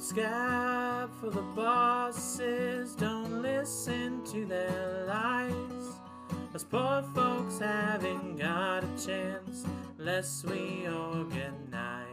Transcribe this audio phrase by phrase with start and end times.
[0.00, 2.94] scab for the bosses.
[2.94, 5.52] Don't listen to their lies.
[6.54, 9.64] Us poor folks haven't got a chance
[9.98, 12.06] unless we organize.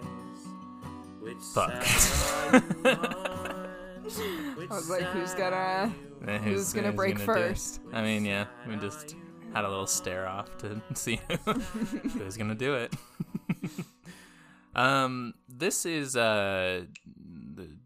[1.21, 1.84] Which Fuck.
[1.84, 4.56] side are you on?
[4.58, 7.26] Which I was like, who's gonna are you Eh, who's gonna break do it?
[7.26, 7.82] first?
[7.94, 9.16] I mean, yeah, we just
[9.54, 11.19] had a little stare off to see
[12.18, 12.94] who's gonna do it.
[14.75, 17.07] um, this is uh, th-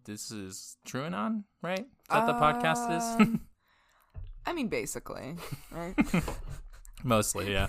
[0.06, 1.80] this is TrueAnon, right?
[1.80, 3.04] Is that the podcast is?
[3.22, 3.42] Um,
[4.46, 5.36] I mean, basically,
[5.72, 5.96] right?
[7.04, 7.68] Mostly, yeah.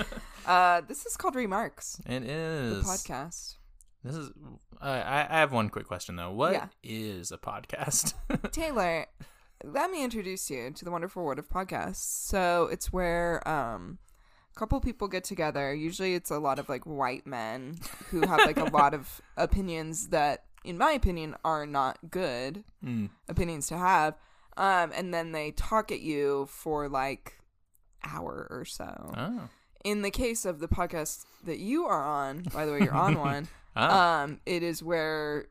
[0.46, 2.30] uh, this is called Remarks, It the
[2.78, 2.84] is.
[2.84, 3.56] podcast.
[4.04, 4.30] This is.
[4.80, 6.30] Uh, I I have one quick question though.
[6.32, 7.36] What is Yeah.
[7.36, 8.14] a podcast?
[8.48, 9.04] Tayler,
[9.64, 11.96] let me introduce you to the wonderful world of podcasts.
[11.96, 13.98] So it's where um,
[14.56, 15.74] a couple people get together.
[15.74, 17.76] Usually, it's a lot of like white men
[18.08, 23.10] who have like a lot of opinions that, in my opinion, are not good Mm.
[23.28, 24.14] opinions to have.
[24.56, 27.40] Um, and then they talk at you for like
[28.04, 29.12] hour or so.
[29.16, 29.48] Oh.
[29.84, 33.18] In the case of the podcast that you are on, by the way, you're on
[33.30, 33.48] one.
[33.76, 34.22] Ah.
[34.22, 35.46] Um, it is where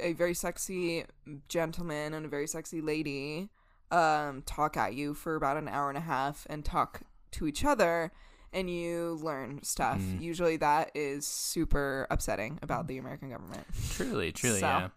[0.00, 1.04] a very sexy
[1.48, 3.50] gentleman and a very sexy lady
[3.90, 7.62] um talk at you for about an hour and a half and talk to each
[7.62, 8.10] other
[8.52, 9.98] and you learn stuff.
[9.98, 10.20] Mm.
[10.22, 13.64] Usually that is super upsetting about the American government.
[13.90, 14.88] Truly, truly, So- yeah.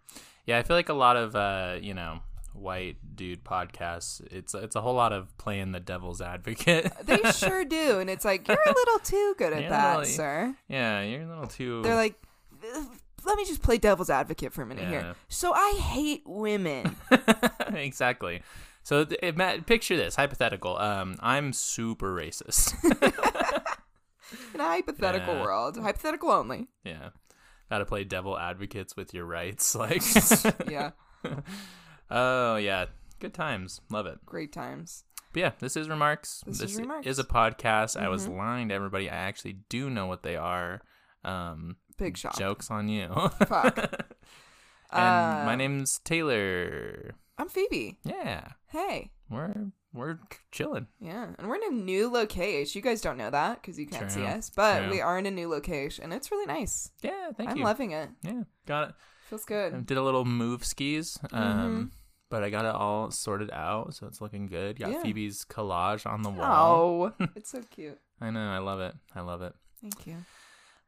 [0.45, 2.19] Yeah, I feel like a lot of uh, you know,
[2.53, 6.91] white dude podcasts, it's it's a whole lot of playing the devil's advocate.
[7.03, 10.55] They sure do, and it's like you're a little too good at Yeah, that, sir.
[10.69, 12.21] yeah, you're a little too They're like,
[13.25, 14.89] let me just play devil's advocate for a minute Yeah.
[15.01, 15.15] here.
[15.29, 16.95] So I hate women.
[17.73, 18.43] exactly.
[18.85, 20.77] So it, ma- picture this hypothetical.
[20.77, 22.71] Um, I'm super racist.
[24.53, 25.41] In a hypothetical Yeah.
[25.41, 26.67] world, hypothetical only.
[26.83, 27.09] yeah,
[27.69, 29.75] got to play devil advocates with your rights.
[29.75, 30.03] Like,
[30.69, 30.91] Yeah,
[32.11, 32.85] oh yeah,
[33.19, 33.81] good times.
[33.89, 34.19] Love it.
[34.25, 35.03] great times.
[35.33, 36.43] But yeah, this is remarks.
[36.45, 37.07] This is Remarks.
[37.07, 37.99] is a podcast.
[37.99, 38.37] I was Mhm.
[38.37, 39.09] lying to everybody.
[39.09, 40.81] I actually do know what they are.
[41.23, 42.37] Um, Big shock.
[42.37, 43.07] jokes on you.
[43.47, 43.77] Fuck.
[44.91, 47.11] and Uh, my name's Tayler.
[47.37, 47.97] I'm Phoebe.
[48.03, 49.11] Yeah, Hey.
[49.29, 49.53] we're
[49.93, 50.19] we're
[50.51, 50.87] chilling.
[50.99, 52.77] Yeah, and we're in a new location.
[52.77, 54.91] You guys don't know that because you can't see us, but true.
[54.91, 56.05] we are in a new location.
[56.05, 56.91] and It's really nice.
[57.01, 57.55] Yeah, thank you.
[57.57, 58.09] I'm loving it.
[58.21, 58.95] yeah, got it.
[59.29, 59.85] Feels good.
[59.85, 61.17] Did a little move skis.
[61.31, 61.91] Um, Mhm.
[62.29, 64.77] but I got it all sorted out, so it's looking good.
[64.79, 65.01] Got Yeah.
[65.03, 67.13] Phoebe's collage on the wall.
[67.19, 67.99] Oh, it's so cute.
[68.21, 68.95] I know, I love it.
[69.15, 69.53] I love it.
[69.81, 70.17] Thank you.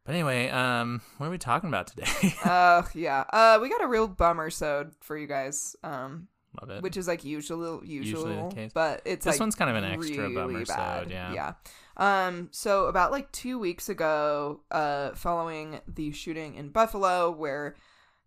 [0.06, 2.36] But anyway, um, what are we talking about today?
[2.46, 3.24] Uh, yeah.
[3.32, 5.76] Uh, we got a real bummer so for you guys.
[5.84, 6.28] Um,
[6.70, 6.82] it.
[6.84, 8.72] which is like usual, usual, Usually the case.
[8.74, 11.04] but it's this like one's kind of an extra really bummer bad.
[11.04, 11.34] sode, yeah.
[11.34, 11.54] Yeah.
[11.98, 12.50] Um.
[12.52, 17.76] So about like two weeks ago, uh, following the shooting in Buffalo, where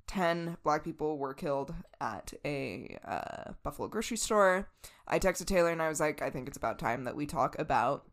[0.06, 4.68] ten black people were killed at a uh, Buffalo grocery store,
[5.06, 7.56] I texted Tayler and I was like, I think it's about time that we talk
[7.58, 8.06] about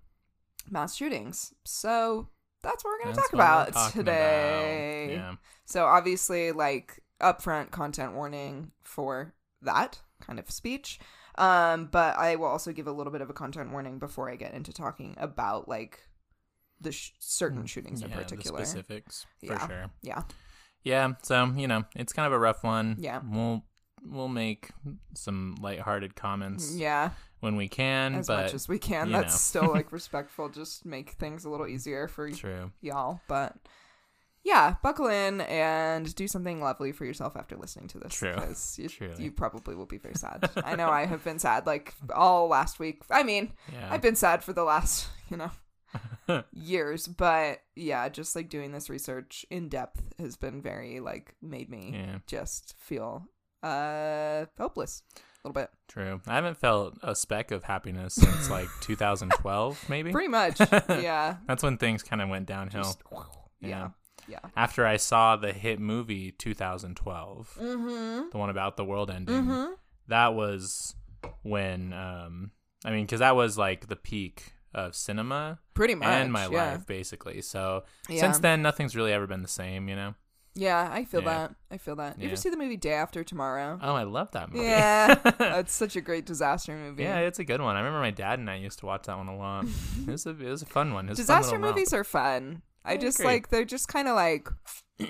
[0.69, 1.53] mass shootings.
[1.65, 2.27] So
[2.61, 5.05] that's what we're gonna That's talk about today.
[5.15, 5.23] about.
[5.31, 5.35] Yeah.
[5.65, 9.33] So obviously, like upfront content warning for
[9.63, 10.99] that kind of speech.
[11.37, 14.35] Um, but I will also give a little bit of a content warning before I
[14.35, 15.99] get into talking about like
[16.81, 18.59] the sh- certain shootings in Mm, particular.
[18.59, 19.67] The specifics for Yeah.
[19.67, 19.85] sure.
[20.01, 20.21] Yeah.
[20.83, 22.95] Yeah, so you know, it's kind of a rough one.
[22.99, 23.21] Yeah.
[23.23, 23.63] We'll
[24.03, 24.69] we'll make
[25.15, 27.09] some lighthearted comments Yeah,
[27.41, 29.11] when we can, as but much as we can.
[29.11, 29.61] That's know.
[29.61, 30.49] still like respectful.
[30.49, 32.71] Just make things a little easier for true.
[32.81, 33.19] y'all.
[33.27, 33.55] But
[34.47, 38.13] yeah, buckle in and do something lovely for yourself after listening to this.
[38.13, 38.33] True.
[38.33, 39.23] Because you, Truly.
[39.25, 40.49] you probably will be very sad.
[40.63, 43.03] I know I have been sad like all last week.
[43.11, 43.89] I mean, Yeah.
[43.91, 45.51] I've been sad for the last, you know,
[46.53, 51.69] years, but yeah, just like doing this research in depth has been very like made
[51.69, 53.27] me yeah, just feel
[53.63, 55.69] uh hopeless a little bit.
[55.87, 56.21] true.
[56.27, 60.11] I haven't felt a speck of happiness since like 2012, maybe.
[60.11, 60.59] Pretty much.
[60.89, 61.37] yeah.
[61.47, 62.83] That's when things kind of went downhill.
[62.83, 63.03] Just-
[63.59, 63.67] Yeah.
[63.69, 63.87] yeah.
[64.27, 64.39] Yeah.
[64.55, 68.31] After I saw the hit movie 2012, Mhm.
[68.31, 69.73] the one about the world ending, Mhm.
[70.07, 70.95] that was
[71.43, 72.51] when um
[72.85, 76.07] I mean cuz that was like the peak of cinema Pretty much.
[76.07, 76.71] and my yeah.
[76.73, 77.41] life basically.
[77.41, 78.19] So Yeah.
[78.21, 80.13] since then nothing's really ever been the same, you know.
[80.53, 81.29] Yeah, I feel Yeah.
[81.47, 81.55] that.
[81.69, 82.17] I feel that.
[82.17, 82.27] You Yeah.
[82.29, 83.77] ever see the movie Day After Tomorrow?
[83.79, 84.65] Oh, I love that movie.
[84.65, 85.13] Yeah.
[85.37, 87.03] That's such a great disaster movie.
[87.03, 87.75] yeah, it's a good one.
[87.75, 89.65] I remember my dad and I used to watch that one a lot.
[90.07, 91.05] it was a it was a fun one.
[91.07, 92.63] Disaster movies are fun.
[92.87, 93.33] I I just agree.
[93.33, 94.47] like they're just kind of like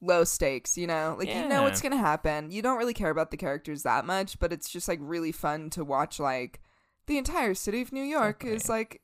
[0.00, 1.16] low stakes, you know?
[1.18, 2.50] Like you know what's going to happen.
[2.50, 5.70] You don't really care about the characters that much, but it's just like really fun
[5.70, 6.60] to watch like
[7.06, 9.00] the entire city of New York is like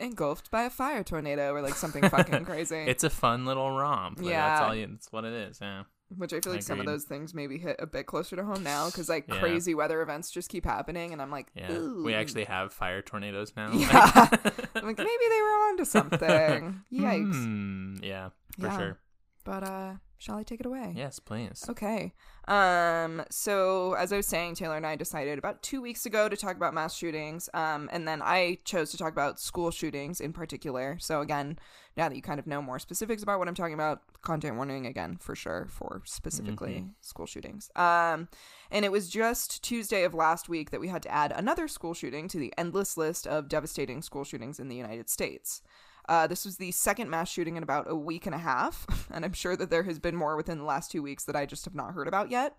[0.00, 2.76] engulfed by a fire tornado or like something fucking crazy.
[2.76, 4.18] It's a fun little romp.
[4.18, 4.48] Like, Yeah.
[4.48, 4.86] that's all you.
[4.88, 5.58] That's what it is.
[5.60, 5.84] Yeah.
[6.16, 8.62] Which I feel like some of those things maybe hit a bit closer to home
[8.62, 9.38] now because like Yeah.
[9.38, 12.02] crazy weather events just keep happening, and I'm like, Yeah, Ooh.
[12.04, 13.72] we actually have fire tornadoes now.
[13.72, 13.88] Yeah.
[14.74, 16.80] I'm like maybe they were onto something.
[16.92, 17.32] Yikes!
[17.44, 18.28] Hmm, yeah,
[18.58, 18.78] for Yeah.
[18.78, 18.98] sure.
[19.44, 20.94] But uh, shall I take it away?
[20.96, 21.66] Yes, please.
[21.68, 22.14] Okay.
[22.48, 26.36] Um, so as I was saying, Tayler and I decided about two weeks ago to
[26.36, 27.50] talk about mass shootings.
[27.52, 30.96] Um, and then I chose to talk about school shootings in particular.
[30.98, 31.58] So again,
[31.96, 34.86] now that you kind of know more specifics about what I'm talking about, content warning
[34.86, 37.70] again for sure for specifically school shootings.
[37.76, 38.28] Um,
[38.70, 41.94] and it was just Tuesday of last week that we had to add another school
[41.94, 45.62] shooting to the endless list of devastating school shootings in the United States.
[46.08, 49.24] Uh, this was the second mass shooting in about a week and a half, and
[49.24, 51.64] I'm sure that there has been more within the last two weeks that I just
[51.64, 52.56] have not heard about yet.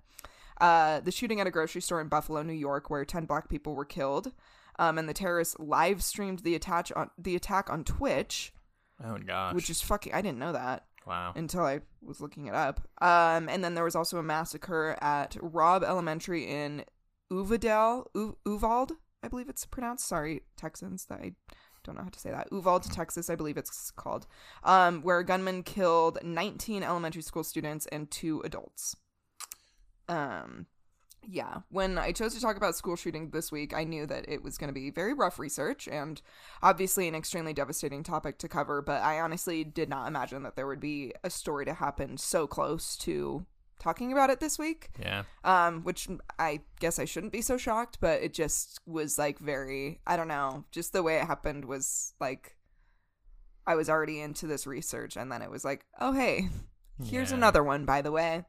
[0.61, 3.75] Uh, the shooting at a grocery store in Buffalo, New York, where 10 black people
[3.75, 4.31] were killed,
[4.79, 8.53] um, and the terrorists live streamed the attack on the attack on Twitch,
[9.03, 9.53] Oh gosh.
[9.53, 10.13] which is fucking.
[10.13, 11.33] I didn't know that wow.
[11.35, 12.81] until I was looking it up.
[13.01, 16.85] Um, and then there was also a massacre at Robb Elementary in
[17.31, 18.93] Uvadale, U- Uvalde,
[19.23, 20.07] I believe it's pronounced.
[20.07, 21.33] Sorry, Texans, that I
[21.83, 22.47] don't know how to say that.
[22.51, 24.27] Uvalde, Texas, I believe it's called,
[24.63, 28.95] um, where a gunman killed 19 elementary school students and two adults.
[30.07, 30.67] Um,
[31.27, 34.43] yeah, when I chose to talk about school shooting this week, I knew that it
[34.43, 36.21] was going to be very rough research and
[36.61, 40.67] obviously an extremely devastating topic to cover, but I honestly did not imagine that there
[40.67, 43.45] would be a story to happen so close to
[43.79, 44.89] talking about it this week.
[44.99, 45.23] Yeah.
[45.43, 46.07] Um, which
[46.39, 50.27] I guess I shouldn't be so shocked, but it just was like very, I don't
[50.27, 52.55] know, just the way it happened was like
[53.67, 56.49] I was already into this research and then it was like, oh, hey,
[57.03, 57.37] here's Yeah.
[57.37, 58.45] another one, by the way.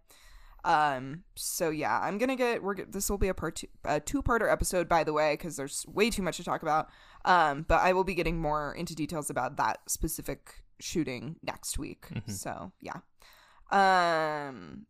[0.66, 4.20] Um, so yeah, I'm gonna get we're this will be a part two, a two
[4.20, 6.88] parter episode, by the way, because there's way too much to talk about.
[7.24, 12.06] Um, but I will be getting more into details about that specific shooting next week.
[12.10, 12.30] Mhm.
[12.32, 12.98] So yeah,
[13.70, 14.86] um,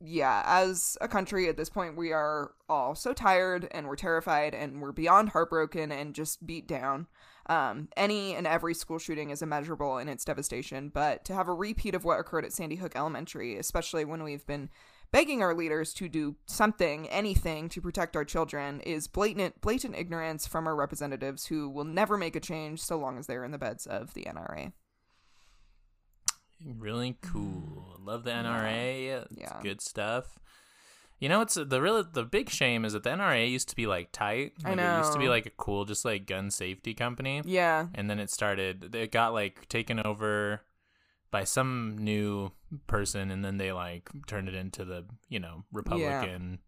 [0.00, 4.54] yeah, as a country at this point, we are all so tired and we're terrified
[4.54, 7.06] and we're beyond heartbroken and just beat down.
[7.46, 11.54] Um, any and every school shooting is immeasurable in its devastation, but to have a
[11.54, 14.70] repeat of what occurred at Sandy Hook Elementary, especially when we've been
[15.12, 20.46] begging our leaders to do something, anything to protect our children, is blatant blatant ignorance
[20.46, 23.58] from our representatives who will never make a change so long as they're in the
[23.58, 24.72] beds of the NRA.
[26.64, 27.98] Really cool.
[28.00, 29.08] Love the NRA.
[29.22, 29.60] It's Yeah.
[29.62, 30.38] good stuff.
[31.18, 33.86] You know, it's the real the big shame is that the NRA used to be
[33.86, 34.54] like tight.
[34.64, 37.88] I Like, It used to be like a cool, just like gun safety company, Yeah,
[37.94, 38.94] and then it started.
[38.94, 40.62] It got like taken over
[41.30, 42.50] by some new
[42.86, 46.58] person, and then they like turned it into the you know Republican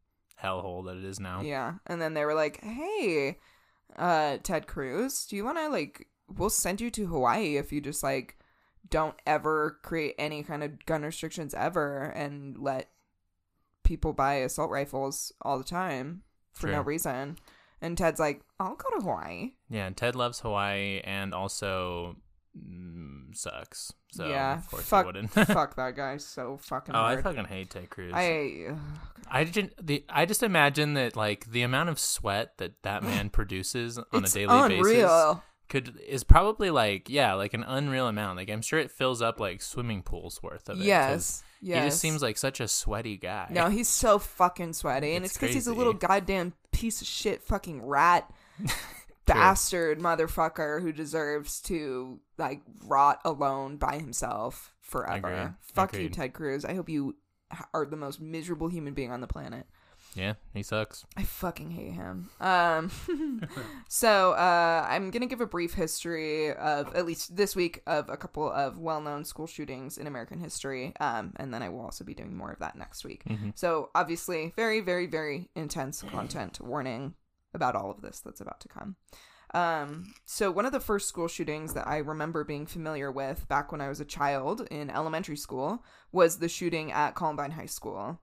[0.43, 1.41] hellhole that it is now.
[1.41, 1.75] Yeah.
[1.87, 3.39] And then they were like, hey,
[3.97, 7.81] uh, Ted Cruz, do you want to, like, we'll send you to Hawaii if you
[7.81, 8.37] just, like,
[8.91, 12.91] don't ever create any kind of gun restrictions ever and let
[13.83, 16.23] people buy assault rifles all the time
[16.53, 17.37] for no reason.
[17.81, 19.53] And Ted's like, I'll go to Hawaii.
[19.69, 22.17] Yeah, and Ted loves Hawaii and also
[22.57, 23.93] mm, sucks.
[24.11, 24.59] So yeah.
[24.59, 25.31] of course fuck, he wouldn't.
[25.31, 28.13] fuck that guy so fucking oh, I fucking hate Ted Cruz.
[28.15, 28.77] I,
[29.29, 33.31] I just the I just imagine that like the amount of sweat that that man
[33.31, 38.37] produces on it's a daily basis could is probably like yeah like an unreal amount.
[38.37, 40.85] Like I'm sure it fills up like swimming pools worth of it.
[40.85, 41.43] Yes.
[41.61, 41.83] Yes.
[41.83, 43.49] He just seems like such a sweaty guy.
[43.51, 47.07] No, he's so fucking sweaty, and It's it's because he's a little goddamn piece of
[47.07, 48.31] shit, fucking rat,
[49.27, 55.29] bastard motherfucker who deserves to like rot alone by himself forever.
[55.29, 55.55] Agreed.
[55.61, 56.65] Fuck you, Ted Cruz.
[56.65, 57.17] I hope you
[57.73, 59.67] are the most miserable human being on the planet.
[60.15, 61.05] yeah, he sucks.
[61.17, 62.31] I fucking hate him.
[62.41, 62.91] Um,
[63.89, 68.17] so uh, I'm gonna give a brief history of at least this week of a
[68.17, 72.15] couple of well-known school shootings in American history, um, and then I will also be
[72.15, 73.25] doing more of that next week.
[73.25, 73.57] Mhm.
[73.57, 77.15] So obviously, very, very, very intense content warning
[77.55, 78.97] about all of this that's about to come.
[79.55, 83.71] Um, so one of the first school shootings that I remember being familiar with back
[83.71, 88.21] when I was a child in elementary school was the shooting at Columbine High School.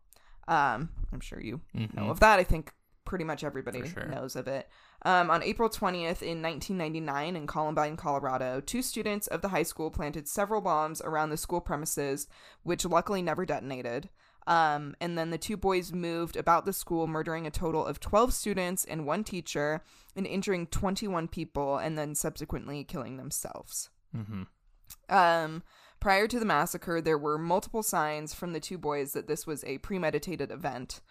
[0.47, 1.93] Um, I'm sure you Mhm.
[1.95, 2.39] know of that.
[2.39, 2.73] I think
[3.05, 4.05] pretty much everybody sure.
[4.05, 4.69] knows of it.
[5.03, 9.89] Um, on April 20th in 1999 in Columbine, Colorado, two students of the high school
[9.89, 12.27] planted several bombs around the school premises,
[12.63, 14.09] which luckily never detonated.
[14.47, 18.33] Um, and then the two boys moved about the school, murdering a total of 12
[18.33, 19.83] students and one teacher,
[20.15, 23.89] and injuring 21 people, and then subsequently killing themselves.
[24.15, 24.47] Mhm.
[25.09, 25.63] Um,
[25.99, 29.63] prior to the massacre, there were multiple signs from the two boys that this was
[29.63, 31.01] a premeditated event.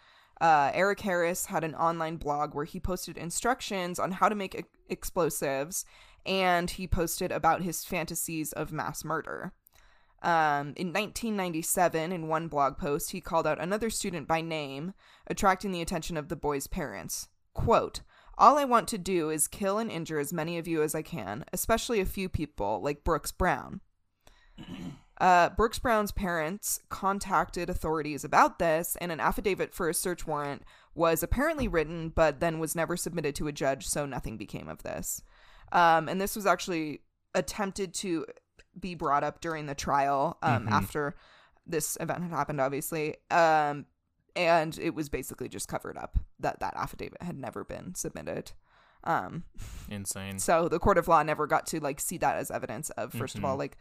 [0.41, 4.55] Uh, Eric Harris had an online blog where he posted instructions on how to make
[4.55, 5.85] e- explosives,
[6.27, 9.53] and he posted about his fantasies of mass murder.
[10.23, 14.93] Um, in 1997, in one blog post, he called out another student by name,
[15.27, 17.29] attracting the attention of the boy's parents.
[17.55, 18.03] Quote,
[18.37, 21.03] all I want to do is kill and injure as many of you as I
[21.03, 23.81] can, especially a few people like Brooks Brown.
[25.21, 30.63] Uh, Brooks Brown's parents contacted authorities about this, and an affidavit for a search warrant
[30.95, 34.83] was apparently written, but then was never submitted to a judge, so nothing became of
[34.83, 35.23] this.
[35.73, 37.03] Um, and this was actually
[37.35, 38.25] attempted to
[38.79, 40.71] be brought up during the trial um, Mhm.
[40.71, 41.15] after
[41.67, 43.17] this event had happened, obviously.
[43.31, 43.87] Um,
[44.37, 48.53] and it was basically just covered up that that affidavit had never been submitted.
[49.03, 49.45] Um,
[49.89, 50.39] Insane.
[50.39, 53.37] so the court of law never got to like see that as evidence of 1st
[53.39, 53.59] of all Mhm.
[53.61, 53.77] like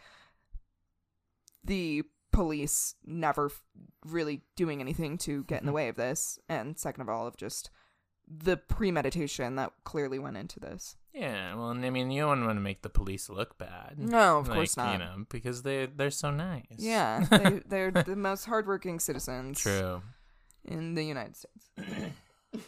[1.63, 3.63] the police never f-
[4.05, 5.75] really doing anything to get in the Mhm.
[5.75, 7.69] way of this and second of all of just
[8.27, 12.61] the premeditation that clearly went into this Yeah, well, I mean, you don't want to
[12.61, 13.95] make the police look bad.
[13.97, 16.65] no of Like, course not You know, because they they're so nice.
[16.77, 20.01] yeah they, they're the most hardworking citizens True.
[20.63, 21.69] in the united states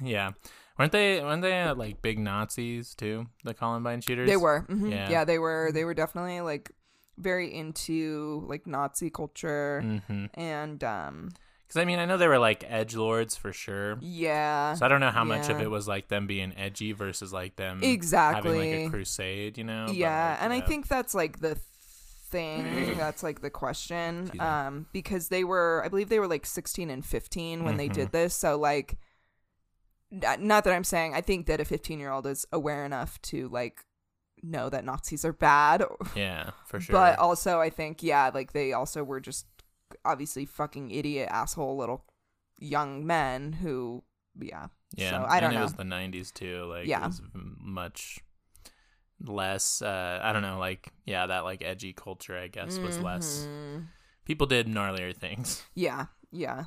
[0.00, 0.32] Yeah.
[0.78, 3.26] Weren't they weren't they uh, like big Nazis too?
[3.42, 4.28] The Columbine shooters.
[4.28, 4.90] they were mhm.
[4.90, 5.10] Yeah.
[5.10, 6.70] yeah they were they were definitely like
[7.18, 10.26] very into like nazi culture Mm-hmm.
[10.38, 11.30] and um
[11.68, 13.98] Because I mean, I know they were like edge lords for sure.
[14.00, 17.30] yeah So I don't know how much of it was like them being edgy versus
[17.32, 19.58] like them exactly having like a crusade.
[19.58, 19.88] You know?
[19.92, 21.56] Yeah like, and i think that's like the
[22.30, 26.90] thing that's like the question um because they were i believe they were like 16
[26.90, 27.92] and 15 when they Mhm.
[27.94, 28.98] did this so like
[30.10, 33.48] not that i'm saying i think that a 15 year old is aware enough to
[33.48, 33.84] like
[34.42, 35.84] know that nazis are bad
[36.14, 36.92] Yeah, for sure.
[36.94, 39.46] but also i think yeah like they also were just
[40.04, 42.04] obviously fucking idiot asshole little
[42.58, 44.02] young men who
[44.40, 44.66] yeah
[44.96, 45.60] yeah, so I don't and know.
[45.60, 46.64] it was the '90s too.
[46.64, 47.02] Like, Yeah.
[47.04, 48.20] it was much
[49.20, 49.82] less.
[49.82, 50.58] uh I don't know.
[50.58, 53.46] Like, yeah, that like edgy culture, I guess, was less.
[53.46, 53.88] Mhm.
[54.24, 55.62] People did gnarlier things.
[55.74, 56.64] Yeah, yeah.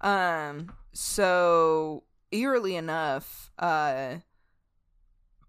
[0.00, 4.16] Um so eerily enough, uh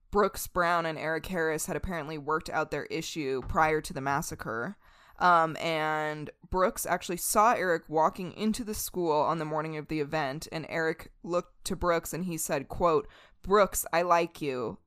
[0.09, 4.77] Brooks Brown and Eric Harris had apparently worked out their issue prior to the massacre.
[5.19, 9.99] Um and Brooks actually saw Eric walking into the school on the morning of the
[9.99, 13.07] event and Eric looked to Brooks and he said, quote,
[13.43, 14.77] "Brooks, I like you."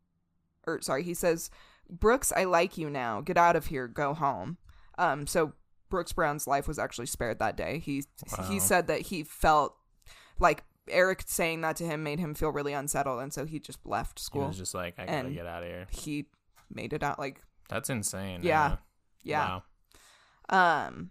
[0.67, 1.51] Or sorry, he says,
[1.89, 3.21] "Brooks, I like you now.
[3.21, 3.89] Get out of here.
[3.89, 4.59] Go home."
[4.99, 5.53] Um so
[5.89, 7.79] Brooks Brown's life was actually spared that day.
[7.81, 8.05] He
[8.49, 9.75] he said that he felt
[10.39, 13.85] like Eric saying that to him made him feel really unsettled, and so he just
[13.85, 14.43] left school.
[14.43, 15.87] He was just like, I gotta get out of here.
[15.91, 16.27] he
[16.73, 18.41] made it out like That's insane.
[18.43, 18.77] Yeah.
[19.23, 19.41] yeah.
[19.41, 19.63] Wow.
[20.51, 21.11] Um.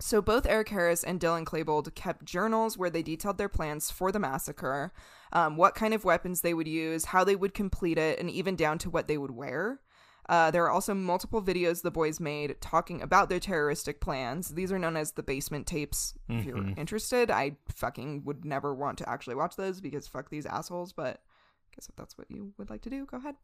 [0.00, 4.10] So both Eric Harris and Dylan Klebold kept journals where they detailed their plans for
[4.12, 4.92] the massacre,
[5.32, 8.56] um, what kind of weapons they would use, how they would complete it, and even
[8.56, 9.80] down to what they would wear.
[10.28, 14.48] Uh, there are also multiple videos the boys made talking about their terroristic plans.
[14.48, 16.14] These are known as the basement tapes.
[16.28, 16.78] If you're Mhm.
[16.78, 20.92] interested, I fucking would never want to actually watch those because fuck these assholes.
[20.92, 23.36] But I guess if that's what you would like to do, go ahead.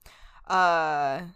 [0.46, 1.28] Uh,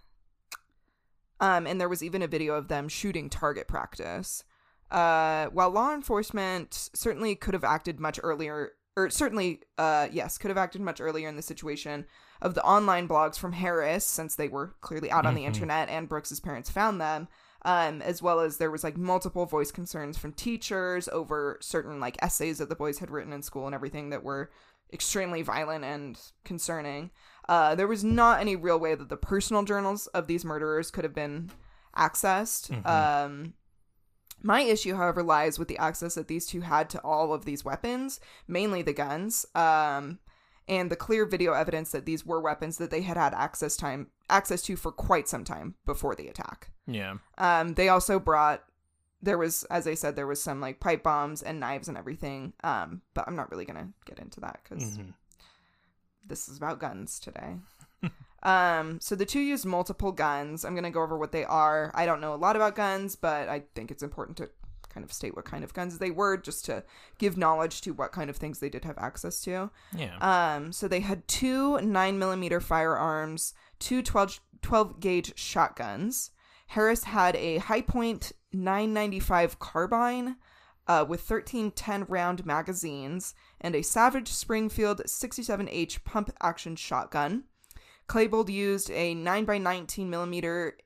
[1.44, 4.44] um, and there was even a video of them shooting target practice.
[4.90, 10.48] Uh, while law enforcement certainly could have acted much earlier, or certainly, uh, yes, could
[10.50, 12.06] have acted much earlier in the situation
[12.40, 15.48] of the online blogs from Harris, since they were clearly out on the Mhm.
[15.48, 17.28] internet and Brooks's parents found them,
[17.62, 22.16] um, as well as there was like multiple voice concerns from teachers over certain like
[22.22, 24.50] essays that the boys had written in school and everything that were
[24.92, 27.10] extremely violent and concerning.
[27.48, 31.04] Uh, there was not any real way that the personal journals of these murderers could
[31.04, 31.50] have been
[31.96, 32.70] accessed.
[32.70, 32.86] Mhm.
[32.86, 33.54] Um,
[34.42, 37.64] my issue, however, lies with the access that these two had to all of these
[37.64, 40.18] weapons, mainly the guns, um,
[40.68, 44.08] and the clear video evidence that these were weapons that they had had access time
[44.30, 46.70] access to for quite some time before the attack.
[46.86, 47.16] Yeah.
[47.36, 48.64] Um, they also brought
[49.20, 52.52] there was, as I said, there was some like pipe bombs and knives and everything.
[52.62, 55.14] Um, but I'm not really gonna get into that because Mhm.
[56.26, 57.56] This is about guns today.
[58.42, 60.64] um, so the two used multiple guns.
[60.64, 61.90] I'm gonna go over what they are.
[61.94, 64.50] I don't know a lot about guns, but I think it's important to
[64.94, 66.84] kind of state what kind of guns they were, just to
[67.18, 69.70] give knowledge to what kind of things they did have access to.
[69.96, 70.16] Yeah.
[70.20, 76.30] Um, so they had two 9 millimeter firearms, two 12, 12 gauge shotguns.
[76.68, 80.36] Harris had a Hi-Point 995 carbine
[80.86, 87.44] uh, with 13 10 round magazines and a Savage Springfield 67H pump action shotgun.
[88.08, 90.76] Claybold used a 9x19 millimeter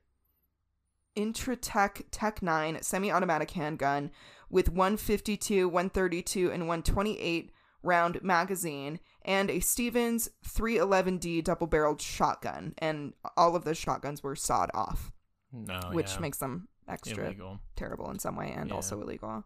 [1.17, 4.11] Intratec TEC-9 semi automatic handgun
[4.49, 7.51] with 152, 132, and 128
[7.83, 12.73] round magazine and a Stevens 311D double barreled shotgun.
[12.77, 15.11] And all of those shotguns were sawed off,
[15.51, 15.79] No.
[15.91, 16.19] which Oh, yeah.
[16.19, 17.59] makes them extra illegal.
[17.75, 18.75] terrible in some way and Yeah.
[18.75, 19.43] also illegal.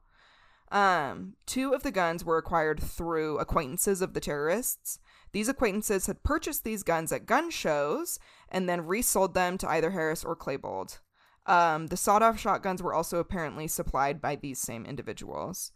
[0.74, 4.98] Um, two of the guns were acquired through acquaintances of the terrorists.
[5.32, 8.18] These acquaintances had purchased these guns at gun shows
[8.50, 11.00] and then resold them to either Harris or Claybold.
[11.46, 15.72] Um, the sawed-off shotguns were also apparently supplied by these same individuals.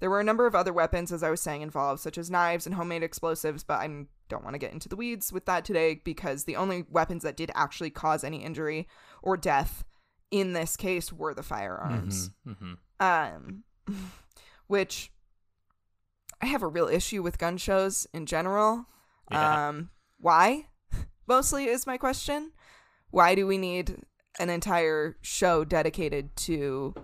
[0.00, 2.66] There were a number of other weapons, as I was saying, involved, such as knives
[2.66, 6.00] and homemade explosives, but I don't want to get into the weeds with that today
[6.04, 8.86] because the only weapons that did actually cause any injury
[9.22, 9.84] or death
[10.30, 12.30] in this case were the firearms.
[12.44, 13.64] hmm Um,
[14.68, 15.10] which
[16.40, 18.86] I have a real issue with gun shows in general.
[19.30, 19.68] Yeah.
[19.68, 20.66] Um, why?
[21.26, 22.52] Mostly is my question.
[23.10, 23.96] Why do we need
[24.38, 26.94] an entire show dedicated to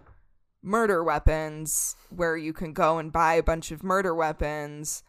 [0.63, 5.03] murder weapons where you can go and buy a bunch of murder weapons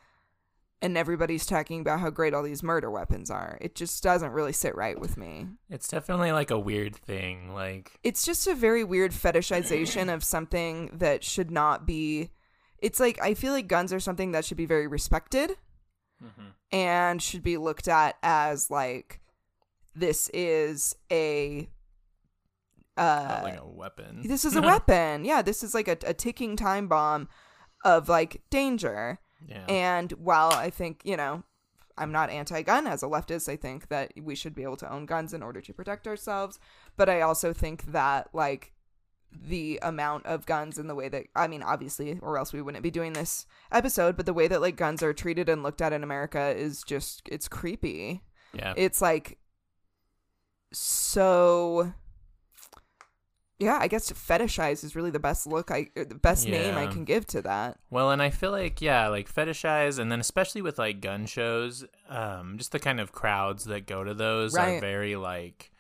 [0.82, 3.58] and everybody's talking about how great all these murder weapons are?
[3.62, 5.48] It just doesn't really sit right with me.
[5.70, 7.54] It's definitely like a weird thing.
[7.54, 12.32] Like, it's just a very weird fetishization of something that should not be
[12.86, 15.52] it's like i feel like guns are something that should be very respected
[16.72, 19.22] and should be looked at as like
[19.94, 21.70] this is a
[22.98, 24.22] uh like a weapon.
[24.26, 27.28] this is a weapon yeah this is like a, a ticking time bomb
[27.84, 29.66] of like danger yeah.
[29.68, 31.44] and while I think, you know,
[31.98, 34.92] I'm not anti gun as a leftist, I think that we should be able to
[34.92, 36.60] own guns in order to protect ourselves.
[36.98, 38.74] But I also think that, like,
[39.48, 42.84] the amount of guns and the way that, I mean, obviously, or else we wouldn't
[42.84, 45.94] be doing this episode, but the way that, like, guns are treated and looked at
[45.94, 48.24] in America is just, it's creepy.
[48.54, 48.74] yeah.
[48.78, 49.38] It's like
[50.72, 51.94] so.
[53.58, 57.06] Yeah, I guess fetishize is really the best look I, the best name I can
[57.06, 57.80] give to that.
[57.90, 61.86] Well, and I feel like yeah, like fetishize, and then especially with like gun shows,
[62.10, 65.72] um, just the kind of crowds that go to those are very like.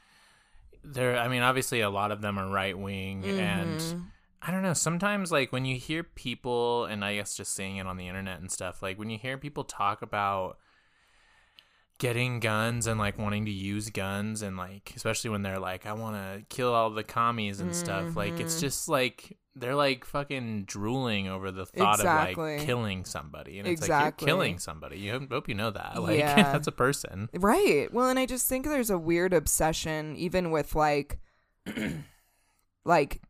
[0.86, 4.12] They're, I mean, obviously a lot of them are right wing, and Mhm.
[4.42, 4.74] I don't know.
[4.74, 8.40] Sometimes, like when you hear people, and I guess just seeing it on the internet
[8.40, 10.60] and stuff, like when you hear people talk about
[11.98, 15.94] getting guns and like wanting to use guns, and like especially when they're like, I
[15.94, 18.16] want to kill all the commies and stuff.
[18.16, 18.62] Like it's Mhm.
[18.62, 23.82] just like they're like fucking drooling over the thought of like killing somebody, and it's
[23.82, 24.06] Exactly.
[24.06, 25.00] like you're killing somebody.
[25.00, 25.96] You hope, hope you know that.
[26.02, 26.36] Like Yeah.
[26.52, 27.30] that's a person.
[27.34, 27.88] Right.
[27.94, 31.20] Well, and I just think there's a weird obsession, even with like,
[32.86, 33.22] like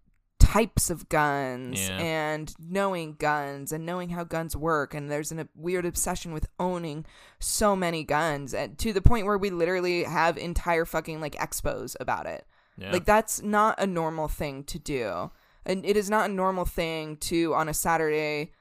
[0.46, 1.98] types of guns Yeah.
[1.98, 4.94] and knowing guns and knowing how guns work.
[4.94, 7.06] And there's an, a weird obsession with owning
[7.40, 11.96] so many guns, and to the point where we literally have entire fucking like expos
[12.00, 12.46] about it.
[12.78, 12.92] Yeah.
[12.92, 15.32] Like that's not a normal thing to do.
[15.66, 18.52] And it is not a normal thing to on a Saturday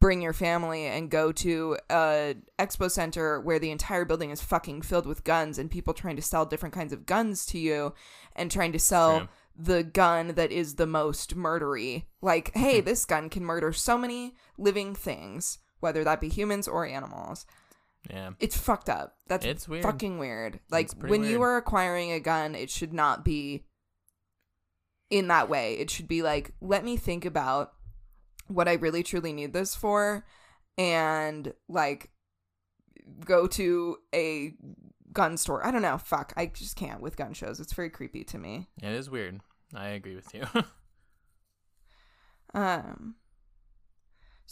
[0.00, 4.82] bring your family and go to a expo center where the entire building is fucking
[4.82, 7.94] filled with guns and people trying to sell different kinds of guns to you
[8.34, 9.28] and trying to sell True.
[9.56, 12.04] The gun that is the most murdery.
[12.20, 12.84] Like, hey, Hmm.
[12.86, 17.44] this gun can murder so many living things, whether that be humans or animals.
[18.10, 18.30] yeah.
[18.40, 19.16] It's fucked up.
[19.28, 19.84] That's It's weird.
[19.84, 20.58] fucking weird.
[20.70, 23.64] Like when you are acquiring a gun, it should not be
[25.10, 25.74] in that way.
[25.74, 27.74] It should be like, let me think about
[28.48, 30.24] what I really truly need this for
[30.76, 32.10] and like
[33.24, 34.54] go to a
[35.12, 35.64] gun store.
[35.66, 35.98] I don't know.
[35.98, 36.32] Fuck.
[36.36, 37.60] I just can't with gun shows.
[37.60, 38.68] It's very creepy to me.
[38.82, 39.40] It is weird.
[39.74, 40.44] I agree with you.
[42.54, 43.14] Um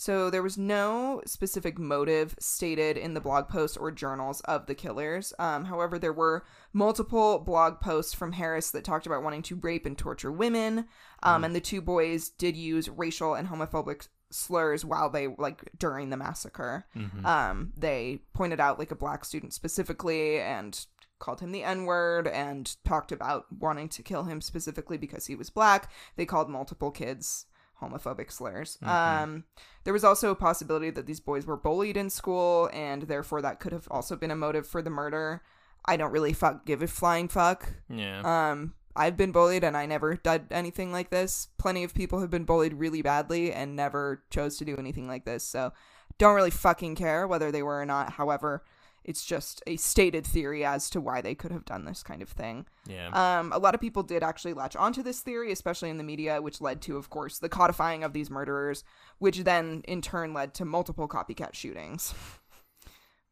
[0.00, 4.74] so there was no specific motive stated in the blog posts or journals of the
[4.74, 5.34] killers.
[5.38, 9.84] Um, however, there were multiple blog posts from Harris that talked about wanting to rape
[9.84, 10.86] and torture women.
[11.22, 16.10] Um, and the two boys did use racial and homophobic slurs while they like during
[16.10, 16.86] the massacre.
[16.96, 17.24] Mhm.
[17.24, 20.86] Um, they pointed out like a black student specifically and
[21.18, 25.34] called him the N word and talked about wanting to kill him specifically because he
[25.34, 25.90] was black.
[26.16, 27.46] They called multiple kids
[27.82, 28.78] homophobic slurs.
[28.82, 29.44] Um,
[29.84, 33.58] there was also a possibility that these boys were bullied in school and therefore that
[33.58, 35.42] could have also been a motive for the murder.
[35.86, 37.72] I don't really fuck give a flying fuck.
[37.88, 38.20] yeah.
[38.50, 41.48] Um, I've been bullied and I never did anything like this.
[41.58, 45.24] Plenty of people have been bullied really badly and never chose to do anything like
[45.24, 45.44] this.
[45.44, 45.72] So
[46.18, 48.12] don't really fucking care whether they were or not.
[48.14, 48.62] However,
[49.04, 52.28] it's just a stated theory as to why they could have done this kind of
[52.28, 52.66] thing.
[52.86, 53.08] yeah.
[53.08, 56.42] Um, a lot of people did actually latch onto this theory, especially in the media,
[56.42, 58.84] which led to, of course, the codifying of these murderers,
[59.18, 62.14] which then in turn led to multiple copycat shootings,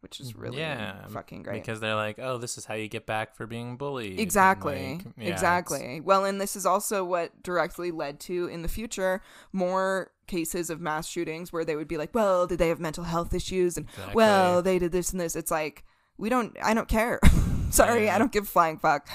[0.01, 1.07] which is really yeah.
[1.09, 1.61] fucking great.
[1.63, 4.21] Because they're like, oh, this is how you get back for being bullied.
[4.21, 4.95] Exactly.
[4.95, 6.01] like, yeah, it's- exactly.
[6.01, 10.81] Well, and this is also what directly led to in the future more cases of
[10.81, 13.87] mass shootings where they would be like, "Well, did they have mental health issues?" and
[13.89, 14.15] Exactly.
[14.15, 15.85] "Well, they did this and this." It's like,
[16.17, 17.19] we don't I don't care.
[17.71, 18.15] Sorry, Yeah.
[18.15, 19.09] I don't give a flying fuck.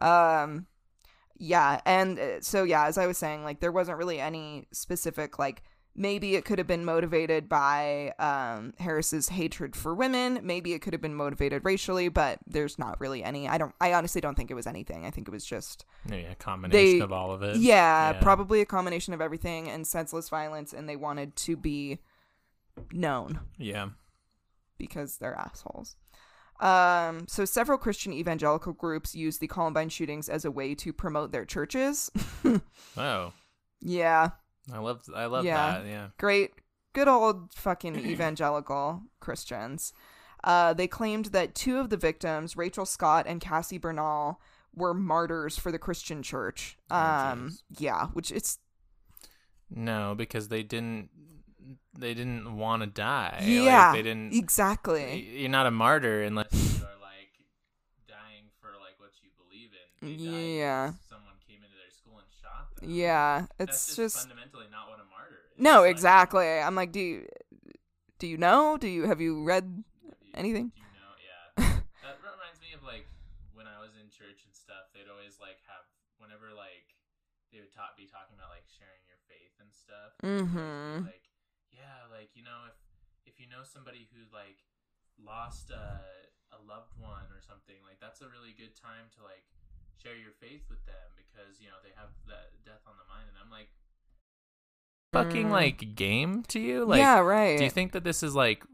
[0.00, 0.66] Um
[1.42, 5.38] yeah, and uh, so yeah, as I was saying, like there wasn't really any specific
[5.38, 5.62] like
[5.96, 10.92] maybe it could have been motivated by um Harris's hatred for women, maybe it could
[10.92, 13.48] have been motivated racially, but there's not really any.
[13.48, 15.04] I don't I honestly don't think it was anything.
[15.04, 17.56] I think it was just Maybe a combination They- of all of it.
[17.56, 18.20] yeah, Yeah.
[18.20, 21.98] probably a combination of everything and senseless violence and they wanted to be
[22.92, 23.88] known Yeah.
[24.78, 25.96] because they're assholes.
[26.60, 31.32] Um, so several Christian evangelical groups use the Columbine shootings as a way to promote
[31.32, 32.10] their churches.
[32.98, 33.32] Oh,
[33.80, 34.30] yeah,
[34.72, 35.78] I love I love Yeah.
[35.80, 35.86] that.
[35.86, 36.08] Yeah.
[36.18, 36.52] great,
[36.92, 39.92] good old fucking evangelical Christians.
[40.42, 44.36] Uh, they claimed that two of the victims, Rachel Scott and Cassie Bernall,
[44.74, 46.78] were martyrs for the Christian church.
[46.90, 47.62] Oh, Um, jeez.
[47.78, 48.58] yeah, which it's
[49.68, 51.10] No, because they didn't
[51.96, 53.36] they didn't want to die.
[53.40, 55.20] Like, yeah, they didn't exactly.
[55.40, 57.30] You're not a martyr unless you are like
[58.08, 60.08] dying for like what you believe in.
[60.08, 60.86] Died Yeah.
[60.88, 62.69] because Someone came into their school and shot them.
[62.82, 65.60] Yeah, it's just, just fundamentally not what a martyr is.
[65.62, 66.46] no, Like, exactly.
[66.48, 67.26] I'm like, do you
[68.18, 68.76] do you know?
[68.76, 70.72] Do you have you read you- anything?
[70.76, 71.80] do You know, yeah.
[72.04, 73.06] that reminds me of like
[73.56, 74.92] when I was in church and stuff.
[74.92, 75.84] They'd always like have
[76.20, 76.92] whenever like
[77.52, 80.14] they would talk, be talking about like sharing your faith and stuff.
[80.20, 81.04] they'd always be Mhm.
[81.08, 81.26] Like,
[81.72, 82.76] yeah, like you know, if
[83.26, 84.64] if you know somebody who like
[85.20, 86.00] lost a
[86.52, 89.46] a loved one or something, like that's a really good time to like
[90.02, 93.26] share your faith with them because you know they have that death on the mind.
[93.28, 93.68] And I'm like,
[95.12, 95.50] fucking Mm.
[95.50, 96.98] like game to you, like.
[96.98, 97.58] yeah, right.
[97.58, 98.64] Do you think that this is like,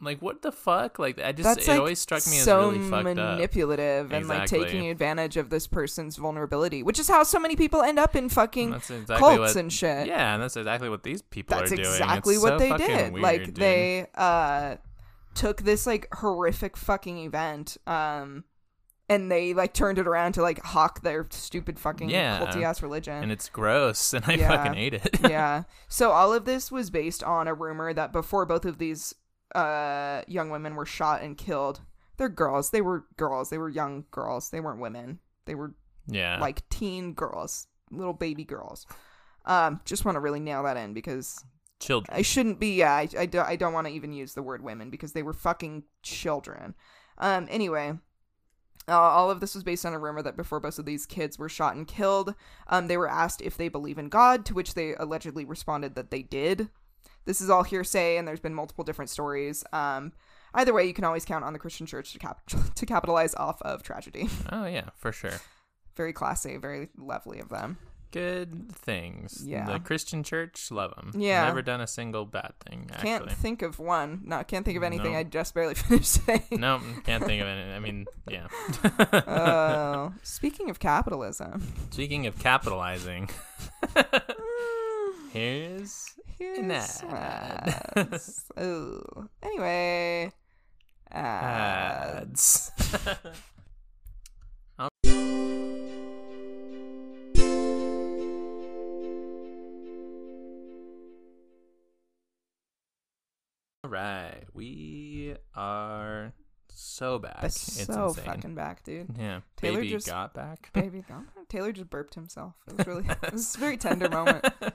[0.00, 0.98] like what the fuck?
[0.98, 3.36] Like I just That's it like always struck me so as really fucked up.
[3.36, 7.82] manipulative and like taking advantage of this person's vulnerability, which is how so many people
[7.82, 10.06] end up in fucking that's exactly cults what, and shit.
[10.06, 11.84] Yeah, and that's exactly what these people That's are doing.
[11.88, 13.12] That's exactly It's what so they did.
[13.12, 13.54] weird, like dude.
[13.56, 14.76] they uh
[15.34, 18.42] took this like horrific fucking event um
[19.08, 22.38] and they like turned it around to like hawk their stupid fucking Yeah.
[22.40, 23.22] culty ass religion.
[23.22, 24.48] and it's gross, and I Yeah.
[24.48, 25.20] fucking hate it.
[25.28, 25.64] yeah.
[25.88, 29.14] So all of this was based on a rumor that before both of these
[29.54, 31.80] uh young women were shot and killed,
[32.18, 32.70] they're girls.
[32.70, 33.48] They were girls.
[33.50, 34.50] They were young girls.
[34.50, 35.20] They weren't women.
[35.46, 35.74] They were
[36.06, 38.86] yeah, like teen girls, little baby girls.
[39.46, 41.42] Um, just want to really nail that in because
[41.80, 42.14] children.
[42.16, 42.74] I shouldn't be.
[42.74, 45.22] Yeah, I, I, do, I don't want to even use the word women because they
[45.22, 46.74] were fucking children.
[47.18, 47.92] Um, anyway,
[48.88, 51.38] uh, all of this was based on a rumor that before both of these kids
[51.38, 52.34] were shot and killed,
[52.68, 56.10] um, they were asked if they believe in God, to which they allegedly responded that
[56.10, 56.68] they did.
[57.24, 59.62] This is all hearsay, and there's been multiple different stories.
[59.72, 60.12] Um,
[60.54, 62.40] either way, you can always count on the Christian Church to cap-
[62.74, 64.28] to capitalize off of tragedy.
[64.50, 65.40] Oh yeah, for sure.
[65.94, 67.76] very classy, very lovely of them.
[68.10, 69.42] Good things.
[69.44, 69.66] Yeah.
[69.66, 71.12] the Christian Church love them.
[71.20, 71.44] Yeah.
[71.44, 72.90] never done a single bad thing.
[73.00, 74.22] Can't think of one.
[74.24, 75.12] No, can't think of mm, anything.
[75.12, 75.18] No.
[75.18, 76.42] I just barely finished saying.
[76.52, 77.74] no, mm, can't think of it.
[77.76, 78.46] I mean, yeah.
[79.26, 83.28] Oh, speaking of capitalism, Speaking of capitalizing,
[85.32, 86.06] here's
[86.38, 87.82] here's An ad.
[87.96, 88.44] ads.
[88.56, 89.02] oh,
[89.42, 90.32] anyway,
[91.10, 92.72] ads.
[92.80, 93.18] ads.
[103.88, 106.34] All right, we are
[106.68, 107.40] so back.
[107.40, 108.24] That's it's so insane.
[108.26, 109.08] fucking back, dude.
[109.18, 110.68] Yeah, Tayler baby just- got back.
[110.74, 111.26] Baby, gone.
[111.48, 112.54] Tayler just burped himself.
[112.66, 114.44] It was really, it was a very tender moment.
[114.60, 114.72] I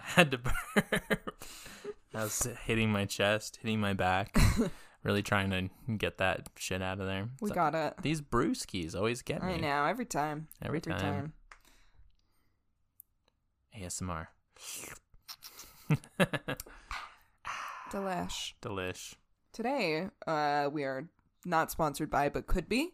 [0.00, 1.44] had to burp.
[2.14, 4.38] I was hitting my chest, hitting my back,
[5.02, 7.30] really trying to get that shit out of there.
[7.40, 7.94] We got it.
[8.02, 10.46] these brewskis always get me I know every time.
[10.64, 11.00] every Every time.
[11.00, 11.32] time.
[13.76, 14.28] ASMR.
[17.92, 18.54] Delish.
[18.62, 19.14] Delish.
[19.52, 21.08] Today, uh, we are
[21.44, 22.90] not sponsored by, but could be.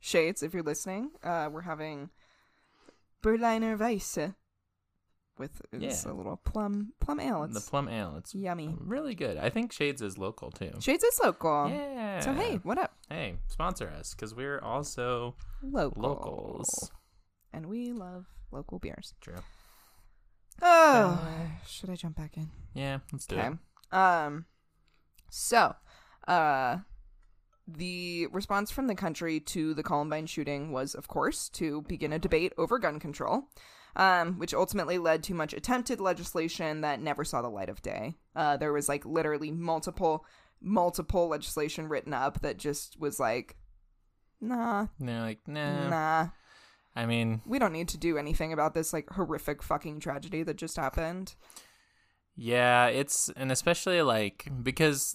[0.00, 2.08] Shades, if you're listening, uh, we're having
[3.22, 4.34] Berliner Weisse
[5.38, 6.12] with it's Yeah.
[6.12, 7.44] a little plum plum ale.
[7.44, 8.14] It's the plum ale.
[8.16, 8.74] It's yummy.
[8.80, 9.36] really good.
[9.36, 10.72] I think Shades is local too.
[10.80, 11.68] Shades is local.
[11.68, 12.20] Yeah.
[12.20, 12.94] So hey, what up?
[13.10, 16.02] Hey, sponsor us because we're also Local.
[16.02, 16.90] locals.
[17.52, 19.14] And we love local beers.
[19.20, 19.42] True.
[20.62, 21.20] Oh,
[21.66, 22.50] should I jump back in?
[22.74, 23.48] Yeah, let's do Okay.
[23.48, 23.52] it.
[23.92, 24.46] Um,
[25.30, 25.74] so,
[26.28, 26.78] uh,
[27.66, 32.18] the response from the country to the Columbine shooting was, of course, to begin a
[32.18, 33.44] debate over gun control,
[33.96, 38.16] um, which ultimately led to much attempted legislation that never saw the light of day.
[38.34, 40.24] Uh, there was like literally multiple,
[40.60, 43.56] multiple legislation written up that just was like,
[44.40, 45.88] nah, No, like nah.
[45.88, 46.28] nah,
[46.96, 50.56] I mean, we don't need to do anything about this like horrific fucking tragedy that
[50.56, 51.34] just happened.
[52.42, 55.14] Yeah, it's and especially like because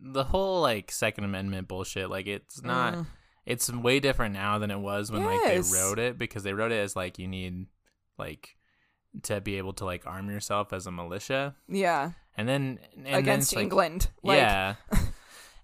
[0.00, 3.06] the whole like Second Amendment bullshit, like it's not Mm.
[3.46, 6.72] it's way different now than it was when like they wrote it because they wrote
[6.72, 7.66] it as like you need
[8.18, 8.56] like
[9.22, 12.10] to be able to like arm yourself as a militia Yeah.
[12.36, 14.08] and then and then Against like, England.
[14.24, 14.74] Like, yeah.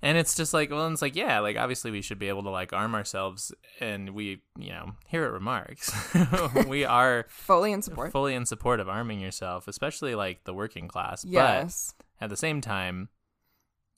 [0.03, 2.51] and it's just like, well, it's like, yeah, like obviously we should be able to
[2.51, 5.93] like arm ourselves, and we, you know, here at Remarks,
[6.67, 8.13] we are Fully in support.
[8.13, 11.25] fully in support of arming yourself, especially like the working class.
[11.25, 11.95] yes.
[11.99, 13.09] But at the same time,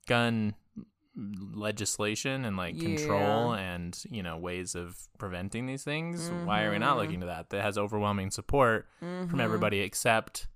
[0.07, 0.55] gun
[1.55, 6.79] legislation and like control and you know ways of preventing these things why are we
[6.79, 7.01] not Mhm.
[7.01, 9.41] looking to that that has overwhelming support from Mhm.
[9.41, 10.49] everybody except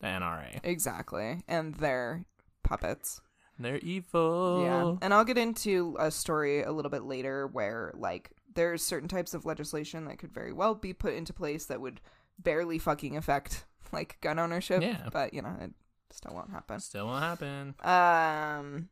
[0.00, 1.42] the NRA Exactly.
[1.48, 2.26] And they're
[2.62, 3.22] puppets.
[3.58, 4.96] They're evil Yeah.
[5.02, 9.34] And I'll get into a story a little bit later where, like, there's certain types
[9.34, 12.00] of legislation that could very well be put into place that would
[12.38, 14.82] barely fucking affect, like, gun ownership.
[14.82, 15.08] Yeah.
[15.12, 15.72] But, you know, it
[16.10, 16.80] still won't happen.
[16.80, 17.74] Still won't happen.
[17.82, 18.88] Um.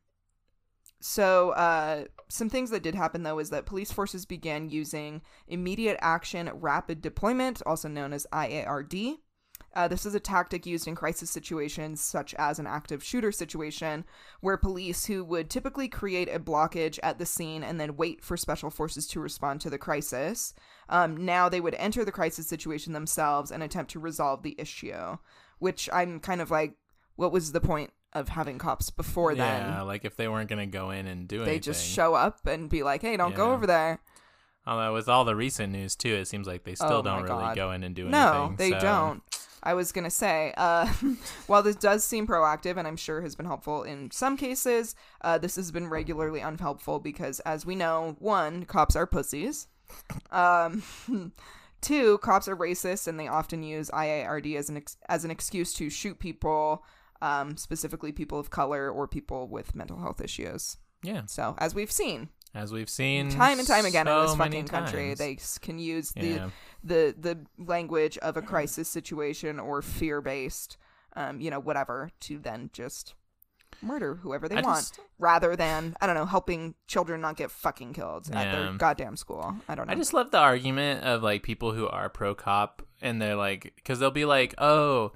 [1.01, 5.97] So, uh, some things that did happen though is that police forces began using immediate
[6.01, 9.17] action rapid deployment, also known as IARD.
[9.75, 14.05] Uh, this is a tactic used in crisis situations, such as an active shooter situation,
[14.39, 18.37] where police who would typically create a blockage at the scene and then wait for
[18.37, 20.53] special forces to respond to the crisis,
[20.87, 25.17] um, now they would enter the crisis situation themselves and attempt to resolve the issue.
[25.59, 26.75] Which I'm kind of like,
[27.15, 29.87] what was the point of having cops before yeah, then?
[29.87, 31.55] like if they weren't gonna go in and do They anything.
[31.55, 33.99] They just show up and be like, "Hey, don't go over there."
[34.65, 37.43] Although with all the recent news too, it seems like they still Oh don't really
[37.43, 37.55] God.
[37.55, 38.11] go in and do anything.
[38.19, 39.23] No, they so- don't.
[39.65, 40.87] I was gonna say, uh,
[41.47, 45.37] while this does seem proactive and I'm sure has been helpful in some cases, uh,
[45.37, 49.67] this has been regularly unhelpful because, as we know, one, cops are pussies.
[50.31, 50.83] Um,
[51.81, 55.73] two, cops are racist and they often use IARD as an ex- as an excuse
[55.73, 56.83] to shoot people,
[57.21, 60.77] um, specifically people of color or people with mental health issues.
[61.03, 64.65] Yeah, So, as we've seen as we've seen time and time again in this fucking
[64.65, 65.19] country, times.
[65.19, 66.49] they can use the yeah.
[66.83, 70.77] the the language of a crisis situation or fear based,
[71.15, 73.13] um, you know, whatever, to then just
[73.81, 77.51] murder whoever they I want, just- rather than I don't know, helping children not get
[77.51, 79.57] fucking killed at their goddamn school.
[79.67, 79.93] I don't know.
[79.93, 83.73] I just love the argument of like people who are pro cop and they're like,
[83.75, 85.11] because they'll be like, oh,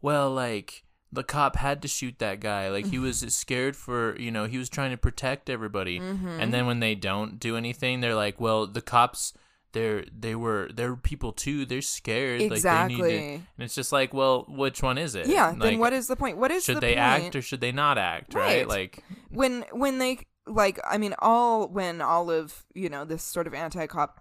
[0.00, 2.68] well, like the cop had to shoot that guy.
[2.70, 6.00] Like he was scared for, you know, he was trying to protect everybody.
[6.00, 6.40] Mm-hmm.
[6.40, 9.32] And then when they don't do anything, they're like, well, the cops.
[9.72, 11.66] They're they were they're people too.
[11.66, 12.40] They're scared.
[12.42, 13.10] Like they need exactly.
[13.10, 15.26] to, and it's just like, well, which one is it?
[15.26, 15.48] yeah.
[15.48, 16.38] Like, then what is the point?
[16.38, 17.24] What is should the they point?
[17.24, 18.34] act or should they not act?
[18.34, 18.58] Right?
[18.58, 18.68] Right.
[18.68, 23.46] Like when when they like i mean all when all of you know this sort
[23.46, 24.20] of anti-cop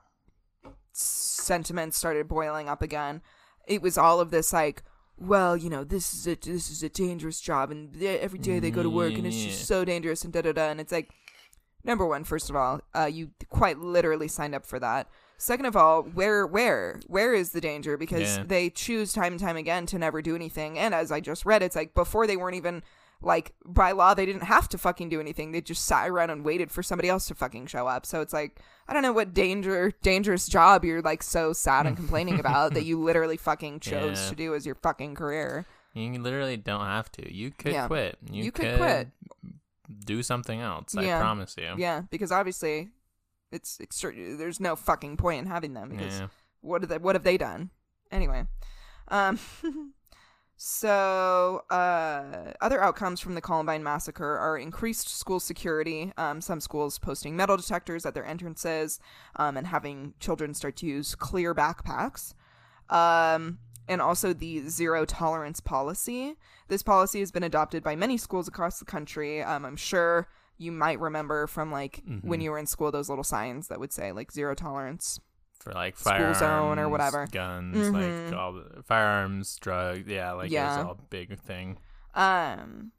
[0.93, 3.21] sentiment started boiling up again
[3.67, 4.83] it was all of this like
[5.17, 8.71] well you know this is a this is a dangerous job and every day they
[8.71, 10.69] go to work and it's just so dangerous and da da da.
[10.69, 11.09] And it's like
[11.83, 15.07] number one first of all uh you quite literally signed up for that.
[15.37, 17.97] Second of all where where where is the danger?
[17.97, 18.43] Because Yeah.
[18.47, 20.77] they choose time and time again to never do anything.
[20.79, 22.81] And as i just read it's like before they weren't even
[23.23, 26.43] like by law they didn't have to fucking do anything they just sat around and
[26.45, 29.33] waited for somebody else to fucking show up so it's like i don't know what
[29.33, 34.21] danger dangerous job you're like so sad and complaining about that you literally fucking chose
[34.23, 34.29] Yeah.
[34.29, 37.31] to do as your fucking career you literally don't have to.
[37.31, 37.85] You could Yeah.
[37.85, 38.17] quit.
[38.31, 39.09] You, You could quit.
[40.05, 40.95] Do something else.
[40.97, 41.75] I promise you.
[41.77, 42.89] yeah because obviously
[43.51, 46.27] it's extra- there's no fucking point in having them because Yeah.
[46.61, 47.69] what have they what have they done
[48.11, 48.45] anyway
[49.09, 49.37] um
[50.65, 56.97] so uh other outcomes from the columbine massacre are increased school security um some schools
[56.97, 58.97] posting metal detectors at their entrances
[59.35, 62.33] um and having children start to use clear backpacks
[62.89, 66.37] um and also the zero tolerance policy.
[66.69, 69.43] This policy has been adopted by many schools across the country.
[69.43, 72.43] Um i'm sure you might remember from like when Mhm.
[72.43, 75.19] you were in school those little signs that would say like zero tolerance
[75.63, 77.27] For like School firearms, zone or whatever.
[77.31, 78.27] guns, Mhm.
[78.29, 80.07] like all the firearms, drugs.
[80.07, 80.75] Yeah, like Yeah.
[80.79, 81.77] it's all a big thing.
[82.13, 82.91] Um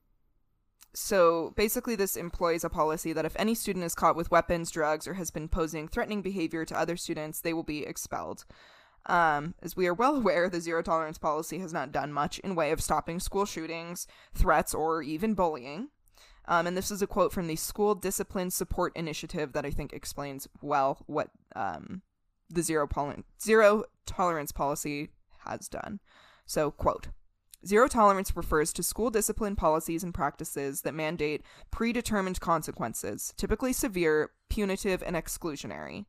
[0.96, 5.08] so basically this employs a policy that if any student is caught with weapons, drugs,
[5.08, 8.44] or has been posing threatening behavior to other students, they will be expelled.
[9.06, 12.54] Um, as we are well aware, the zero tolerance policy has not done much in
[12.54, 15.88] way of stopping school shootings, threats, or even bullying.
[16.46, 19.92] Um, and this is a quote from the School Discipline Support Initiative that I think
[19.92, 22.02] explains well what um,
[22.50, 25.10] the zero, pol- zero tolerance policy
[25.46, 26.00] has done.
[26.46, 27.08] So, quote
[27.66, 34.30] Zero tolerance refers to school discipline policies and practices that mandate predetermined consequences, typically severe,
[34.50, 36.04] punitive, and exclusionary.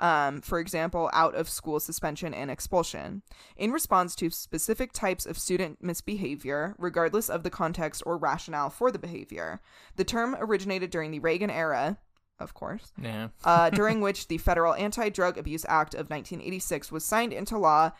[0.00, 3.22] Um, for example, out of school suspension and expulsion,
[3.56, 8.92] in response to specific types of student misbehavior, regardless of the context or rationale for
[8.92, 9.60] the behavior.
[9.96, 11.98] The term originated during the Reagan era
[12.40, 13.28] of course, Yeah.
[13.44, 17.90] uh, during which the Federal Anti Drug Abuse Act of 1986 was signed into law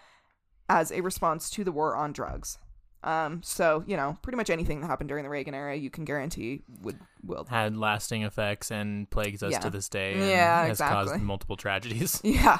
[0.68, 2.59] as a response to the war on drugs.
[3.05, 6.05] Um, so, you know, pretty much anything that happened during the Reagan era, you can
[6.05, 7.44] guarantee would will.
[7.44, 9.61] Had lasting effects and plagues us Yeah.
[9.61, 10.14] to this day.
[10.14, 11.12] And Yeah, has exactly.
[11.12, 12.20] caused multiple tragedies.
[12.24, 12.59] Yeah.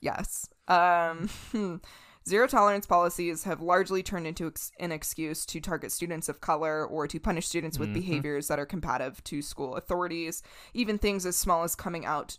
[0.00, 0.48] Yes.
[0.68, 1.28] Um,
[2.28, 6.84] zero tolerance policies have largely turned into ex- an excuse to target students of color
[6.86, 7.94] or to punish students with Mhm.
[7.94, 12.38] behaviors that are compatible to school authorities, even things as small as coming out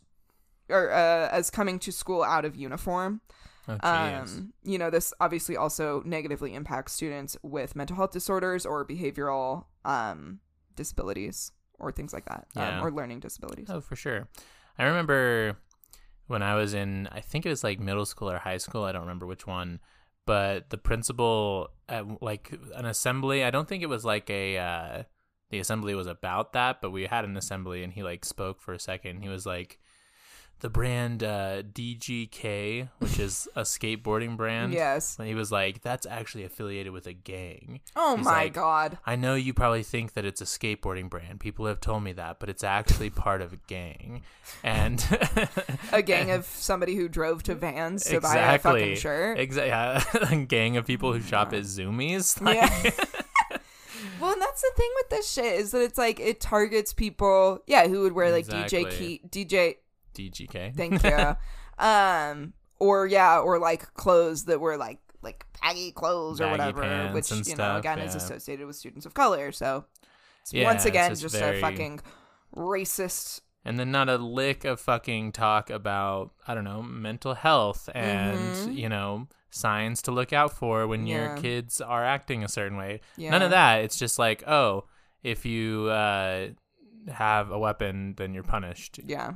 [0.70, 3.22] or uh, as coming to school out of uniform.
[3.68, 3.78] Oh.
[3.82, 9.66] Um, you know, this obviously also negatively impacts students with mental health disorders or behavioral
[9.84, 10.40] um,
[10.76, 12.80] disabilities or things like that, Yeah.
[12.80, 13.68] um, or learning disabilities.
[13.70, 14.28] Oh, for sure.
[14.78, 15.58] I remember
[16.28, 18.84] when I was in, I think it was like middle school or high school.
[18.84, 19.80] I don't remember which one.
[20.26, 25.04] But the principal, at like an assembly, I don't think it was like a, uh,
[25.52, 28.74] the assembly was about that, but we had an assembly and he like spoke for
[28.74, 29.22] a second.
[29.22, 29.80] He was like,
[30.62, 34.74] the brand uh, DGK, which is a skateboarding brand.
[34.74, 35.18] Yes.
[35.20, 37.82] And he was like, that's actually affiliated with a gang.
[37.96, 38.98] Oh He's my like, god.
[39.06, 41.40] I know you probably think that it's a skateboarding brand.
[41.40, 44.24] People have told me that, but it's actually part of a gang.
[44.64, 45.06] And
[45.92, 49.40] a gang of somebody who drove to Vans to buy a fucking exactly, shirt.
[49.40, 52.42] exactly, a gang of people who shop at Zumiez.
[52.42, 52.92] Like, Yeah.
[54.22, 57.60] well, and that's the thing with this shit is that it's like it targets people,
[57.68, 59.20] yeah, who would wear like DJ Exactly.
[59.32, 59.76] Key, DJ.
[60.16, 60.76] DGK.
[60.76, 61.36] Thank you.
[61.86, 67.14] um, or yeah, or like clothes that were like like baggy clothes or Baggy whatever,
[67.14, 69.52] which you know stuff, again is associated with students of color.
[69.52, 69.86] So
[70.52, 72.02] Yeah, once again just just, very- a fucking
[72.56, 73.42] racist.
[73.64, 78.38] and then not a lick of fucking talk about I don't know mental health and
[78.38, 78.76] Mhm.
[78.76, 83.00] you know signs to look out for when your kids are acting a certain way.
[83.18, 83.32] Yeah.
[83.32, 83.84] None of that.
[83.84, 84.84] It's just like oh,
[85.24, 86.50] if you uh,
[87.12, 89.00] have a weapon, then you're punished.
[89.04, 89.34] Yeah.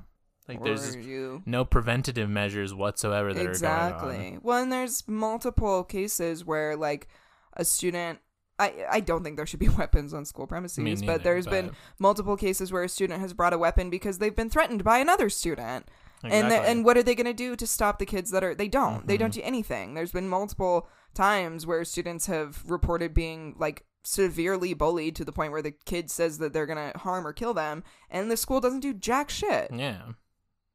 [0.50, 4.38] Like there's you no preventative measures whatsoever that are going exactly.
[4.42, 7.08] Well, and there's multiple cases where like
[7.54, 8.20] a student.
[8.62, 11.48] I, I don't think there should be weapons on school premises, Me but neither, there's
[11.48, 14.98] been multiple cases where a student has brought a weapon because they've been threatened by
[14.98, 15.88] another student.
[16.26, 16.32] on.
[16.32, 18.54] And the, and what are they going to do to stop the kids that are
[18.54, 19.08] they don't.
[19.08, 19.22] They Mm-hmm.
[19.24, 19.94] don't do anything.
[19.94, 25.54] There's been multiple times where students have reported being like severely bullied to the point
[25.54, 28.60] where the kid says that they're going to harm or kill them and the school
[28.60, 29.70] doesn't do jack shit.
[29.74, 30.02] yeah,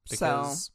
[0.07, 0.71] So because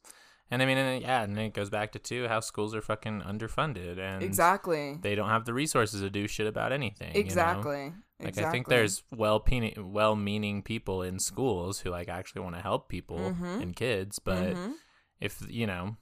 [0.52, 3.22] and I mean and, yeah, and it goes back to too how schools are fucking
[3.22, 4.98] underfunded and exactly.
[5.02, 7.14] they don't have the resources to do shit about anything.
[7.16, 7.22] you know?
[7.22, 7.94] Exactly.
[8.20, 8.44] Like exactly.
[8.46, 9.46] I think there's well
[9.78, 13.62] well meaning people in schools who like actually want to help people Mhm.
[13.62, 14.74] and kids, but Mhm.
[15.22, 15.96] if you know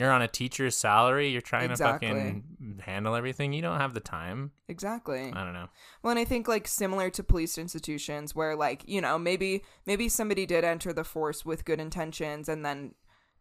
[0.00, 2.08] you're on a teacher's salary, you're trying Exactly.
[2.08, 3.52] to fucking handle everything.
[3.52, 4.52] You don't have the time.
[4.66, 5.30] Exactly.
[5.30, 5.68] I don't know.
[6.02, 10.08] Well, and I think like similar to police institutions where like, you know, maybe maybe
[10.08, 12.94] somebody did enter the force with good intentions and then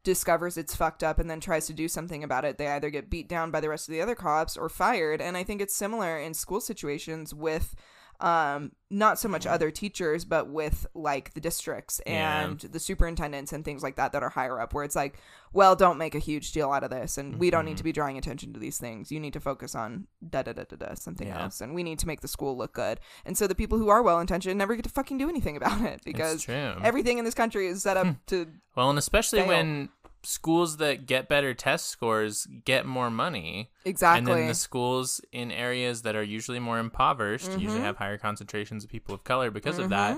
[0.04, 2.58] discovers it's fucked up and then tries to do something about it.
[2.58, 5.22] They either get beat down by the rest of the other cops or fired.
[5.22, 7.74] And I think it's similar in school situations with
[8.21, 12.41] um not so much other teachers but with like the districts Yeah.
[12.41, 15.17] and the superintendents and things like that that are higher up where it's like
[15.53, 17.91] well don't make a huge deal out of this and we don't need to be
[17.91, 20.93] drawing attention to these things you need to focus on da da da da da
[20.95, 21.43] something Yeah.
[21.43, 23.89] else and we need to make the school look good and so the people who
[23.89, 27.36] are well intentioned never get to fucking do anything about it because everything in this
[27.36, 29.47] country is set up to Well, and especially fail.
[29.49, 29.89] when
[30.23, 33.69] schools that get better test scores get more money.
[33.86, 37.60] exactly And then the schools in areas that are usually more impoverished, Mm-hmm.
[37.62, 40.17] usually have higher concentrations of people of color because of that,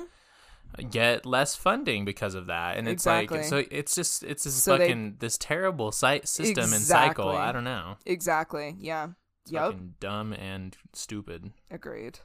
[0.89, 2.77] get less funding because of that.
[2.77, 3.37] And it's Exactly.
[3.39, 7.29] like so it's just it's this So they- fucking this terrible site system and cycle.
[7.29, 7.97] I don't know.
[8.05, 9.09] exactly yeah
[9.43, 11.51] It's yep fucking dumb and stupid.
[11.69, 12.19] Agreed.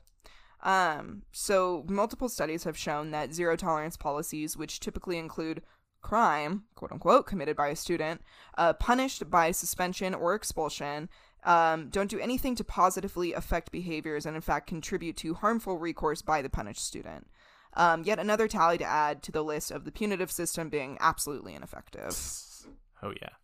[0.62, 5.62] Um, so multiple studies have shown that zero tolerance policies, which typically include
[6.07, 8.23] crime, quote unquote, committed by a student,
[8.57, 11.09] uh, punished by suspension or expulsion,
[11.42, 16.23] um, don't do anything to positively affect behaviors and, in fact, contribute to harmful recourse
[16.23, 17.26] by the punished student.
[17.74, 21.55] Um, yet another tally to add to the list of the punitive system being absolutely
[21.55, 22.16] ineffective.
[23.03, 23.35] Oh yeah.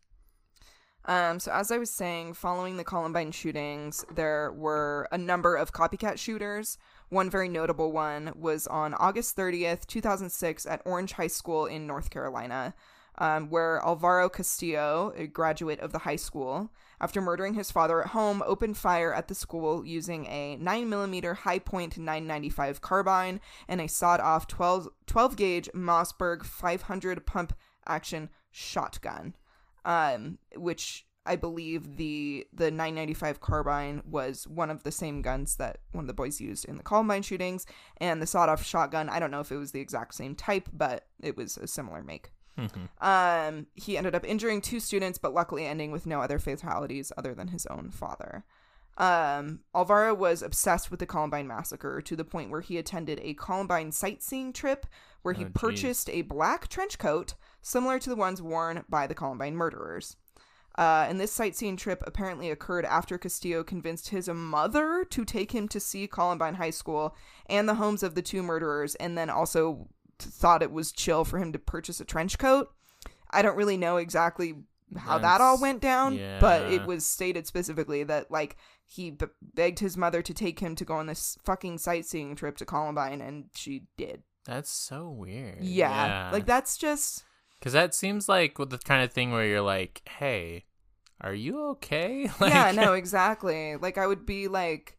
[1.05, 5.73] Um, so as I was saying, following the Columbine shootings, there were a number of
[5.73, 6.79] copycat shooters.
[7.13, 12.09] One very notable one was on August 30th, 2006, at Orange High School in North
[12.09, 12.73] Carolina,
[13.19, 18.09] um, where Alvaro Castillo, a graduate of the high school, after murdering his father at
[18.13, 24.21] home, opened fire at the school using a 9mm Hi-Point 995 carbine and a sawed
[24.21, 27.53] off 12, 12 gauge Mossberg 500 pump
[27.87, 29.35] action shotgun
[29.85, 35.79] um, which I believe the the 995 carbine was one of the same guns that
[35.93, 37.65] one of the boys used in the Columbine shootings,
[37.99, 39.09] and the sawed-off shotgun.
[39.09, 42.03] I don't know if it was the exact same type, but it was a similar
[42.03, 42.33] make.
[42.59, 42.89] Mhm.
[43.01, 47.35] Um, he ended up injuring two students, but luckily ending with no other fatalities other
[47.35, 48.45] than his own father.
[48.99, 53.33] Um, Alvaro was obsessed with the Columbine massacre to the point where he attended a
[53.35, 54.87] Columbine sightseeing trip
[55.23, 59.15] where he Oh, purchased a black trench coat similar to the ones worn by the
[59.15, 60.17] Columbine murderers.
[60.79, 65.69] Uh, and this sightseeing trip apparently occurred after Castillo convinced his mother to take him
[65.69, 67.15] to see Columbine High School
[67.47, 71.39] and the homes of the two murderers, and then also thought it was chill for
[71.39, 72.73] him to purchase a trench coat.
[73.31, 74.55] I don't really know exactly
[74.97, 78.57] how that all went down, but it was stated specifically that like
[78.87, 82.57] he b- begged his mother to take him to go on this fucking sightseeing trip
[82.59, 84.23] to Columbine, and she did.
[84.45, 85.63] That's so weird.
[85.63, 87.25] Yeah, like that's just
[87.63, 90.65] Because that seems like the kind of thing where you're like, hey,
[91.21, 92.29] are you okay?
[92.41, 93.77] like, yeah, no, exactly.
[93.77, 94.99] Like I would be like,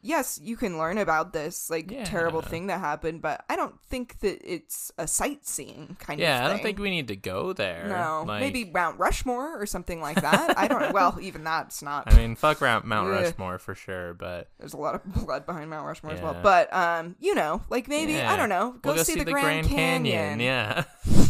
[0.00, 4.18] yes, you can learn about this like terrible thing that happened, but I don't think
[4.18, 6.18] that it's a sightseeing kind of thing.
[6.18, 6.44] Yeah.
[6.44, 7.86] I don't think we need to go there.
[7.86, 10.58] No, Like, maybe Mount Rushmore or something like that.
[10.58, 10.92] I don't.
[10.92, 12.12] Well, even that's not.
[12.12, 15.86] I mean, fuck Mount Rushmore for sure, but There's a lot of blood behind Mount
[15.86, 16.40] Rushmore as well.
[16.42, 18.74] But um, you know, like maybe I don't know.
[18.82, 20.40] Go, we'll see, the, Grand, Canyon.
[20.40, 20.84] Yeah,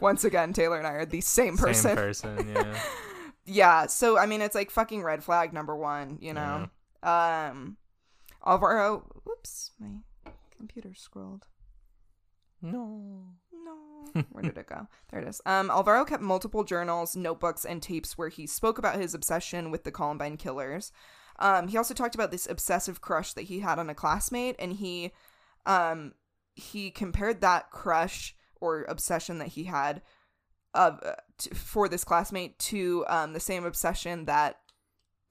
[0.00, 1.90] Once again, Tayler and I are the same person.
[1.90, 2.52] same person.
[2.54, 2.78] Yeah,
[3.46, 3.86] yeah.
[3.86, 6.18] So I mean, it's like fucking red flag number one.
[6.20, 6.68] You know.
[7.02, 7.76] Um,
[8.44, 9.04] Alvaro.
[9.28, 9.88] oops, my
[10.56, 11.46] computer scrolled.
[12.62, 13.22] no.
[13.52, 14.22] No.
[14.32, 14.86] Where did it go?
[15.10, 15.40] There it is.
[15.46, 19.82] Um, Alvaro kept multiple journals, notebooks, and tapes where he spoke about his obsession with
[19.84, 20.92] the Columbine killers.
[21.38, 24.72] Um, he also talked about this obsessive crush that he had on a classmate, and
[24.74, 25.12] he,
[25.66, 26.12] um,
[26.54, 30.02] he compared that crush or obsession that he had
[30.74, 34.58] of uh, t- for this classmate to um the same obsession that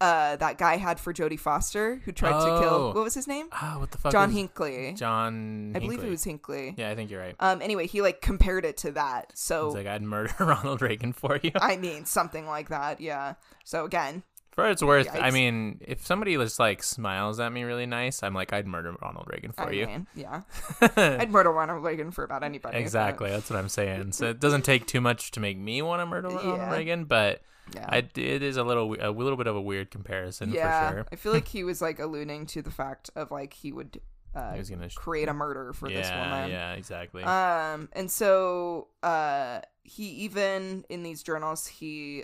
[0.01, 2.87] uh that guy had for Jodie Foster, who tried to kill Oh.
[2.87, 3.47] what was his name?
[3.53, 4.11] Ah, what the fuck?
[4.11, 4.93] John Hinckley.
[4.93, 5.71] John.
[5.75, 6.73] I believe it was Hinckley.
[6.77, 7.35] Yeah, I think you're right.
[7.39, 7.61] Um.
[7.61, 9.31] Anyway, he like compared it to that.
[9.35, 11.51] So It's like I'd murder Ronald Reagan for you.
[11.55, 12.99] I mean, something like that.
[12.99, 13.35] Yeah.
[13.63, 14.23] So again,
[14.55, 18.33] For it's worth, I mean, if somebody just like smiles at me really nice, I'm
[18.33, 19.85] like, I'd murder Ronald Reagan for I you.
[19.85, 20.41] mean, yeah,
[20.97, 22.77] I'd murder Ronald Reagan for about anybody.
[22.77, 24.13] exactly, that's what I'm saying.
[24.13, 26.71] So it doesn't take too much to make me want to murder Ronald Yeah.
[26.71, 27.41] Reagan, but
[27.75, 27.85] Yeah.
[27.89, 30.89] I, it is a little a little bit of a weird comparison yeah.
[30.89, 31.05] for sure.
[31.11, 33.99] I feel like he was like alluding to the fact of like he would
[34.33, 36.49] uh, He was gonna sh- create a murder for yeah, this woman.
[36.51, 37.23] yeah, exactly.
[37.23, 42.23] Um, and so uh, he even in these journals he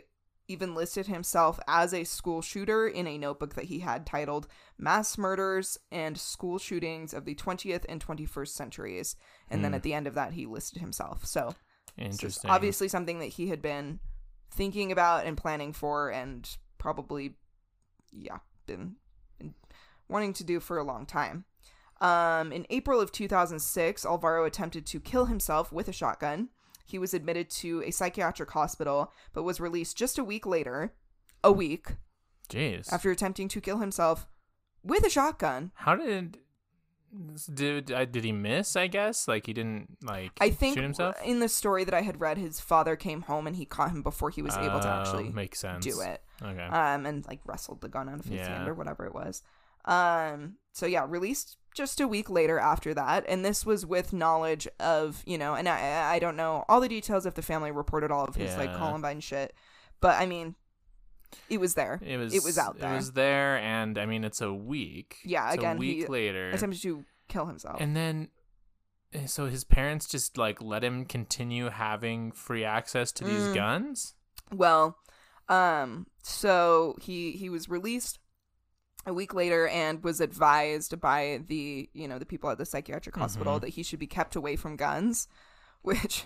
[0.52, 4.48] even listed himself as a school shooter in a notebook that he had titled
[4.78, 9.16] "Mass Murders and School Shootings of the 20th and 21st Centuries,"
[9.50, 9.76] and then Hmm.
[9.76, 11.26] at the end of that he listed himself.
[11.26, 11.56] So
[11.98, 12.50] Interesting.
[12.52, 14.00] obviously something that he had been
[14.50, 17.38] thinking about and planning for, and probably,
[18.12, 18.96] yeah, been,
[19.40, 19.56] been
[20.10, 21.46] wanting to do for a long time.
[22.02, 26.50] Um, in April of 2006, Alvaro attempted to kill himself with a shotgun.
[26.92, 30.94] He was admitted to a psychiatric hospital, but was released just a week later.
[31.44, 31.96] A week
[32.50, 32.92] Jeez.
[32.92, 34.28] after attempting to kill himself
[34.84, 35.72] with a shotgun.
[35.76, 36.38] How did
[37.54, 38.76] did uh, did he miss?
[38.76, 41.16] I guess like he didn't like I think shoot himself.
[41.26, 44.02] in the story that I had read, his father came home and he caught him
[44.04, 45.84] before he was able to Oh, actually make sense.
[45.86, 46.22] do it.
[46.42, 46.62] Okay.
[46.64, 49.42] um, and like wrestled the gun out of his hand or whatever it was.
[49.86, 54.68] Um, so yeah, released just a week later after that, and this was with knowledge
[54.80, 58.12] of you know, and I I don't know all the details if the family reported
[58.12, 59.54] all of his like Columbine shit,
[60.02, 60.56] but I mean,
[61.50, 62.00] it was there.
[62.06, 62.92] it was it was out there.
[62.92, 65.18] It was there, and I mean, it's a week.
[65.24, 67.78] Yeah, It's again, a week later, Attempted to kill himself.
[67.80, 68.28] and then
[69.14, 73.54] eh, so his parents just like let him continue having free access to these Mm.
[73.56, 74.14] guns.
[74.54, 74.98] Well,
[75.48, 78.20] um, so he he was released
[79.06, 83.16] a week later and was advised by the you know the people at the psychiatric
[83.16, 83.62] hospital Mhm.
[83.62, 85.28] that he should be kept away from guns,
[85.82, 86.26] which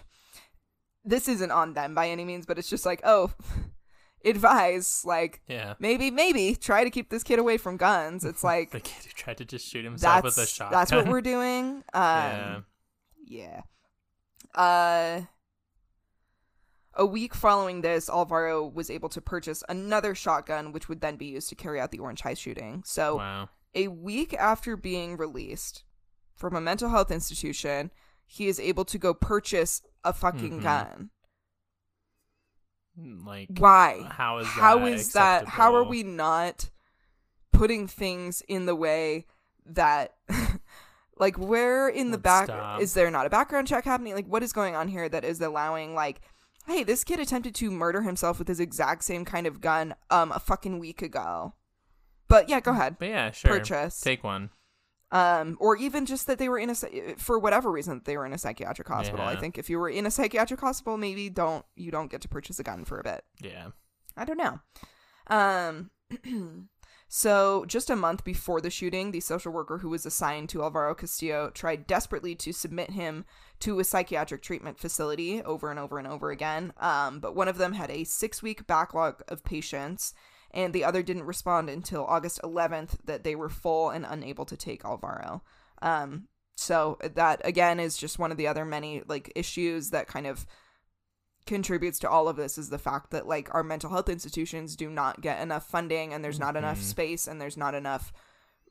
[1.04, 3.32] this isn't on them by any means, but it's just like oh,
[4.26, 5.76] advise like Yeah.
[5.80, 8.26] maybe maybe try to keep this kid away from guns.
[8.26, 10.72] It's like the kid who tried to just shoot himself with a shotgun.
[10.80, 11.84] that's what we're doing.
[11.94, 12.54] yeah.
[12.58, 12.66] Um,
[13.28, 13.62] yeah.
[14.54, 15.22] Uh
[16.96, 21.26] a week following this, Alvaro was able to purchase another shotgun, which would then be
[21.28, 22.84] used to carry out the Orange High shooting.
[22.86, 23.50] So, Wow.
[23.74, 25.84] a week after being released
[26.34, 27.92] from a mental health institution,
[28.26, 30.64] he is able to go purchase a fucking Mhm.
[30.64, 31.10] gun.
[32.98, 34.08] Like Why?
[34.10, 35.48] How is How that is that?
[35.48, 36.70] How are we not
[37.52, 39.26] putting things in the way
[39.66, 40.16] that,
[41.18, 42.82] like, where in the Let's back stop.
[42.82, 44.14] is there not a background check happening?
[44.16, 46.22] Like, what is going on here that is allowing like
[46.68, 50.32] Hey, this kid attempted to murder himself with his exact same kind of gun um
[50.32, 51.54] a fucking week ago.
[52.28, 52.98] But yeah, go ahead.
[53.00, 53.52] But yeah, sure.
[53.52, 54.00] Purchase.
[54.02, 54.50] Take one.
[55.12, 56.76] Um, or even just that they were in a
[57.18, 59.26] for whatever reason they were in a psychiatric hospital.
[59.26, 62.28] I think if you were in a psychiatric hospital, maybe don't you don't get to
[62.28, 63.24] purchase a gun for a bit.
[63.40, 63.68] Yeah.
[64.18, 64.60] I don't know.
[65.28, 65.92] Um,
[67.18, 70.94] so just a month before the shooting, the social worker who was assigned to Alvaro
[70.94, 73.24] Castillo tried desperately to submit him
[73.62, 76.74] to a psychiatric treatment facility over and over and over again.
[76.78, 80.14] Um, but one of them had a six week backlog of patients,
[80.52, 84.58] and the other didn't respond until August 11th that they were full and unable to
[84.58, 85.42] take Alvaro.
[85.82, 90.28] Um, so that again is just one of the other many like issues that kind
[90.28, 90.46] of
[91.46, 94.90] contributes to all of this is the fact that like our mental health institutions do
[94.90, 96.84] not get enough funding and there's not enough Mhm.
[96.84, 98.12] space and there's not enough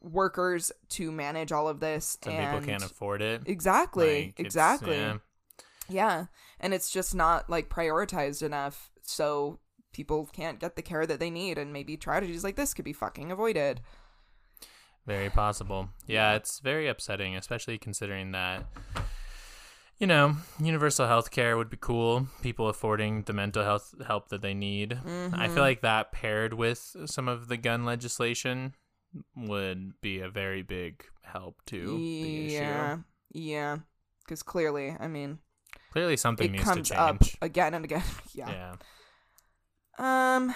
[0.00, 3.42] workers to manage all of this Some and people can't afford it.
[3.46, 5.16] exactly Like, exactly yeah.
[5.88, 6.26] yeah
[6.60, 9.60] and it's just not like prioritized enough so
[9.92, 12.92] people can't get the care that they need and maybe tragedies like this could be
[12.92, 13.80] fucking avoided
[15.06, 15.90] Very possible.
[16.06, 18.64] Yeah, it's very upsetting, especially considering that,
[19.98, 22.26] you know, universal health care would be cool.
[22.42, 24.94] People affording the mental health help that they need.
[24.94, 24.96] I
[25.48, 25.54] Mhm.
[25.54, 28.74] feel like that paired with some of the gun legislation
[29.36, 33.02] would be a very big help to the yeah issue.
[33.30, 33.76] yeah
[34.20, 35.38] because clearly i mean
[35.92, 37.38] Clearly, something it needs comes to up change.
[37.40, 38.02] again and again
[38.34, 38.74] yeah.
[39.98, 40.34] yeah.
[40.36, 40.52] Um,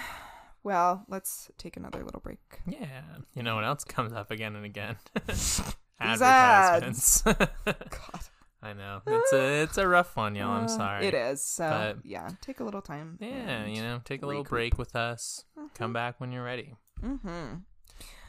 [0.63, 2.39] well, let's take another little break.
[2.67, 3.01] Yeah.
[3.33, 4.97] You know what else comes up again and again?
[6.01, 7.21] Advertisements.
[7.21, 8.21] God,
[8.69, 9.01] I know.
[9.07, 10.51] It's a it's a rough one, y'all.
[10.51, 11.05] I'm Uh, sorry.
[11.07, 11.43] It is.
[11.43, 13.17] So But- yeah, take a little time.
[13.19, 14.49] Yeah, you know, take a little recoup.
[14.49, 15.45] break with us.
[15.73, 16.75] Come back when you're ready.
[17.01, 17.55] Mm-hmm.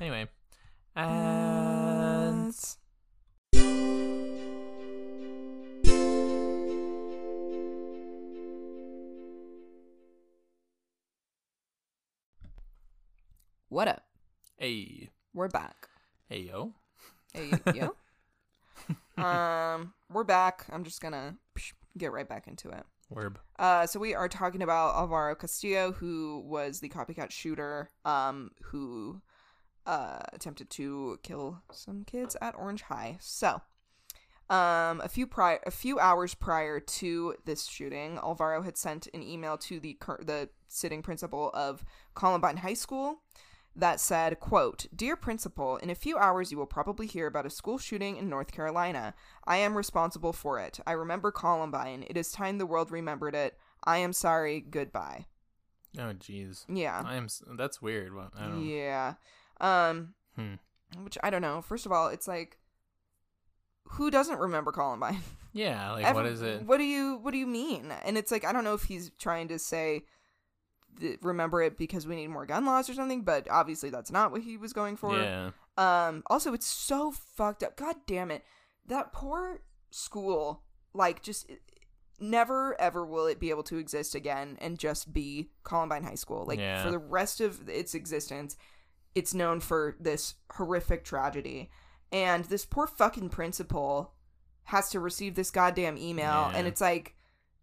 [0.01, 0.28] Anyway,
[0.97, 2.55] and
[13.68, 14.03] What up?
[14.59, 15.88] hey, We're back.
[16.28, 16.74] hey yo.
[17.32, 17.95] Hey, you?
[19.25, 20.66] um, we're back.
[20.71, 21.37] I'm just gonna
[21.97, 22.85] get right back into it.
[23.12, 23.37] Werb.
[23.59, 29.21] Uh, so we are talking about Alvaro Castillo, who was the copycat shooter, um, who
[29.87, 33.16] uh attempted to kill some kids at Orange High.
[33.21, 33.61] So,
[34.49, 39.23] um, a few pri- a few hours prior to this shooting, Alvaro had sent an
[39.23, 43.23] email to the cur- the sitting principal of Columbine High School
[43.77, 47.51] that said, quote, Dear principal, in a few hours you will probably hear about a
[47.51, 49.14] school shooting in North Carolina.
[49.47, 50.81] I am responsible for it.
[50.87, 52.05] I remember Columbine.
[52.09, 53.57] It is time the world remembered it.
[53.85, 54.61] I am sorry.
[54.61, 55.27] Goodbye.
[55.99, 56.64] Oh, jeez.
[56.68, 57.03] Yeah.
[57.05, 57.29] I am.
[57.57, 58.12] That's weird.
[58.37, 58.64] I don't.
[58.64, 59.14] Yeah.
[59.61, 60.55] Um Hmm.
[61.03, 61.62] which I don't know.
[61.62, 62.59] First of all, it's like
[63.95, 65.21] who doesn't remember Columbine?
[65.53, 65.91] Yeah.
[65.91, 66.62] Like, Every- what is it?
[66.62, 67.91] What do you what do you mean?
[68.05, 70.05] And it's like I don't know if he's trying to say
[70.99, 74.32] th- remember it because we need more gun laws or something, but obviously that's not
[74.32, 75.16] what he was going for.
[75.18, 75.51] Yeah.
[75.76, 77.76] Um also it's so fucked up.
[77.76, 78.45] God damn it.
[78.86, 79.61] That poor
[79.91, 80.62] school
[80.95, 81.51] like just
[82.18, 86.45] never ever will it be able to exist again and just be Columbine High School.
[86.47, 86.82] Like Yeah.
[86.84, 88.57] for the rest of its existence,
[89.14, 91.70] it's known for this horrific tragedy.
[92.12, 94.14] And this poor fucking principal
[94.64, 96.53] has to receive this goddamn email Yeah.
[96.55, 97.14] and it's like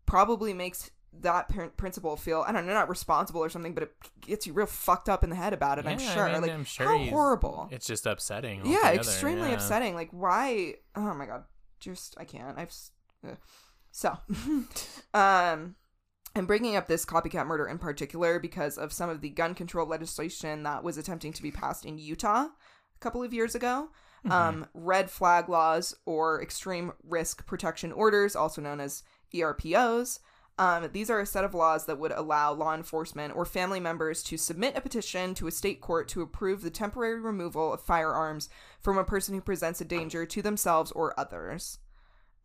[0.05, 0.89] probably makes
[1.21, 4.53] that parent principal feel I don't know not responsible or something, but it gets you
[4.53, 5.85] real fucked up in the head about it.
[5.85, 6.29] I'm Yeah, I sure.
[6.29, 7.69] mean, like I'm sure how horrible.
[7.71, 8.65] It's just upsetting.
[8.65, 9.55] Yeah, altogether, extremely yeah.
[9.55, 9.95] upsetting.
[9.95, 10.75] Like, why?
[10.95, 11.43] Oh my god,
[11.79, 12.57] just I can't.
[12.57, 12.73] I've
[13.27, 13.37] ugh.
[13.91, 14.17] so,
[15.13, 15.75] um,
[16.35, 19.87] I'm bringing up this copycat murder in particular because of some of the gun control
[19.87, 23.89] legislation that was attempting to be passed in Utah a couple of years ago.
[24.25, 24.31] Mm-hmm.
[24.31, 29.03] Um, red flag laws or extreme risk protection orders, also known as
[29.33, 30.19] ERPOs.
[30.59, 34.23] Um, these are a set of laws that would allow law enforcement or family members
[34.23, 38.49] to submit a petition to a state court to approve the temporary removal of firearms
[38.81, 41.77] from a person who presents a danger to themselves or others.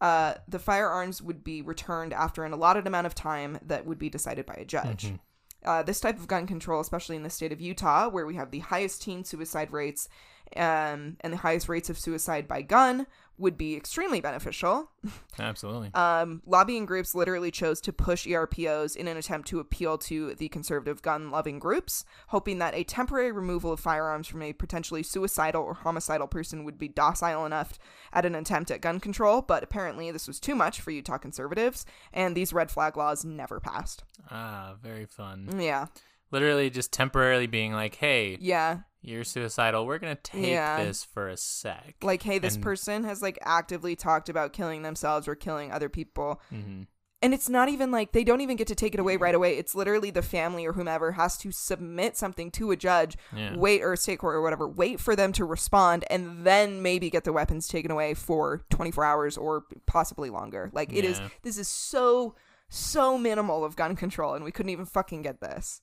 [0.00, 4.10] Uh, the firearms would be returned after an allotted amount of time that would be
[4.10, 5.06] decided by a judge.
[5.06, 5.20] Mhm.
[5.64, 8.50] Uh, this type of gun control, especially in the state of Utah, where we have
[8.50, 10.08] the highest teen suicide rates
[10.56, 13.06] um, and the highest rates of suicide by gun,
[13.38, 14.90] would be extremely beneficial.
[15.38, 15.90] Absolutely.
[15.94, 20.48] Um, lobbying groups literally chose to push ERPOs in an attempt to appeal to the
[20.48, 25.62] conservative gun loving groups, hoping that a temporary removal of firearms from a potentially suicidal
[25.62, 27.78] or homicidal person would be docile enough
[28.12, 29.42] at an attempt at gun control.
[29.42, 33.58] But apparently, this was too much for Utah conservatives, and these red flag laws never
[33.60, 34.04] passed.
[34.30, 35.58] ah, very fun.
[35.58, 35.86] Yeah.
[36.30, 38.80] Literally, just temporarily being like, "Hey, Yeah.
[39.02, 39.84] You're suicidal.
[39.86, 40.82] We're gonna take Yeah.
[40.84, 44.82] this for a sec." Like, hey, this And- person has like actively talked about killing
[44.82, 46.40] themselves or killing other people.
[46.50, 46.82] hmm
[47.24, 49.56] and it's not even like they don't even get to take it away right away.
[49.56, 53.54] It's literally the family or whomever has to submit something to a judge, Yeah.
[53.56, 57.10] wait or a state court or whatever, wait for them to respond, and then maybe
[57.10, 60.70] get the weapons taken away for 24 hours or possibly longer.
[60.72, 61.28] Like it is, Yeah.
[61.42, 62.34] this is so
[62.68, 65.80] so minimal of gun control, and we couldn't even fucking get this.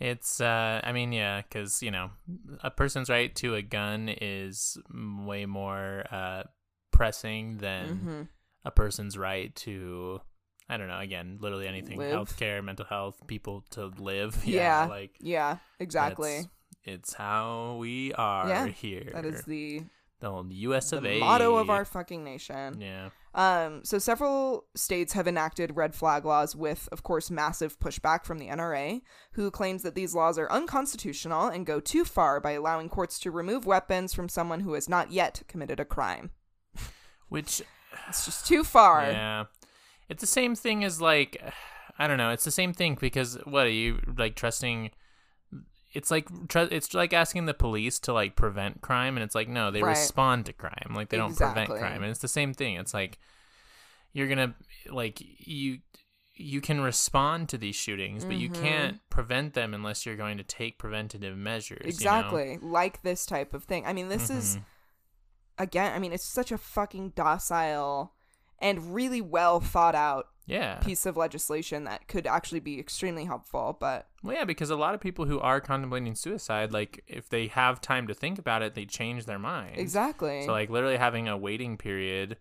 [0.00, 2.10] It's, uh, I mean, yeah, because, you know,
[2.62, 6.44] a person's right to a gun is way more uh,
[6.92, 8.22] pressing than hmm
[8.64, 10.20] a person's right to,
[10.68, 12.12] I don't know, again, literally anything Live.
[12.12, 14.36] healthcare, mental health, people to live.
[14.44, 16.48] Yeah, Like, Yeah, exactly.
[16.84, 19.10] It's how we are Yeah, here.
[19.14, 19.82] That is the
[20.20, 20.92] the old U.S.
[20.92, 21.18] of A.
[21.20, 22.80] motto of our fucking nation.
[22.80, 23.10] Yeah.
[23.34, 28.38] Um, so several states have enacted red flag laws with, of course, massive pushback from
[28.38, 29.02] the NRA,
[29.32, 33.30] who claims that these laws are unconstitutional and go too far by allowing courts to
[33.30, 36.30] remove weapons from someone who has not yet committed a crime.
[37.28, 37.62] Which
[38.08, 39.02] It's just too far.
[39.02, 39.44] Yeah.
[40.08, 41.42] It's the same thing as like
[41.98, 44.90] I don't know, it's the same thing because what are you like trusting
[45.92, 49.70] it's like it's like asking the police to like prevent crime and it's like no,
[49.70, 49.90] they Right.
[49.98, 50.92] respond to crime.
[50.94, 52.02] Like they don't prevent crime.
[52.02, 52.76] And it's the same thing.
[52.76, 53.18] It's like
[54.12, 54.54] you're to
[54.90, 55.78] like you
[56.40, 58.54] you can respond to these shootings, but you Mhm.
[58.54, 61.80] can't prevent them unless you're going to take preventative measures.
[61.80, 61.88] you know?
[61.88, 62.58] Exactly.
[62.62, 63.84] Like this type of thing.
[63.84, 64.64] I mean, this is Mhm.
[65.58, 68.14] again, I mean, it's such a fucking docile
[68.60, 70.78] and really well thought out yeah.
[70.78, 74.94] piece of legislation that could actually be extremely helpful, but Well, yeah, because a lot
[74.94, 78.74] of people who are contemplating suicide, like if they have time to think about it,
[78.74, 79.74] they change their mind.
[79.76, 80.42] exactly.
[80.42, 82.38] So, like, literally having a waiting period,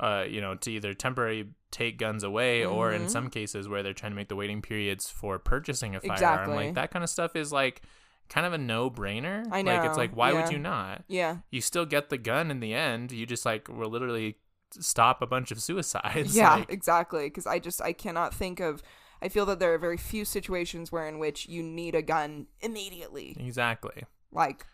[0.00, 3.10] uh, you know, to either temporarily take guns away, or in Mhm.
[3.10, 6.56] some cases where they're trying to make the waiting periods for purchasing a firearm, Exactly.
[6.56, 7.82] like that kind of stuff is like
[8.28, 9.44] kind of a no-brainer.
[9.52, 10.42] I Like, it's like, why yeah.
[10.42, 11.04] would you not?
[11.08, 11.38] yeah.
[11.50, 13.12] You still get the gun in the end.
[13.12, 14.38] You just like will literally
[14.80, 16.34] stop a bunch of suicides.
[16.36, 17.26] Yeah, Like, exactly.
[17.26, 18.82] Because I just I cannot think of.
[19.22, 22.46] I feel that there are very few situations where in which you need a gun
[22.60, 23.36] immediately.
[23.40, 24.04] exactly.
[24.32, 24.66] Like,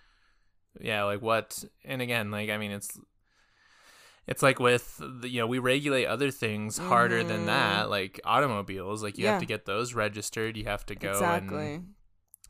[0.80, 2.96] yeah like what and again like i mean it's
[4.28, 7.46] it's like with the, you know we regulate other things harder than Mhm.
[7.46, 9.32] that like automobiles like you Yeah.
[9.32, 11.74] have to get those registered you have to go exactly.
[11.74, 11.94] and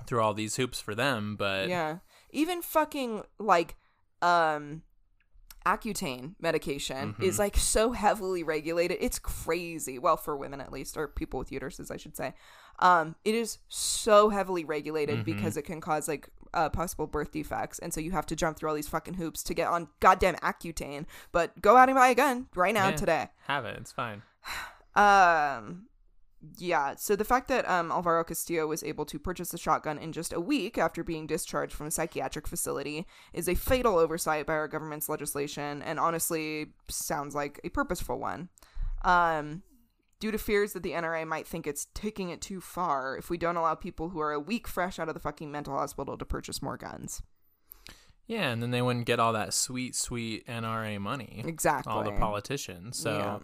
[0.06, 1.98] through all these hoops for them but yeah.
[2.30, 3.76] Even fucking like
[4.22, 4.82] um
[5.66, 7.22] Accutane medication Mhm.
[7.22, 8.98] is like so heavily regulated.
[9.00, 9.98] It's crazy.
[9.98, 12.34] Well, for women at least, or people with uteruses, I should say.
[12.78, 15.24] Um, it is so heavily regulated Mhm.
[15.24, 18.56] because it can cause like uh, possible birth defects, and so you have to jump
[18.56, 21.06] through all these fucking hoops to get on goddamn Accutane.
[21.30, 22.96] But go out and buy a gun right now Yeah.
[22.96, 23.28] today.
[23.46, 24.22] have it it's fine
[24.96, 25.86] Um,
[26.56, 26.94] yeah.
[26.96, 30.32] So the fact that um Alvaro Castillo was able to purchase a shotgun in just
[30.32, 34.68] a week after being discharged from a psychiatric facility is a fatal oversight by our
[34.68, 38.48] government's legislation, and honestly sounds like a purposeful one.
[39.04, 39.62] Um.
[40.18, 43.38] Due to fears that the NRA might think it's taking it too far if we
[43.38, 46.26] don't allow people who are a week fresh out of the fucking mental hospital to
[46.26, 47.22] purchase more guns.
[48.26, 51.90] yeah and then they wouldn't get all that sweet sweet nra money Exactly.
[51.90, 53.38] all the politicians so Yeah.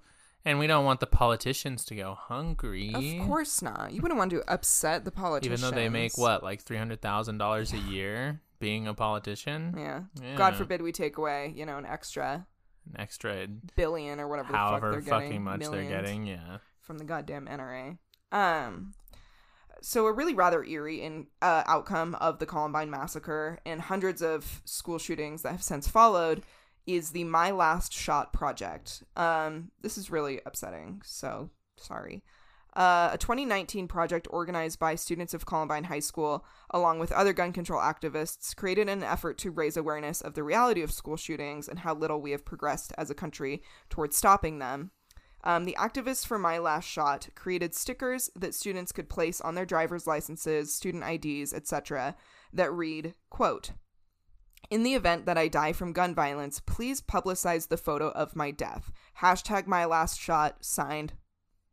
[0.46, 3.92] And we don't want the politicians to go hungry Of course not.
[3.92, 5.60] You wouldn't want to upset the politicians.
[5.60, 10.02] even though they make what like $300000 a year being a politician Yeah.
[10.22, 10.36] Yeah.
[10.36, 12.46] God forbid we take away, you know, an extra
[12.94, 16.58] an extra billion or whatever the however fuck they're fucking getting, much they're getting yeah
[16.80, 17.98] from the goddamn NRA.
[18.30, 18.92] Um,
[19.82, 24.62] so a really rather eerie in uh, outcome of the Columbine massacre and hundreds of
[24.64, 26.42] school shootings that have since followed
[26.86, 29.02] is the My Last Shot project.
[29.16, 31.02] Um, this is really upsetting.
[31.04, 32.22] So sorry.
[32.76, 37.50] Uh, a 2019 project organized by students of Columbine High School, along with other gun
[37.50, 41.78] control activists, created an effort to raise awareness of the reality of school shootings and
[41.78, 44.90] how little we have progressed as a country towards stopping them.
[45.42, 49.64] Um, the activists for My Last Shot created stickers that students could place on their
[49.64, 52.14] driver's licenses, student IDs, etc.,
[52.52, 53.70] that read, quote,
[54.70, 58.50] in the event that I die from gun violence, please publicize the photo of my
[58.50, 58.90] death.
[59.20, 61.14] Hashtag my last shot, signed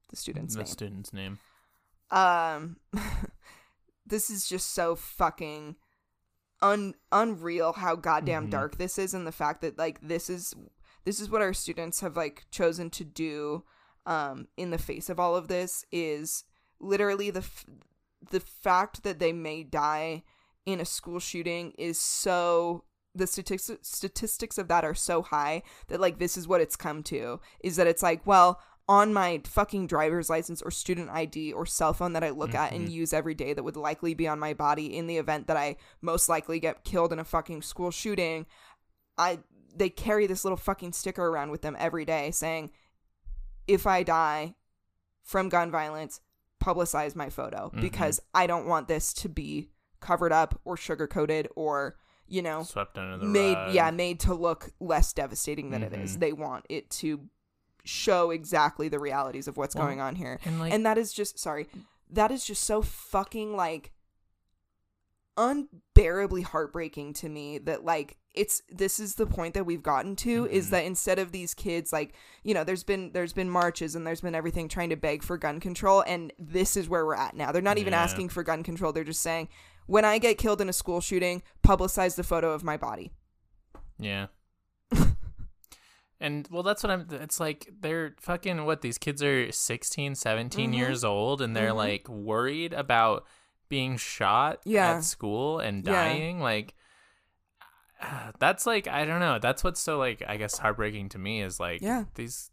[0.09, 0.65] the student's the name.
[0.65, 1.39] The student's name
[2.11, 2.77] Um,
[4.05, 5.75] this is just so fucking
[6.61, 8.51] un unreal how goddamn Mhm.
[8.51, 10.53] dark this is, and the fact that like this is
[11.05, 13.65] this is what our students have like chosen to do,
[14.05, 16.45] um, in the face of all of this is
[16.79, 17.65] literally the f-
[18.31, 20.23] the fact that they may die
[20.65, 22.83] in a school shooting is so
[23.15, 27.03] the statistics statistics of that are so high that like this is what it's come
[27.03, 28.59] to is that it's like well
[28.89, 32.73] on my fucking driver's license or student ID or cell phone that I look at
[32.73, 32.91] and Mhm.
[32.91, 35.77] use every day that would likely be on my body in the event that I
[36.01, 38.45] most likely get killed in a fucking school shooting
[39.17, 39.39] I
[39.75, 42.71] they carry this little fucking sticker around with them every day saying
[43.67, 44.55] if I die
[45.23, 46.19] from gun violence
[46.61, 47.81] publicize my photo Mhm.
[47.81, 49.69] because I don't want this to be
[50.03, 51.95] covered up or sugar coated or
[52.27, 53.73] you know Swept under the made rug.
[53.73, 56.19] yeah made to look less devastating than it is Mhm.
[56.19, 57.27] they want it to
[57.83, 61.11] show exactly the realities of what's Well, going on here And like, and that is
[61.13, 61.67] just sorry
[62.09, 63.91] that is just so fucking like
[65.35, 70.47] unbearably heartbreaking to me that like it's this is the point that we've gotten to
[70.49, 70.69] is Mhm.
[70.71, 74.21] that instead of these kids like you know there's been there's been marches and there's
[74.21, 77.51] been everything trying to beg for gun control and this is where we're at now
[77.51, 78.03] they're not even Yeah.
[78.03, 79.49] asking for gun control they're just saying
[79.87, 83.11] when i get killed in a school shooting publicize the photo of my body
[83.99, 84.27] Yeah.
[86.19, 87.07] and well, that's what I'm.
[87.11, 90.77] It's like they're fucking what these kids are 16, 17 Mhm.
[90.77, 91.75] years old, and they're Mhm.
[91.75, 93.25] like worried about
[93.69, 94.97] being shot Yeah.
[94.97, 95.91] at school and Yeah.
[95.93, 96.39] dying.
[96.39, 96.75] Like,
[98.39, 99.39] that's like I don't know.
[99.39, 102.05] That's what's so like I guess heartbreaking to me is like Yeah.
[102.15, 102.51] these.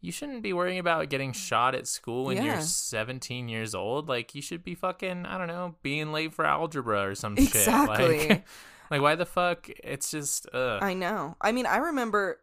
[0.00, 2.44] You shouldn't be worrying about getting shot at school when Yeah.
[2.44, 4.08] you're 17 years old.
[4.08, 7.46] Like you should be fucking I don't know being late for algebra or some shit.
[7.48, 8.28] Exactly.
[8.28, 8.46] Like,
[8.90, 9.68] like why the fuck?
[9.82, 10.82] It's just ugh.
[10.82, 11.36] I know.
[11.40, 12.40] I mean, I remember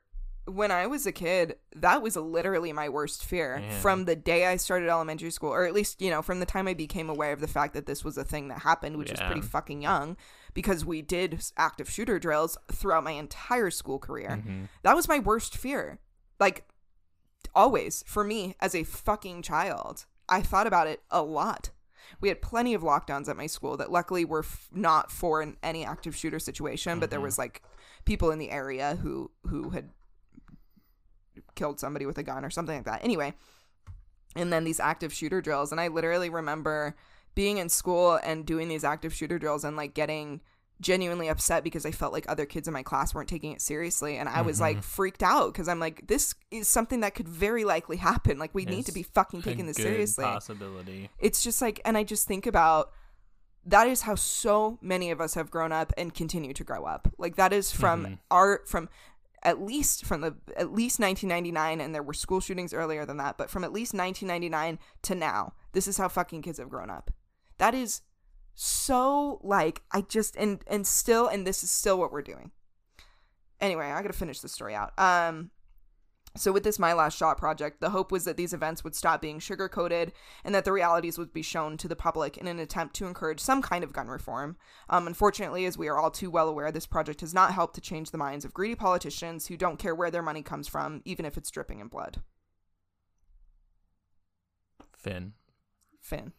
[0.47, 4.57] when I was a kid, that was literally my worst fear from the day I
[4.57, 7.39] started elementary school, or at least, you know, from the time I became aware of
[7.39, 9.25] the fact that this was a thing that happened, which is Yeah.
[9.25, 10.17] pretty fucking young,
[10.53, 14.43] because we did active shooter drills throughout my entire school career.
[14.45, 14.67] Mhm.
[14.83, 15.97] That was my worst fear.
[16.39, 16.67] Like,
[17.55, 20.05] always for me as a fucking child.
[20.27, 21.69] I thought about it a lot.
[22.21, 25.57] We had plenty of lockdowns at my school that luckily were f- not for an,
[25.63, 27.23] any active shooter situation, but there Mhm.
[27.23, 27.63] was like
[28.05, 29.89] people in the area who who had
[31.55, 33.03] killed somebody with a gun or something like that.
[33.03, 33.33] Anyway,
[34.35, 36.95] and then these active shooter drills, and I literally remember
[37.33, 40.41] being in school and doing these active shooter drills and like getting
[40.81, 44.17] genuinely upset because I felt like other kids in my class weren't taking it seriously
[44.17, 44.83] and I was like Mhm.
[44.83, 48.65] freaked out because I'm like this is something that could very likely happen like we
[48.65, 51.09] need to be fucking taking this seriously Possibility.
[51.19, 52.91] it's just like and i just think about
[53.65, 57.07] that is how so many of us have grown up and continue to grow up
[57.17, 58.19] like that is from Mhm.
[58.29, 58.89] our from
[59.43, 63.37] at least from the at least 1999 and there were school shootings earlier than that
[63.37, 67.11] but from at least 1999 to now this is how fucking kids have grown up
[67.59, 68.01] that is
[68.55, 72.51] so like i just and and still and this is still what we're doing.
[73.59, 74.97] Anyway i gotta finish the story out.
[74.97, 75.51] Um
[76.37, 79.21] so with this my last shot project the hope was that these events would stop
[79.21, 82.59] being sugar coated and that the realities would be shown to the public in an
[82.59, 84.55] attempt to encourage some kind of gun reform.
[84.89, 87.81] Um, unfortunately as we are all too well aware this project has not helped to
[87.81, 91.25] change the minds of greedy politicians who don't care where their money comes from even
[91.25, 92.21] if it's dripping in blood.
[94.93, 95.33] Finn.
[96.01, 96.33] finn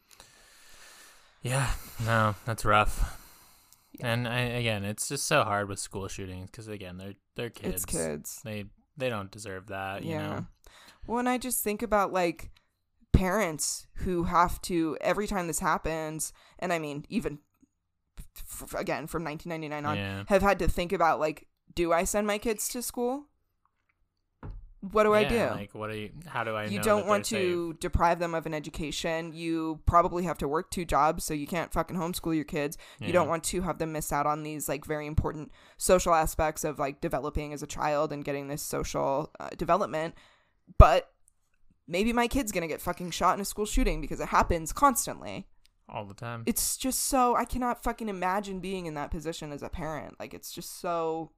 [1.49, 1.71] Yeah,
[2.05, 3.19] no, that's rough.
[4.01, 7.75] And I, again, it's just so hard with school shootings because again, they're they're kids.
[7.75, 8.65] it's kids They
[8.97, 10.05] they don't deserve that.
[10.05, 10.47] You yeah know.
[11.07, 12.51] well and i just think about like
[13.13, 17.39] parents who have to every time this happens and i mean even
[18.37, 20.25] f- again from 1999 on Yeah.
[20.29, 23.25] have had to think about like do i send my kids to school
[24.93, 26.11] what do i do Like, what do you?
[26.27, 26.67] How do I?
[26.67, 30.85] you don't want to deprive them of an education you probably have to work two
[30.85, 33.07] jobs so you can't fucking homeschool your kids safe?
[33.07, 36.65] you don't want to have them miss out on these like very important social aspects
[36.65, 40.15] of like developing as a child and getting this social uh, development
[40.79, 41.11] but
[41.89, 45.47] maybe my kid's gonna get fucking shot in a school shooting because it happens constantly
[45.89, 46.43] all the time.
[46.47, 50.35] it's just so i cannot fucking imagine being in that position as a parent like
[50.35, 51.31] it's just so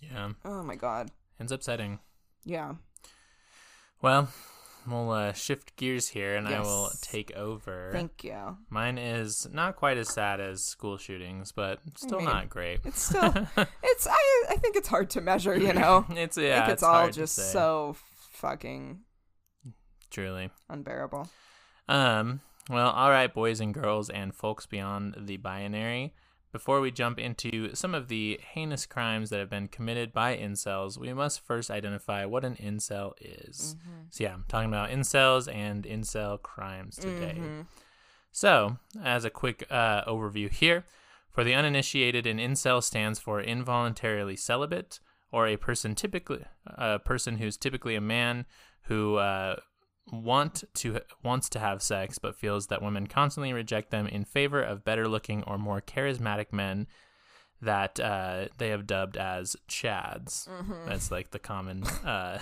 [0.00, 1.10] yeah, oh my god
[1.40, 1.98] it's upsetting.
[2.44, 2.74] Yeah
[4.02, 4.28] Well,
[4.86, 7.90] we'll uh, shift gears here, and I will take over.
[7.92, 12.48] thank you Mine is not quite as sad as school shootings, but still mean, not
[12.50, 12.80] great.
[12.84, 13.32] it's still
[13.82, 16.82] it's i i think it's hard to measure you know it's I yeah, think it's,
[16.82, 17.96] it's, all just so
[18.32, 19.00] fucking
[20.10, 20.50] truly.
[20.68, 21.28] unbearable
[21.88, 22.40] Um,
[22.70, 26.14] well, all right, boys and girls, and folks beyond the binary.
[26.54, 30.96] Before we jump into some of the heinous crimes that have been committed by incels,
[30.96, 33.74] we must first identify what an incel is.
[34.10, 37.34] So, yeah, I'm talking about incels and incel crimes today.
[37.40, 37.66] Mhm.
[38.30, 40.84] So, as a quick uh, overview here,
[41.28, 45.00] for the uninitiated, an incel stands for involuntarily celibate,
[45.32, 48.46] or a person typically a person who's typically a man
[48.82, 49.56] who uh,
[50.12, 54.62] want to wants to have sex but feels that women constantly reject them in favor
[54.62, 56.86] of better looking or more charismatic men
[57.62, 60.46] that uh, they have dubbed as chads.
[60.48, 60.86] Mhm.
[60.86, 62.38] That's like the common uh,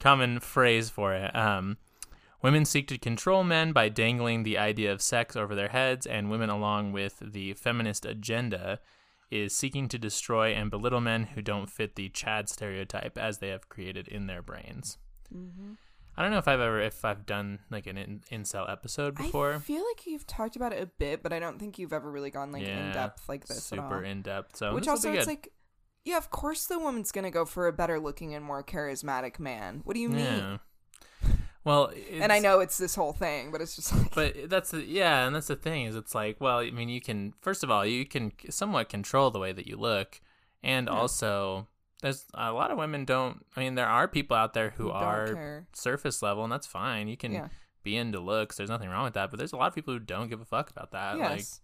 [0.00, 1.34] common phrase for it.
[1.34, 1.78] Um,
[2.42, 6.30] women seek to control men by dangling the idea of sex over their heads, and
[6.30, 8.78] women, along with the feminist agenda,
[9.30, 13.48] is seeking to destroy and belittle men who don't fit the Chad stereotype as they
[13.48, 14.98] have created in their brains.
[15.34, 15.72] mm-hmm.
[16.16, 19.54] I don't know if I've ever if I've done like an in, incel episode before.
[19.54, 22.10] I feel like you've talked about it a bit, but I don't think you've ever
[22.10, 24.56] really gone like Yeah, in depth like this super in depth.
[24.56, 25.52] So Which also it's like,
[26.04, 29.82] yeah, of course the woman's gonna go for a better looking and more charismatic man.
[29.84, 30.18] What do you mean?
[30.18, 30.56] yeah.
[31.64, 31.90] Well,
[32.20, 35.26] And I know it's this whole thing, but it's just like, But that's the yeah,
[35.26, 37.84] and that's the thing is it's like well, I mean, you can first of all
[37.84, 40.20] you can somewhat control the way that you look,
[40.62, 40.94] and Yeah.
[40.94, 41.66] also
[42.02, 43.44] there's a lot of women don't.
[43.56, 45.66] I mean, there are people out there who are care.
[45.72, 47.08] surface level, and that's fine.
[47.08, 47.48] You can Yeah.
[47.82, 48.56] be into looks.
[48.56, 49.30] There's nothing wrong with that.
[49.30, 51.18] But there's a lot of people who don't give a fuck about that.
[51.18, 51.60] Like, yes.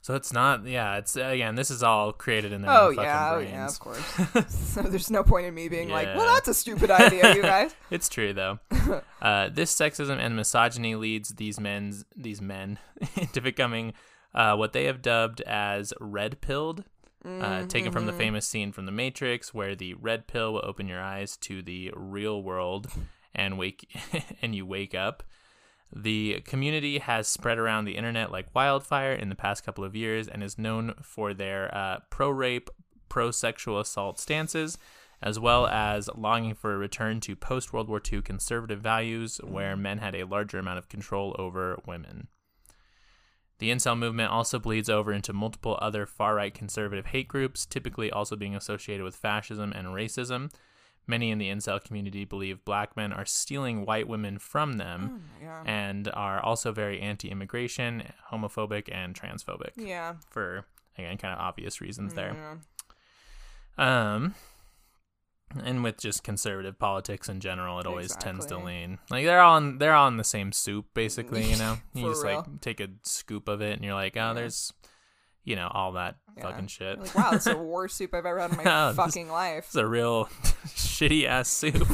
[0.00, 0.64] so it's not.
[0.64, 1.56] Yeah, it's again.
[1.56, 3.50] This is all created in their Oh yeah, oh brains.
[3.52, 4.48] yeah, of course.
[4.48, 7.74] so there's no point in me being like, well, that's a stupid idea, you guys.
[7.90, 8.60] It's true though.
[9.22, 12.78] uh, this sexism and misogyny leads these men's these men
[13.16, 13.92] into becoming
[14.34, 16.84] uh, what they have dubbed as red pilled.
[17.24, 18.18] Uh, taken from the Mhm.
[18.18, 21.92] famous scene from The Matrix, where the red pill will open your eyes to the
[21.96, 22.88] real world,
[23.34, 23.88] and wake
[24.42, 25.22] and you wake up.
[25.94, 30.28] The community has spread around the internet like wildfire in the past couple of years,
[30.28, 32.70] and is known for their uh, pro rape,
[33.08, 34.78] pro sexual assault stances,
[35.20, 39.76] as well as longing for a return to post World War II conservative values where
[39.76, 42.28] men had a larger amount of control over women.
[43.58, 48.10] The incel movement also bleeds over into multiple other far right conservative hate groups, typically
[48.10, 50.52] also being associated with fascism and racism.
[51.08, 55.44] Many in the incel community believe black men are stealing white women from them Oh
[55.46, 55.66] God.
[55.66, 60.14] and are also very anti immigration, homophobic, and transphobic yeah.
[60.30, 60.66] for,
[60.98, 62.36] again, kind of obvious reasons there.
[63.78, 64.14] Yeah.
[64.14, 64.34] Um,
[65.64, 69.56] and with just conservative politics in general, it always tends to lean like they're all
[69.58, 71.44] in, they're in the same soup, basically.
[71.50, 72.36] You know, you just real.
[72.46, 74.32] like take a scoop of it, and you're like, oh, Yeah.
[74.34, 74.72] there's,
[75.44, 76.42] you know, all that Yeah.
[76.42, 76.98] fucking shit.
[77.00, 79.28] Like, wow, this is the worst soup I've ever had in my Oh, this- fucking
[79.30, 79.64] life.
[79.66, 80.26] It's a real
[80.66, 81.86] shitty ass soup.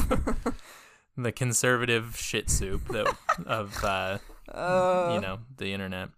[1.17, 3.15] the conservative shit soup that,
[3.47, 4.19] of uh,
[4.53, 6.09] Uh, you know the internet.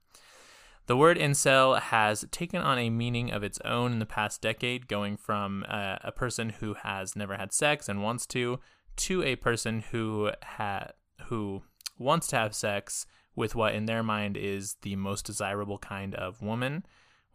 [0.86, 4.86] The word incel has taken on a meaning of its own in the past decade,
[4.86, 8.60] going from uh, a person who has never had sex and wants to,
[8.96, 10.90] to a person who ha-
[11.24, 11.62] who
[11.98, 16.40] wants to have sex with what in their mind is the most desirable kind of
[16.40, 16.86] woman,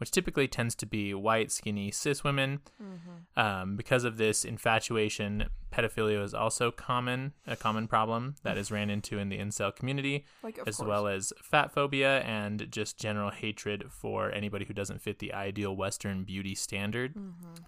[0.01, 2.59] which typically tends to be white, skinny, cis women.
[2.81, 3.39] Mm-hmm.
[3.39, 8.89] Um, because of this infatuation, pedophilia is also common, a common problem that is ran
[8.89, 10.87] into in the incel community like, as course.
[10.87, 15.75] well as fat phobia and just general hatred for anybody who doesn't fit the ideal
[15.75, 17.13] Western beauty standard.
[17.13, 17.61] Mm-hmm.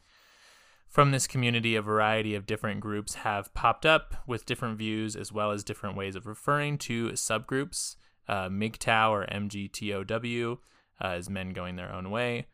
[0.88, 5.32] From this community, a variety of different groups have popped up with different views as
[5.32, 7.96] well as different ways of referring to subgroups.
[8.28, 10.58] Uh, MGTOW or MGTOW
[11.04, 12.48] uh, is men going their own way,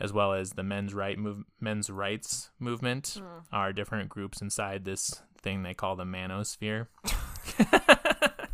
[0.00, 3.44] as well as the men's right move, men's rights movement Mm.
[3.52, 6.86] are different groups inside this thing they call the manosphere.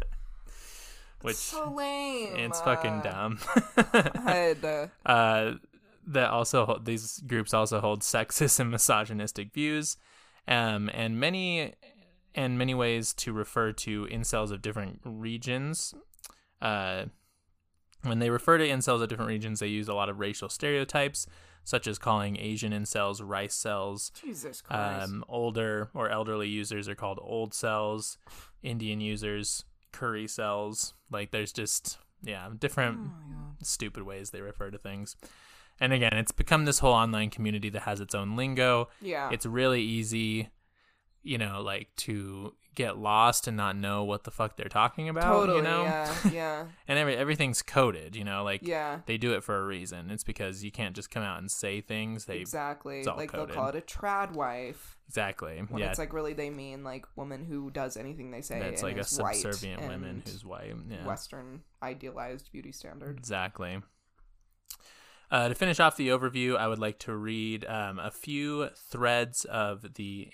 [1.22, 2.34] Which so lame.
[2.36, 3.38] it's fucking uh, dumb.
[4.26, 5.53] Uh, uh,
[6.07, 9.97] that also these groups also hold sexist and misogynistic views,
[10.49, 11.74] um, and many
[12.34, 15.93] and many ways to refer to incels of different regions.
[16.62, 17.05] Uh,
[18.03, 21.26] when they refer to incels at different regions, they use a lot of racial stereotypes,
[21.64, 24.11] such as calling Asian incels rice cells.
[24.20, 25.11] Jesus Christ.
[25.11, 28.18] Um, older or elderly users are called old cells.
[28.62, 30.94] Indian users, curry cells.
[31.11, 33.66] Like there's just yeah oh different God.
[33.66, 35.16] stupid ways they refer to things.
[35.80, 38.88] And again, it's become this whole online community that has its own lingo.
[39.01, 39.30] Yeah.
[39.32, 40.51] It's really easy,
[41.22, 45.24] you know, like to get lost and not know what the fuck they're talking about.
[45.24, 45.58] totally.
[45.58, 46.14] you know, Yeah.
[46.32, 46.64] Yeah.
[46.86, 48.14] and every everything's coded.
[48.16, 49.00] You know, like yeah.
[49.06, 50.10] they do it for a reason.
[50.10, 52.26] It's because you can't just come out and say things.
[52.26, 52.98] They exactly.
[53.00, 53.48] it's Like coded.
[53.48, 55.90] they'll call it a trad wife exactly when yeah.
[55.90, 58.60] it's like really they mean like woman who does anything they say.
[58.60, 60.74] That's and like a subservient woman who's white.
[60.88, 61.04] Yeah.
[61.06, 63.18] Western idealized beauty standard.
[63.18, 63.80] Exactly.
[65.30, 69.44] Uh, to finish off the overview, I would like to read um, a few threads
[69.44, 70.28] of the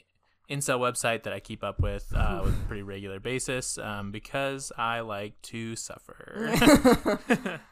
[0.51, 4.73] incel website that I keep up with uh, with a pretty regular basis um, because
[4.79, 6.53] I like to suffer.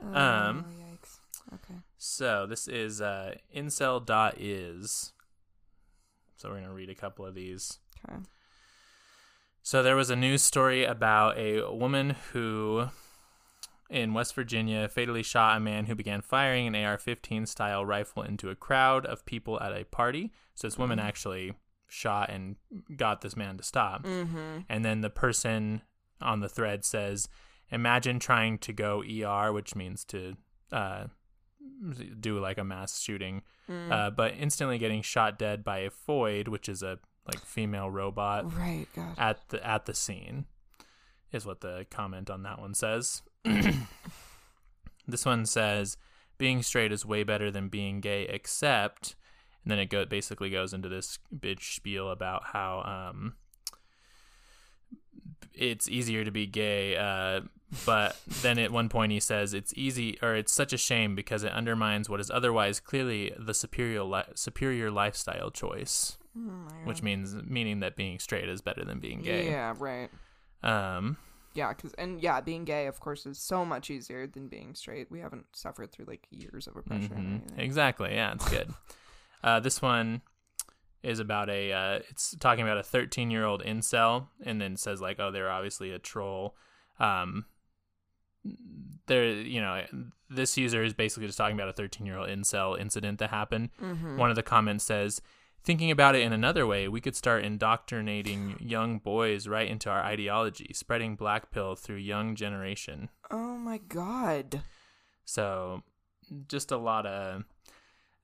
[0.00, 1.18] Oh, Um, yikes.
[1.54, 1.74] Okay.
[1.96, 5.12] so this is uh, incel.is.
[6.36, 7.78] So we're going to read a couple of these.
[8.08, 8.18] Okay.
[9.62, 12.90] So there was a news story about a woman who
[13.90, 18.50] in West Virginia fatally shot a man who began firing an AR-15 style rifle into
[18.50, 20.30] a crowd of people at a party.
[20.54, 21.04] So this woman Mhm.
[21.04, 21.54] actually
[21.88, 22.56] shot and
[22.96, 24.04] got this man to stop.
[24.04, 24.60] Mm-hmm.
[24.68, 25.82] And then the person
[26.20, 27.28] on the thread says,
[27.70, 30.36] "Imagine trying to go ER, which means to
[30.72, 31.06] uh,
[32.20, 33.92] do like a mass shooting, Mm.
[33.92, 38.50] uh, but instantly getting shot dead by a Foid, which is a like female robot
[38.56, 39.14] Right, God.
[39.18, 40.46] at the at the scene
[41.32, 43.20] is what the comment on that one says.
[45.06, 45.96] this one says
[46.38, 49.16] being straight is way better than being gay except
[49.64, 52.82] and then it go basically goes into this bitch spiel about how
[53.12, 53.34] um
[55.54, 57.40] it's easier to be gay uh
[57.84, 61.42] but then at one point he says it's easy or it's such a shame because
[61.42, 67.34] it undermines what is otherwise clearly the superior li- superior lifestyle choice my which means
[67.44, 70.08] meaning that being straight is better than being gay Yeah, right.
[70.62, 71.16] um
[71.54, 75.10] Yeah, cause and yeah, being gay, of course, is so much easier than being straight.
[75.10, 77.12] We haven't suffered through like years of oppression.
[77.12, 77.30] or mhm.
[77.40, 77.58] anything.
[77.58, 78.72] exactly yeah it's good
[79.44, 80.22] uh this one
[81.02, 85.00] is about a uh it's talking about a 13 year old incel and then says
[85.00, 86.56] like oh they're obviously a troll
[86.98, 87.44] um
[89.06, 89.82] there you know
[90.30, 93.70] this user is basically just talking about a 13 year old incel incident that happened
[93.80, 94.16] Mhm.
[94.16, 95.20] one of the comments says
[95.64, 100.00] thinking about it in another way we could start indoctrinating young boys right into our
[100.02, 104.62] ideology spreading black pill through young generation Oh my god.
[105.24, 105.82] so
[106.46, 107.44] just a lot of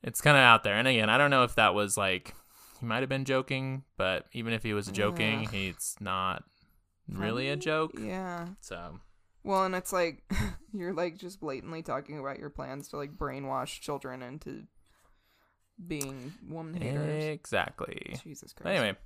[0.05, 2.35] it's kind of out there and again i don't know if that was like
[2.79, 5.55] he might have been joking but even if he was joking Ugh.
[5.55, 6.45] it's not
[7.09, 8.49] really a joke Yeah.
[8.61, 9.01] so
[9.43, 10.23] Well, and it's like
[10.73, 14.63] you're like just blatantly talking about your plans to like brainwash children into
[15.87, 17.25] being woman haters.
[17.25, 18.63] exactly Jesus Christ.
[18.65, 18.97] But anyway,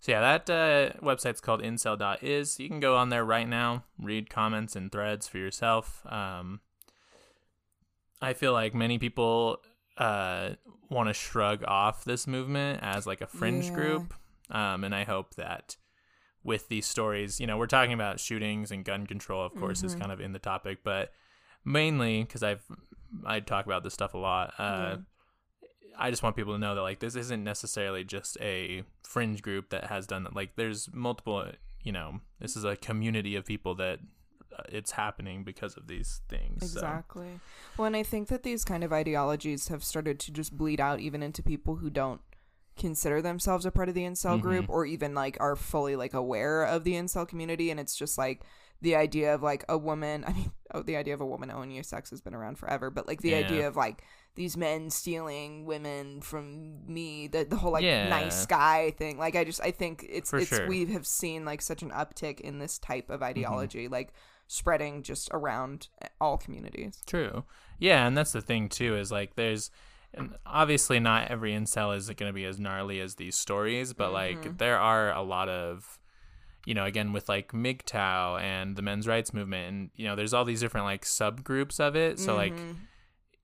[0.00, 2.60] so yeah, that uh, website's called incel.is.
[2.60, 6.04] You can go on there right now, read comments and threads for yourself.
[6.06, 6.60] Um,
[8.20, 9.58] I feel like many people
[9.98, 10.50] uh,
[10.90, 13.74] want to shrug off this movement as like a fringe Yeah.
[13.74, 14.14] group.
[14.50, 15.76] Um, and I hope that
[16.44, 19.94] with these stories, you know, we're talking about shootings and gun control, of course, is
[19.94, 19.98] Mhm.
[20.00, 21.12] kind of in the topic, but
[21.64, 22.64] mainly because I've
[23.26, 24.54] I talk about this stuff a lot.
[24.58, 24.96] Uh, Yeah.
[25.98, 29.68] I just want people to know that like this isn't necessarily just a fringe group
[29.68, 30.34] that has done that.
[30.34, 34.00] Like there's multiple, you know, this is a community of people that
[34.68, 36.72] it's happening because of these things.
[36.72, 36.78] so.
[36.78, 37.40] Exactly.
[37.76, 41.00] Well, and I think that these kind of ideologies have started to just bleed out
[41.00, 42.20] even into people who don't
[42.76, 44.70] consider themselves a part of the incel group Mhm.
[44.70, 48.42] or even like are fully like aware of the incel community and it's just like
[48.80, 51.72] the idea of like a woman i mean oh, the idea of a woman owning
[51.74, 53.36] your sex has been around forever but like the Yeah.
[53.40, 54.02] idea of like
[54.36, 58.08] these men stealing women from me the, the whole like Yeah.
[58.08, 60.60] nice guy thing like i just i think it's For it's sure.
[60.60, 60.68] Mm-hmm.
[60.70, 64.14] we have seen like such an uptick in this type of ideology like
[64.52, 65.88] spreading just around
[66.20, 67.44] all communities True.
[67.78, 69.70] Yeah, and that's the thing too is like there's
[70.14, 74.10] and obviously not every incel is going to be as gnarly as these stories, but
[74.10, 74.12] Mhm.
[74.12, 75.98] like there are a lot of
[76.66, 80.34] you know, again with like MGTOW and the men's rights movement and you know, there's
[80.34, 82.18] all these different like subgroups of it.
[82.20, 82.76] So like Mhm.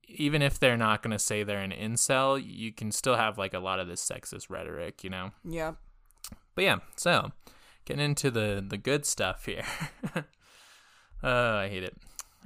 [0.07, 3.53] even if they're not going to say they're an incel, you can still have like
[3.53, 5.31] a lot of this sexist rhetoric, you know.
[5.43, 5.73] yeah
[6.55, 7.31] But yeah, so
[7.85, 9.65] getting into the the good stuff here.
[11.23, 11.97] uh, I hate it.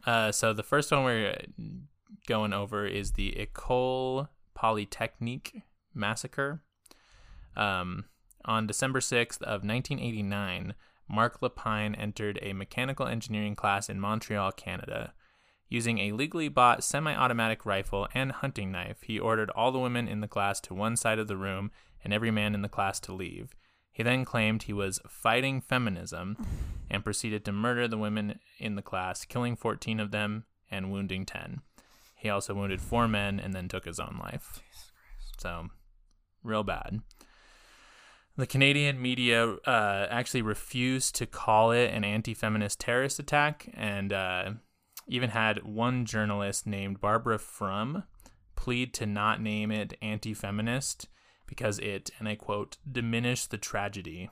[0.06, 1.36] Uh, so the first one we're
[2.28, 5.62] going over is the Ecole Polytechnique
[5.94, 6.62] massacre.
[7.56, 8.06] Um,
[8.46, 10.74] on December sixth of nineteen eighty nine,
[11.08, 15.14] Marc Lépine entered a mechanical engineering class in Montreal, Canada.
[15.70, 20.08] Using a legally bought semi automatic rifle and hunting knife, he ordered all the women
[20.08, 21.72] in the class to one side of the room
[22.04, 23.56] and every man in the class to leave.
[23.94, 26.36] He then claimed he was fighting feminism
[26.90, 31.26] and proceeded to murder the women in the class, killing 14 of them and wounding
[31.26, 31.62] 10.
[32.16, 34.62] He also wounded four men and then took his own life.
[35.38, 35.68] So,
[36.44, 37.02] real bad.
[38.36, 44.12] The Canadian media uh, actually refused to call it an anti feminist terrorist attack and
[44.12, 44.52] uh,
[45.08, 48.04] even had one journalist named Barbara Frum
[48.56, 51.08] plead to not name it anti feminist
[51.48, 54.30] because it, and I quote, diminished the tragedy,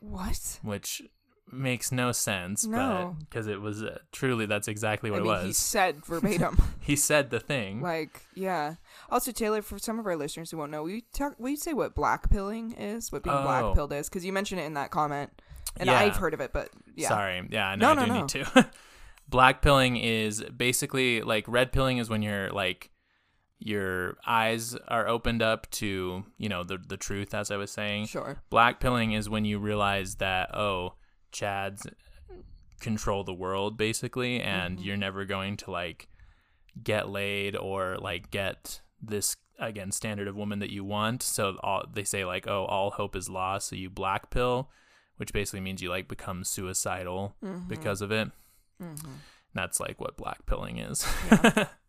[0.00, 1.02] what which
[1.50, 3.14] makes no sense, No.
[3.16, 5.46] but because it was uh, truly that's exactly what I mean, it was.
[5.46, 6.56] he said verbatim.
[6.80, 7.82] he said the thing.
[7.82, 8.76] like, yeah.
[9.10, 11.34] Also, Tayler, for some of our listeners who won't know, we talk?
[11.38, 13.12] we say what black pilling is?
[13.12, 13.42] What being Oh.
[13.42, 14.08] black pilled is?
[14.08, 15.30] Because you mentioned it in that comment,
[15.76, 15.98] and Yeah.
[15.98, 17.08] I've heard of it, but yeah.
[17.08, 17.46] Sorry.
[17.50, 18.70] Yeah, no, No, I do no, need to.
[19.28, 22.90] Black pilling is basically like red pilling is when you're like
[23.64, 28.06] your eyes are opened up to, you know, the the truth as I was saying.
[28.06, 28.40] Sure.
[28.50, 30.94] Black pilling is when you realize that oh,
[31.32, 31.86] Chads
[32.80, 34.84] control the world basically and Mhm.
[34.84, 36.08] you're never going to like
[36.82, 41.22] get laid or like get this again standard of woman that you want.
[41.22, 44.70] So all they say like oh, all hope is lost, so you black pill,
[45.18, 47.68] which basically means you like become suicidal Mhm.
[47.68, 48.30] because of it.
[48.82, 49.18] Mhm.
[49.54, 51.06] That's like what black pilling is.
[51.30, 51.68] Yeah.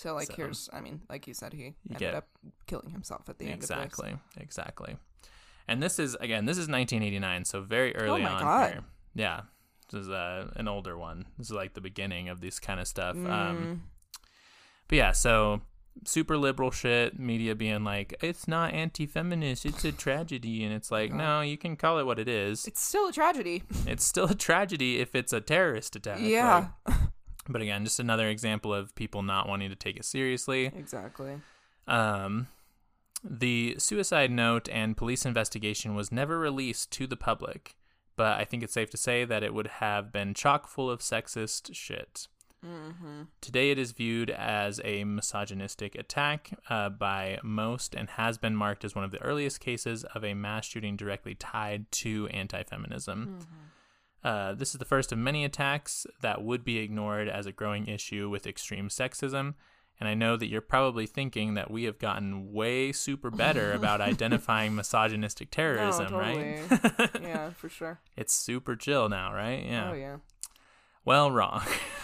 [0.00, 2.28] So, like, So- here's, I mean, like you said, he ended get- up
[2.66, 4.16] killing himself at the end of exactly.
[4.38, 4.96] Exactly.
[5.68, 8.72] And this is again, this is 1989, so very early Oh my on God.
[8.72, 8.84] here.
[9.14, 9.40] Yeah,
[9.92, 11.26] this is uh, an older one.
[11.36, 13.14] This is like the beginning of this kind of stuff.
[13.14, 13.30] Mm.
[13.30, 13.82] Um,
[14.88, 15.60] but yeah, so
[16.06, 17.18] super liberal shit.
[17.18, 21.18] Media being like, it's not anti-feminist, it's a tragedy, and it's like, God.
[21.18, 22.66] no, you can call it what it is.
[22.66, 23.62] It's still a tragedy.
[23.86, 26.20] It's still a tragedy if it's a terrorist attack.
[26.22, 26.68] yeah.
[27.48, 30.66] but again, just another example of people not wanting to take it seriously.
[30.66, 31.40] exactly.
[31.86, 32.48] Um,
[33.22, 37.76] the suicide note and police investigation was never released to the public,
[38.16, 41.00] but I think it's safe to say that it would have been chock full of
[41.00, 42.28] sexist shit.
[42.64, 43.22] Mm-hmm.
[43.40, 48.84] Today, it is viewed as a misogynistic attack uh, by most and has been marked
[48.84, 53.38] as one of the earliest cases of a mass shooting directly tied to anti feminism.
[54.22, 57.86] Uh, this is the first of many attacks that would be ignored as a growing
[57.88, 59.54] issue with extreme sexism.
[59.98, 64.00] And I know that you're probably thinking that we have gotten way super better about
[64.00, 66.58] identifying misogynistic terrorism, right?
[67.22, 68.00] yeah, for sure.
[68.16, 69.64] it's super chill now, right?
[69.64, 69.90] Yeah.
[69.90, 70.16] Oh yeah.
[71.04, 71.62] Well, wrong.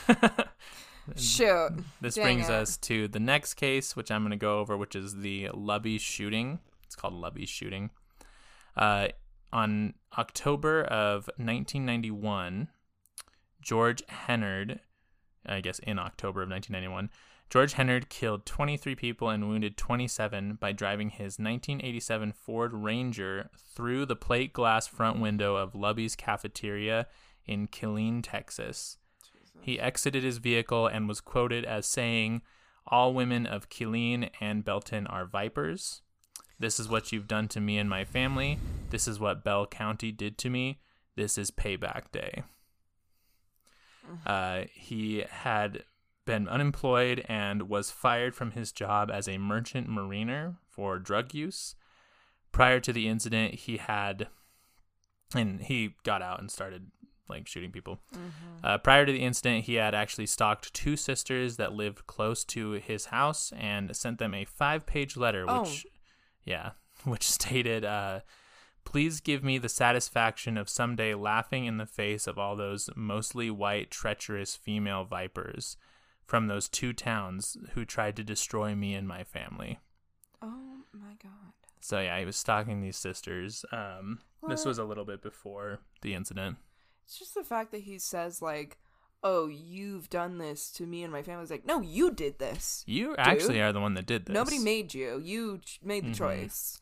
[1.17, 1.85] Shoot.
[2.01, 2.55] This Dang brings it.
[2.55, 6.01] us to the next case, which I'm going to go over, which is the Luby
[6.01, 6.59] shooting.
[6.85, 7.91] It's called Luby shooting.
[8.77, 9.09] Uh,
[9.57, 12.69] on October of 1991,
[13.63, 14.81] George Hennard,
[15.47, 17.09] I guess in October of 1991,
[17.49, 24.05] George Hennard killed 23 people and wounded 27 by driving his 1987 Ford Ranger through
[24.05, 27.07] the plate glass front window of Luby's cafeteria
[27.47, 28.99] in Killeen, Texas.
[29.63, 32.43] He exited his vehicle and was quoted as saying,
[32.87, 36.03] All women of Killeen and Belton are vipers.
[36.59, 38.59] This is what you've done to me and my family.
[38.91, 40.79] This is what Bell County did to me.
[41.15, 42.43] This is payback day.
[44.25, 45.83] Uh, he had
[46.25, 51.75] been unemployed and was fired from his job as a merchant mariner for drug use.
[52.53, 54.29] Prior to the incident, he had,
[55.35, 56.91] and he got out and started
[57.29, 57.99] like shooting people.
[58.63, 62.73] Uh, prior to the incident, he had actually stalked two sisters that lived close to
[62.73, 65.63] his house and sent them a five-page letter, Oh.
[65.63, 65.87] which,
[66.47, 66.71] yeah,
[67.05, 68.21] which stated, uh,
[68.85, 73.51] "Please give me the satisfaction of someday laughing in the face of all those mostly
[73.51, 75.77] white, treacherous female vipers
[76.25, 79.79] from those two towns who tried to destroy me and my family."
[80.41, 81.53] Oh my god.
[81.81, 83.65] So yeah, he was stalking these sisters.
[83.71, 86.57] Um, this was a little bit before the incident.
[87.05, 88.79] It's just the fact that he says like,
[89.23, 92.85] "Oh, you've done this to me and my family." It's like, no, you did this.
[92.87, 94.35] You actually are the one that did this.
[94.35, 95.21] Nobody made you.
[95.23, 96.17] You ch- made the Mhm.
[96.17, 96.81] choice.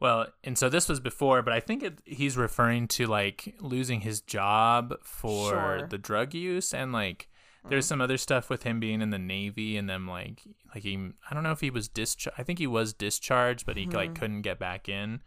[0.00, 4.02] Well, and so this was before, but I think it, he's referring to like losing
[4.02, 5.86] his job for Sure.
[5.88, 7.28] the drug use and like
[7.68, 10.40] there's some other stuff with him being in the navy and them like
[10.74, 10.94] like he
[11.28, 12.38] I don't know if he was discharged.
[12.38, 15.20] I think he was discharged, but he like couldn't get back in.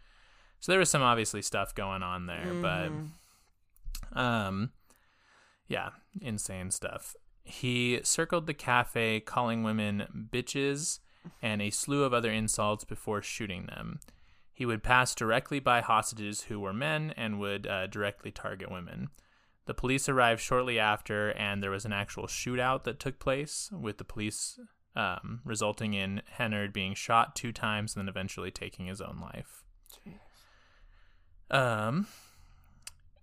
[0.58, 2.62] So there was some obviously stuff going on there, Mhm.
[2.62, 4.72] but um
[5.72, 5.88] yeah,
[6.20, 7.16] insane stuff.
[7.44, 11.00] He circled the cafe calling women bitches
[11.40, 13.98] and a slew of other insults before shooting them.
[14.52, 19.08] He would pass directly by hostages who were men and would uh, directly target women.
[19.64, 23.96] The police arrived shortly after, and there was an actual shootout that took place, with
[23.96, 24.60] the police
[24.94, 29.64] um, resulting in Hennard being shot two times and then eventually taking his own life.
[31.50, 32.08] Um,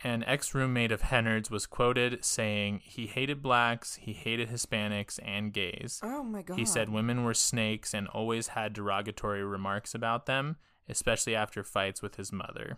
[0.04, 5.52] an ex roommate of Hennard's was quoted saying he hated blacks, he hated Hispanics, and
[5.54, 6.00] gays.
[6.04, 6.58] Oh my god.
[6.58, 10.56] He said women were snakes and always had derogatory remarks about them,
[10.88, 12.78] especially after fights with his mother.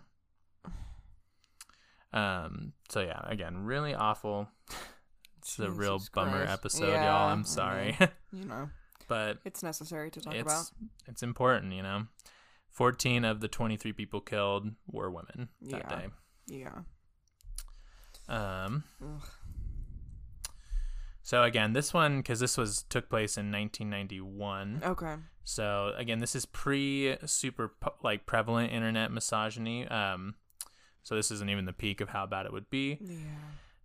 [2.12, 2.72] Um.
[2.90, 4.48] So yeah, again, really awful.
[5.38, 7.28] It's a real Jesus bummer episode, Yeah, y'all.
[7.32, 7.96] I'm I sorry,
[8.32, 8.68] you know,
[9.08, 10.70] but it's necessary to talk it's about.
[11.08, 12.06] it's important, you know.
[12.68, 15.88] Fourteen of the twenty-three people killed were women that Yeah.
[15.98, 16.06] day.
[16.48, 16.78] Yeah.
[18.32, 18.84] Um.
[19.02, 19.22] Ugh.
[21.22, 24.82] So again, this one because this was took place in 1991.
[24.84, 25.14] Okay.
[25.44, 27.72] So again, this is pre super
[28.02, 29.86] like prevalent internet misogyny.
[29.86, 30.34] Um,
[31.02, 32.98] so this isn't even the peak of how bad it would be.
[33.00, 33.16] Yeah.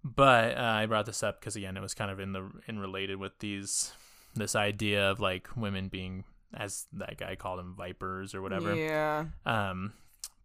[0.03, 2.80] But uh, I brought this up because again, it was kind of in the in
[2.80, 3.91] related with these
[4.34, 8.74] this idea of like women being as that guy called them vipers or whatever.
[8.74, 9.26] Yeah.
[9.45, 9.94] Um,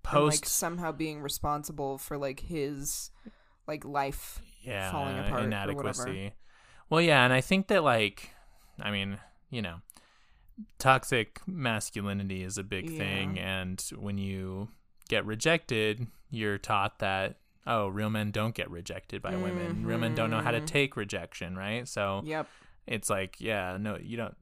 [0.05, 3.11] And, like post somehow being responsible for like his
[3.67, 4.41] like life.
[4.63, 5.47] yeah falling apart or whatever.
[5.47, 6.33] inadequacy.
[6.91, 8.31] Well, yeah, and I think that like,
[8.81, 9.19] I mean,
[9.51, 9.77] you know,
[10.79, 14.69] toxic masculinity is a big thing, and when you
[15.09, 19.87] get rejected, you're taught that oh, real men don't get rejected by women.
[19.87, 20.67] Real men don't know how to Mhm.
[20.67, 21.87] take rejection, right?
[21.87, 22.49] So Yep.
[22.89, 24.35] it's like, yeah, no, you don't.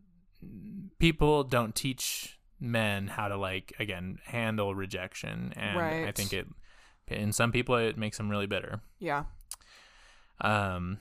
[0.99, 6.47] People don't teach men how to like again handle rejection, and I think it
[7.11, 8.81] in some people it makes them really bitter.
[8.99, 9.25] Yeah.
[10.41, 10.99] Um,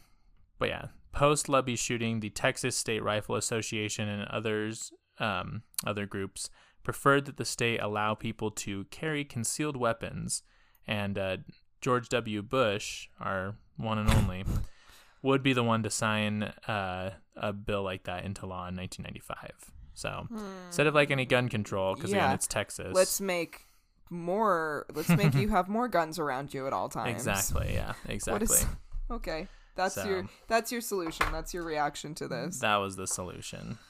[0.57, 6.49] but yeah, post Luby shooting, the Texas State Rifle Association and others, um, other groups
[6.83, 10.43] preferred that the state allow people to carry concealed weapons,
[10.87, 11.37] and uh,
[11.81, 12.41] George W.
[12.41, 14.43] Bush, our one and only,
[15.21, 19.71] would be the one to sign uh, a bill like that into law in 1995.
[19.93, 20.27] So
[20.67, 22.29] instead of like any gun control, because again Hmm.
[22.29, 22.35] Yeah.
[22.35, 22.93] it's Texas.
[22.93, 23.65] Let's make
[24.09, 24.85] more.
[24.93, 27.11] Let's make you have more guns around you at all times.
[27.27, 28.43] exactly, yeah, exactly.
[28.45, 28.65] is?
[29.11, 31.25] Okay, that's So- your that's your solution.
[31.31, 32.59] That's your reaction to this.
[32.59, 33.77] That was the solution.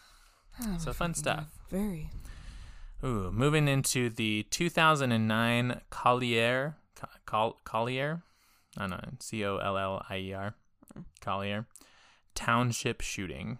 [0.62, 1.46] Oh, So fun stuff.
[1.70, 2.10] Very.
[3.02, 6.76] Ooh, moving into the 2009 Collier,
[7.26, 8.24] Col- Collier,
[8.78, 10.56] I don't know, C O L L I E R,
[10.94, 11.02] hmm.
[11.22, 11.66] Collier
[12.36, 13.60] Township shooting.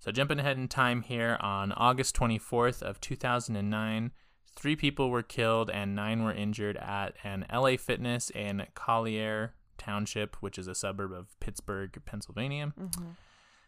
[0.00, 4.10] So jumping ahead in time here, on August 24th of 2009,
[4.58, 10.34] three people were killed and nine were injured at an LA Fitness in Collier Township,
[10.42, 12.72] which is a suburb of Pittsburgh, Pennsylvania.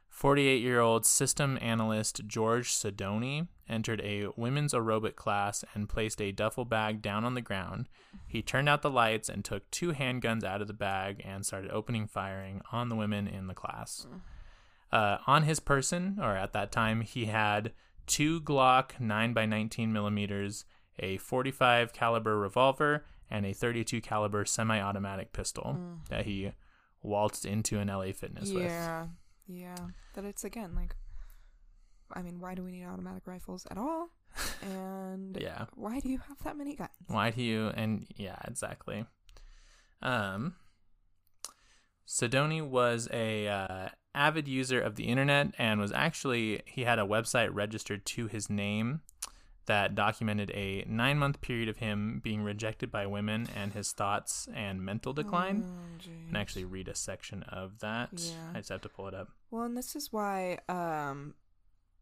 [0.09, 6.33] 48 year old system analyst George Sidoni entered a women's aerobic class and placed a
[6.33, 7.89] duffel bag down on the ground.
[8.27, 11.71] He turned out the lights and took two handguns out of the bag and started
[11.71, 14.09] opening firing on the women in the class.
[14.91, 17.71] Uh, on his person, or at that time, he had
[18.09, 20.65] two Glock 9x19 millimeters,
[21.01, 25.79] a 45 caliber revolver, and a 32 caliber semi-automatic pistol
[26.09, 26.53] that he
[27.03, 28.65] waltzed into an LA Fitness with.
[28.65, 29.07] Yeah,
[29.47, 29.77] yeah.
[30.15, 30.95] That it's again like,
[32.13, 34.11] I mean, why do we need automatic rifles at all?
[34.63, 35.67] And Yeah.
[35.75, 36.91] why do you have that many guns?
[37.07, 37.69] Why do you?
[37.69, 39.07] And yeah, exactly.
[40.03, 40.55] Um,
[42.07, 47.03] Sidoni was a uh, avid user of the internet and was actually he had a
[47.05, 49.01] website registered to his name
[49.67, 54.49] that documented a nine month period of him being rejected by women and his thoughts
[54.55, 55.65] and mental decline.
[55.67, 58.11] Oh, And actually read a section of that.
[58.15, 58.51] Yeah.
[58.55, 59.29] I just have to pull it up.
[59.51, 61.35] Well, and this is why, um,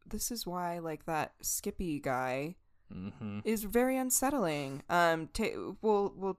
[0.06, 2.56] this is why like that Skippy guy
[2.90, 4.82] hmm is very unsettling.
[4.88, 6.38] Um, ta- we'll we'll.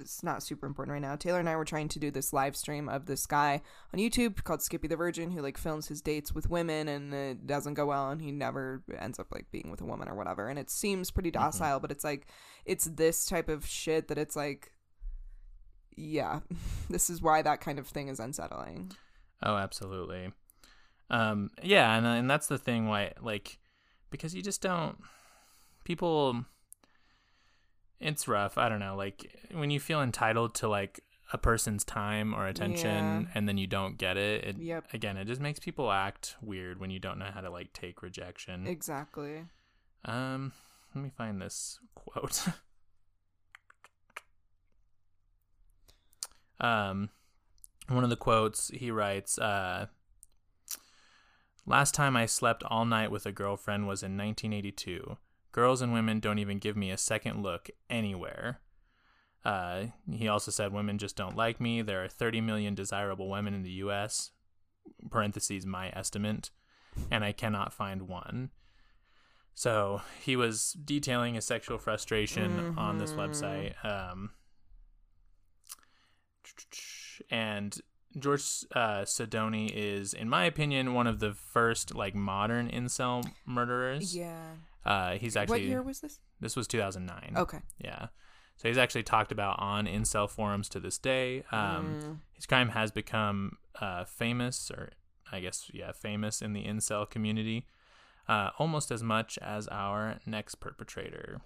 [0.00, 1.16] It's not super important right now.
[1.16, 3.62] Tayler and I were trying to do this live stream of this guy
[3.92, 7.46] on YouTube called Skippy the Virgin, who like films his dates with women, and it
[7.46, 10.48] doesn't go well, and he never ends up like being with a woman or whatever.
[10.48, 12.26] And it seems pretty docile, but it's like
[12.64, 14.72] it's this type of shit that it's like,
[15.96, 16.40] yeah,
[16.90, 18.92] this is why that kind of thing is unsettling.
[19.42, 20.32] Oh, absolutely.
[21.10, 23.58] Um, yeah, and and that's the thing why like
[24.10, 24.98] because you just don't
[25.84, 26.44] people
[28.00, 28.58] it's rough.
[28.58, 31.00] I don't know, like when you feel entitled to like
[31.32, 33.28] a person's time or attention Yeah.
[33.34, 34.92] and then you don't get it, it Yep.
[34.92, 38.02] again, it just makes people act weird when you don't know how to like take
[38.02, 38.66] rejection.
[38.66, 39.44] Exactly.
[40.04, 40.52] Um,
[40.94, 42.48] let me find this quote.
[46.60, 47.10] um,
[47.88, 49.86] one of the quotes he writes, uh,
[51.66, 55.16] Last time I slept all night with a girlfriend was in 1982.
[55.52, 58.60] Girls and women don't even give me a second look anywhere.
[59.44, 61.82] Uh, he also said women just don't like me.
[61.82, 64.30] There are 30 million desirable women in the U.S.
[65.10, 66.50] Parentheses my estimate,
[67.10, 68.50] and I cannot find one.
[69.54, 73.74] So he was detailing his sexual frustration on this website.
[73.84, 74.30] Um,
[77.30, 77.76] and
[78.18, 84.16] George uh, Sidoni is, in my opinion, one of the first like modern incel murderers.
[84.16, 84.52] Yeah.
[84.84, 86.18] Uh, he's actually what year was this?
[86.40, 87.34] this was 2009.
[87.36, 87.58] Okay.
[87.78, 88.06] Yeah.
[88.56, 91.44] So he's actually talked about on incel forums to this day.
[91.50, 92.16] Um, Mm.
[92.34, 94.90] His crime has become uh, famous, or
[95.32, 97.66] I guess, yeah, famous in the incel community,
[98.28, 101.40] uh, almost as much as our next perpetrator.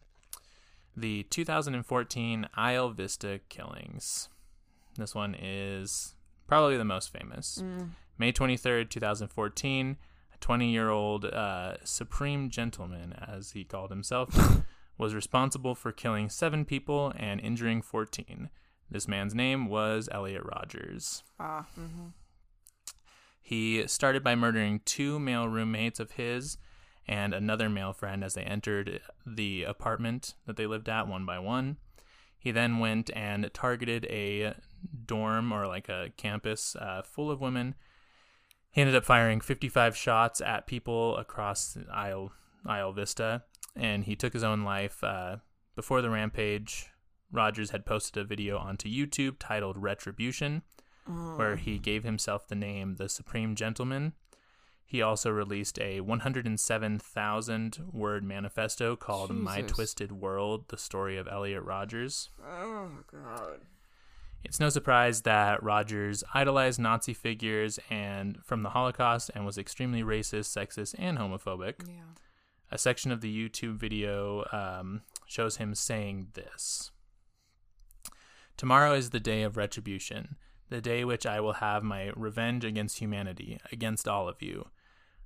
[0.96, 4.28] The 2014 Isla Vista killings.
[4.96, 6.14] This one is
[6.46, 7.60] probably the most famous.
[7.62, 7.90] Mm.
[8.18, 9.96] May 23rd, 2014, a
[10.44, 14.28] 20 year old uh, Supreme Gentleman, as he called himself,
[14.98, 18.50] was responsible for killing seven people and injuring 14.
[18.90, 21.22] This man's name was Elliot Rogers.
[21.40, 21.64] Ah.
[21.80, 22.08] Mm-hmm.
[23.40, 26.58] He started by murdering two male roommates of his
[27.08, 31.38] and another male friend as they entered the apartment that they lived at one by
[31.38, 31.78] one.
[32.38, 34.52] He then went and targeted a
[35.06, 37.76] dorm or like a campus uh, full of women.
[38.74, 42.30] He ended up firing 55 shots at people across Isla,
[42.68, 43.44] Isla Vista,
[43.76, 45.02] and he took his own life.
[45.04, 45.36] Uh,
[45.76, 46.88] before the rampage,
[47.30, 50.62] Rogers had posted a video onto YouTube titled Retribution,
[51.36, 54.12] where he gave himself the name the Supreme Gentleman.
[54.84, 61.62] He also released a 107,000 word manifesto called My Twisted World The Story of Elliot
[61.62, 62.30] Rogers.
[62.44, 63.60] Oh god.
[64.44, 70.02] It's no surprise that Rogers idolized Nazi figures and from the Holocaust and was extremely
[70.02, 71.86] racist, sexist, and homophobic.
[71.88, 72.02] Yeah.
[72.70, 76.90] A section of the YouTube video um, shows him saying this
[78.56, 80.36] Tomorrow is the day of retribution,
[80.68, 84.68] the day which I will have my revenge against humanity, against all of you.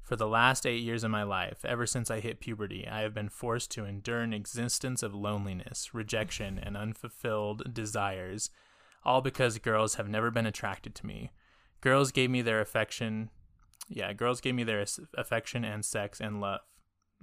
[0.03, 3.12] For the last eight years of my life, ever since I hit puberty, I have
[3.12, 8.49] been forced to endure an existence of loneliness, rejection, and unfulfilled desires,
[9.05, 11.31] all because girls have never been attracted to me.
[11.81, 13.31] Girls gave me their affection.
[13.89, 14.85] Yeah, girls gave me their
[15.16, 16.61] affection and sex and love.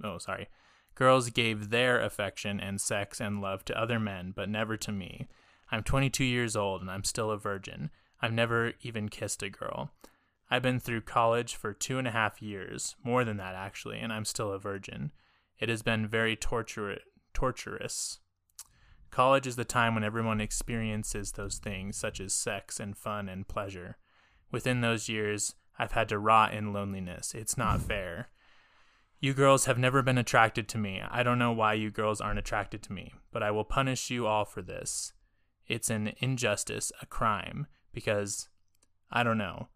[0.02, 0.48] Oh, sorry.
[0.94, 5.28] Girls gave their affection and sex and love to other men, but never to me.
[5.70, 7.90] I'm 22 years old and I'm still a virgin.
[8.20, 9.92] I've never even kissed a girl.
[10.50, 14.12] I've been through college for two and a half years, more than that actually, and
[14.12, 15.12] I'm still a virgin.
[15.58, 17.00] It has been very tortur-
[17.34, 18.20] torturous.
[19.10, 23.48] College is the time when everyone experiences those things, such as sex and fun and
[23.48, 23.96] pleasure.
[24.50, 27.34] Within those years, I've had to rot in loneliness.
[27.34, 28.28] It's not fair.
[29.18, 31.00] You girls have never been attracted to me.
[31.08, 34.26] I don't know why you girls aren't attracted to me, but I will punish you
[34.26, 35.12] all for this.
[35.66, 38.48] It's an injustice, a crime, because
[39.10, 39.68] I don't know.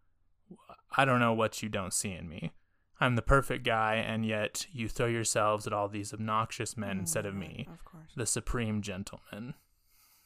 [0.95, 2.53] I don't know what you don't see in me.
[3.01, 7.25] I'm the perfect guy, and yet you throw yourselves at all these obnoxious men instead
[7.25, 7.67] of me.
[7.73, 8.11] Of course.
[8.15, 9.55] The supreme gentleman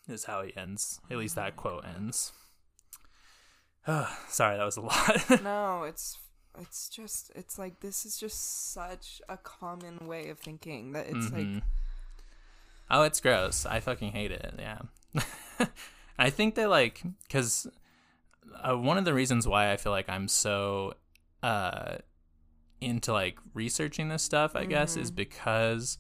[0.10, 1.00] is how he ends.
[1.10, 2.34] At least that quote ends.
[3.88, 5.42] Oh, Sorry, that was a lot.
[5.44, 6.18] no, it's
[6.60, 11.32] it's just it's like this is just such a common way of thinking that it's
[11.32, 11.62] like Mhm.
[12.92, 13.66] oh, it's gross.
[13.66, 14.54] I fucking hate it.
[14.60, 14.80] Yeah.
[16.20, 17.68] I think that like because
[18.64, 20.94] uh, one of the reasons why I feel like I'm so
[21.44, 21.98] uh
[22.82, 25.98] into like researching this stuff, I guess, is because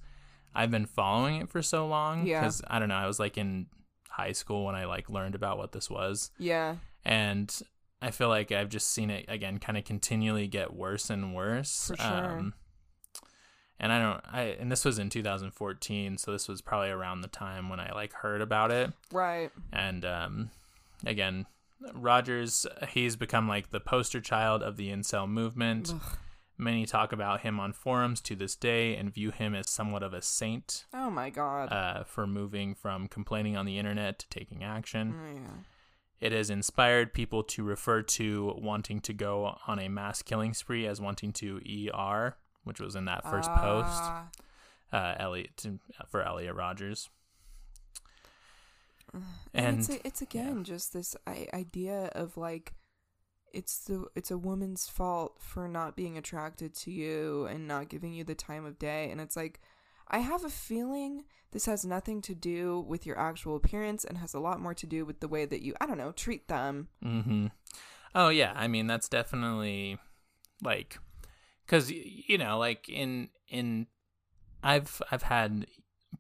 [0.53, 2.25] I've been following it for so long.
[2.25, 2.41] Yeah.
[2.41, 3.67] Because I don't know, I was like in
[4.09, 6.75] high school when I like learned about what this was, yeah.
[7.03, 7.53] and
[8.01, 11.87] I feel like I've just seen it again, kind of continually get worse and worse.
[11.87, 12.07] For sure.
[12.07, 12.53] Um,
[13.79, 17.27] and I don't, I and this was in 2014, so this was probably around the
[17.27, 18.93] time when I like heard about it.
[19.11, 19.51] Right.
[19.73, 20.51] And um,
[21.05, 21.45] again,
[21.93, 25.91] Rogers, he's become like the poster child of the incel movement.
[25.93, 26.17] Ugh.
[26.57, 30.13] Many talk about him on forums to this day and view him as somewhat of
[30.13, 31.71] a saint Oh my god.
[31.71, 35.15] uh, for moving from complaining on the internet to taking action.
[35.19, 35.47] Oh, yeah.
[36.27, 40.87] It has inspired people to refer to wanting to go on a mass killing spree
[40.87, 41.59] as wanting to
[41.93, 44.01] ER, which was in that first post.
[44.01, 44.27] Ah,
[44.93, 45.65] Uh, Elliot
[46.07, 47.09] for Elliot Rogers.
[49.13, 49.23] and
[49.53, 52.73] And it's, a, it's again just this I- idea of like
[53.55, 58.13] it's the it's a woman's fault for not being attracted to you and not giving
[58.13, 59.09] you the time of day.
[59.09, 59.61] And it's like
[60.09, 64.33] I have a feeling this has nothing to do with your actual appearance and has
[64.33, 66.89] a lot more to do with the way that you I don't know treat them.
[67.01, 67.47] hmm
[68.13, 69.97] Oh yeah, I mean that's definitely
[70.61, 70.99] like
[71.65, 73.87] because you know like in in
[74.61, 75.67] I've I've had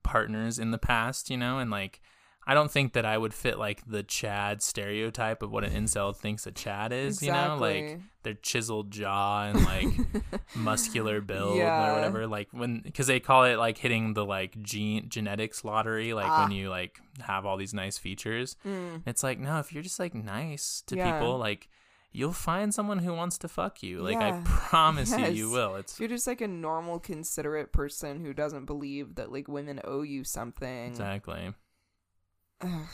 [0.03, 2.01] partners in the past, you know, and like
[2.47, 6.15] I don't think that I would fit like the Chad stereotype of what an incel
[6.15, 9.87] thinks a Chad is, you know, like their chiseled jaw and like
[10.55, 11.89] muscular build Yeah.
[11.91, 16.13] or whatever like when because they call it like hitting the like gene genetics lottery
[16.13, 16.43] like Ah.
[16.43, 19.03] when you like have all these nice features Mm.
[19.05, 21.13] it's like no if you're just like nice to Yeah.
[21.19, 21.69] people like
[22.11, 24.41] you'll find someone who wants to fuck you like i Yeah.
[24.45, 28.65] promise you you will it's If you're just like a normal, considerate person who doesn't
[28.65, 31.53] believe that like women owe you something, exactly
[32.61, 32.87] Ugh.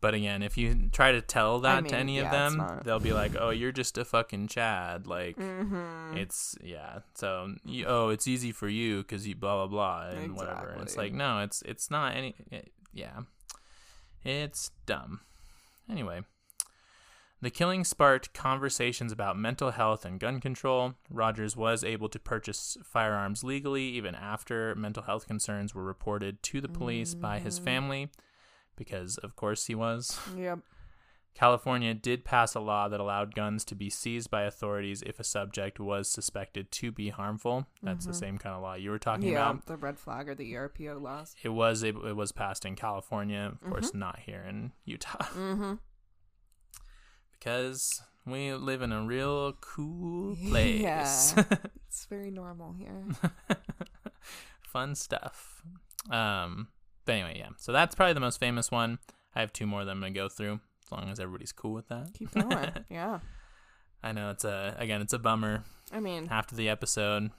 [0.00, 2.80] but again if you try to tell that to mean, any of yeah, it's them
[2.84, 6.16] they'll be like oh you're just a fucking chad like Mhm.
[6.16, 10.34] it's yeah so you, oh it's easy for you because you blah blah blah and
[10.34, 13.20] whatever and it's like no it's it's not any it, yeah
[14.24, 15.20] it's dumb
[15.90, 16.22] anyway
[17.40, 20.94] the killing sparked conversations about mental health and gun control.
[21.10, 26.60] Rogers was able to purchase firearms legally even after mental health concerns were reported to
[26.60, 27.64] the police by his Mm-hmm.
[27.64, 28.10] family,
[28.76, 30.18] because of course he was.
[30.36, 30.60] Yep.
[31.34, 35.24] California did pass a law that allowed guns to be seized by authorities if a
[35.24, 37.66] subject was suspected to be harmful.
[37.82, 39.32] That's the same kind of law you were talking Mm-hmm.
[39.32, 39.64] Yeah, about.
[39.64, 41.34] the red flag or the ERPO laws.
[41.42, 45.74] It was it, it was passed in California, of course, not here in Utah, Mm-hmm.
[47.38, 50.80] because we live in a real cool place.
[50.82, 51.44] Yeah.
[51.88, 53.04] It's very normal here.
[54.62, 55.62] Fun stuff.
[56.10, 56.68] Um,
[57.04, 57.48] but anyway, yeah.
[57.58, 58.98] So that's probably the most famous one.
[59.34, 61.88] I have two more that I'm gonna go through, as long as everybody's cool with
[61.88, 62.10] that.
[62.14, 62.70] Keep going.
[62.90, 63.20] yeah.
[64.02, 65.64] I know it's a again, it's a bummer.
[65.92, 67.30] I mean, after the episode,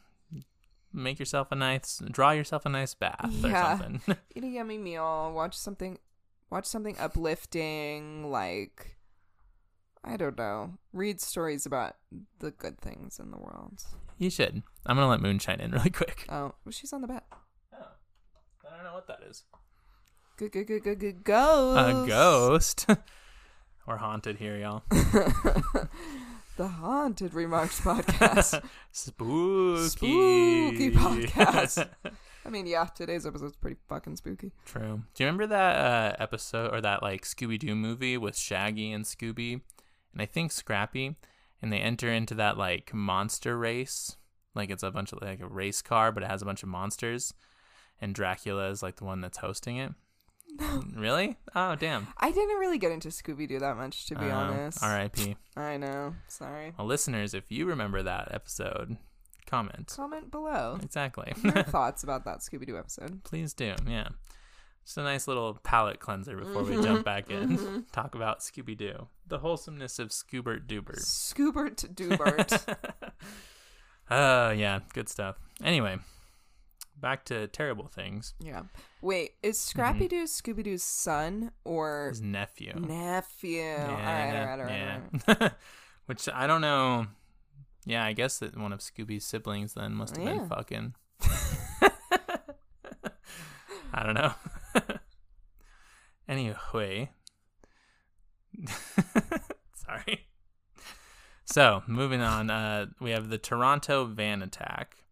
[0.93, 3.75] make yourself a nice, draw yourself a nice bath Yeah.
[3.75, 4.15] or something.
[4.35, 5.97] eat a yummy meal, watch something,
[6.49, 8.97] watch something uplifting, like
[10.03, 11.95] I don't know, read stories about
[12.39, 13.83] the good things in the world.
[14.17, 14.63] you should.
[14.85, 16.25] I'm gonna let Moonshine in really quick.
[16.29, 17.21] Oh, she's on the bed.
[17.73, 17.77] Oh,
[18.71, 19.43] I don't know what that is.
[20.37, 21.79] Good, good, good, good, good ghost.
[21.79, 22.85] A ghost.
[23.87, 24.83] We're haunted here, y'all.
[26.57, 28.63] the Haunted Remarks podcast.
[28.91, 29.89] Spooky.
[29.89, 31.87] Spooky podcast.
[32.45, 34.51] I mean, yeah, today's episode's pretty fucking spooky.
[34.65, 35.03] True.
[35.13, 39.05] Do you remember that uh, episode or that like Scooby Doo movie with Shaggy and
[39.05, 39.61] Scooby,
[40.13, 41.15] and I think Scrappy,
[41.61, 44.17] and they enter into that like monster race,
[44.55, 46.69] like it's a bunch of like a race car, but it has a bunch of
[46.69, 47.33] monsters,
[48.03, 49.93] and Dracula is like the one that's hosting it.
[50.93, 51.37] Really?
[51.55, 52.07] Oh damn.
[52.17, 54.83] I didn't really get into Scooby Doo that much, to be Oh, honest.
[54.83, 55.35] R.I.P.
[55.55, 56.13] I know.
[56.27, 56.73] Sorry.
[56.77, 58.97] Well, listeners, if you remember that episode,
[59.47, 59.93] comment.
[59.95, 61.33] Comment below Exactly.
[61.41, 63.23] your thoughts about that Scooby Doo episode.
[63.23, 63.73] Please do.
[63.87, 64.09] Yeah.
[64.85, 67.01] Just a nice little palate cleanser before we jump mm-hmm.
[67.03, 67.57] back in.
[67.57, 67.79] Mm-hmm.
[67.93, 69.07] Talk about Scooby Doo.
[69.25, 70.99] The wholesomeness of Scoobert Doober.
[70.99, 72.77] Scoobert Doobert.
[74.11, 74.81] Oh, uh, yeah.
[74.93, 75.39] Good stuff.
[75.63, 75.97] Anyway,
[76.99, 78.33] back to terrible things.
[78.39, 78.63] yeah.
[79.01, 82.73] Wait, is Scrappy Doo Scooby Doo's son or His nephew.
[82.79, 83.73] nephew?
[83.75, 84.71] all right, all right, all right.
[84.71, 84.99] yeah.
[85.27, 85.51] all right.
[86.05, 87.07] Which I don't know.
[87.85, 90.37] Yeah, I guess that one of Scooby's siblings then must have Yeah.
[90.39, 90.95] been fucking.
[93.93, 94.33] I don't know.
[96.27, 97.11] anyway.
[99.75, 100.27] Sorry.
[101.45, 105.02] So, moving on, uh, we have the Toronto van attack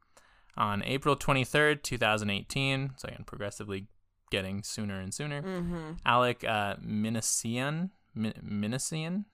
[0.57, 2.91] on April 23rd, 2018.
[2.97, 3.87] So, again, progressively
[4.31, 5.41] getting sooner and sooner.
[5.41, 5.91] Mm-hmm.
[6.05, 7.91] Alec uh, Minassian.
[8.15, 9.25] Min- Minassian?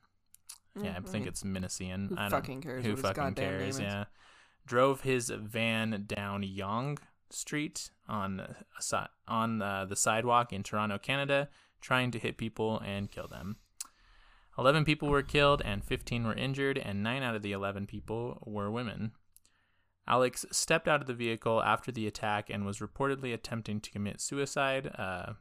[0.82, 2.10] Yeah, I think it's Minassian.
[2.10, 3.80] Who I don't, fucking cares Who fucking cares?
[3.80, 4.06] Yeah.
[4.66, 7.00] Drove his van down Yonge
[7.30, 8.56] Street on
[9.28, 11.50] on uh, the sidewalk in Toronto, Canada,
[11.82, 13.58] trying to hit people and kill them.
[14.58, 18.42] 11 people were killed and 15 were injured, and 9 out of the 11 people
[18.46, 19.12] were women.
[20.08, 24.22] Alex stepped out of the vehicle after the attack and was reportedly attempting to commit
[24.22, 25.34] suicide uh,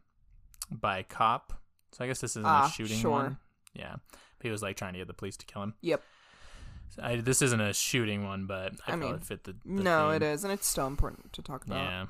[0.70, 1.52] by cop.
[1.92, 3.10] So I guess this isn't Ah, a shooting sure.
[3.10, 3.38] one.
[3.74, 3.96] Yeah.
[4.12, 5.74] But he was like trying to get the police to kill him.
[5.82, 6.02] Yep.
[7.02, 10.08] I, this isn't a shooting one, but I, I mean, it fit the, the No,
[10.08, 10.16] theme.
[10.16, 11.76] it is, and it's still important to talk about.
[11.76, 12.06] Yeah.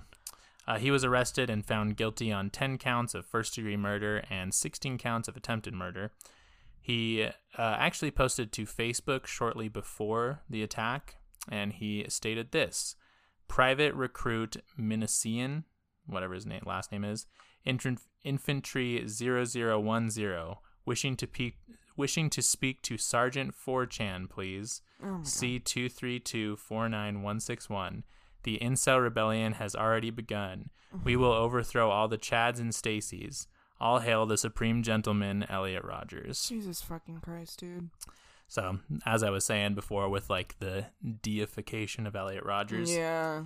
[0.69, 4.53] Uh, he was arrested and found guilty on 10 counts of first degree murder and
[4.53, 6.11] 16 counts of attempted murder.
[6.81, 11.17] He uh, actually posted to Facebook shortly before the attack,
[11.49, 12.97] and he stated this
[13.49, 15.65] Private recruit Minassian,
[16.07, 17.27] whatever his name, last name is,
[17.65, 21.53] infant, Infantry 0010, wishing to, pe-
[21.97, 24.83] wishing to speak to Sergeant 4chan, please.
[25.03, 25.21] Oh.
[25.23, 28.05] C two three two four nine one six one.
[28.45, 30.71] The incel rebellion has already begun.
[31.05, 33.47] We will overthrow all the Chads and Stacys.
[33.79, 36.49] All hail the supreme gentleman, Elliot Rogers.
[36.49, 37.91] Jesus fucking Christ, dude.
[38.49, 40.87] So, as I was saying before, with like the
[41.23, 43.43] deification of Elliot Rogers, Yeah.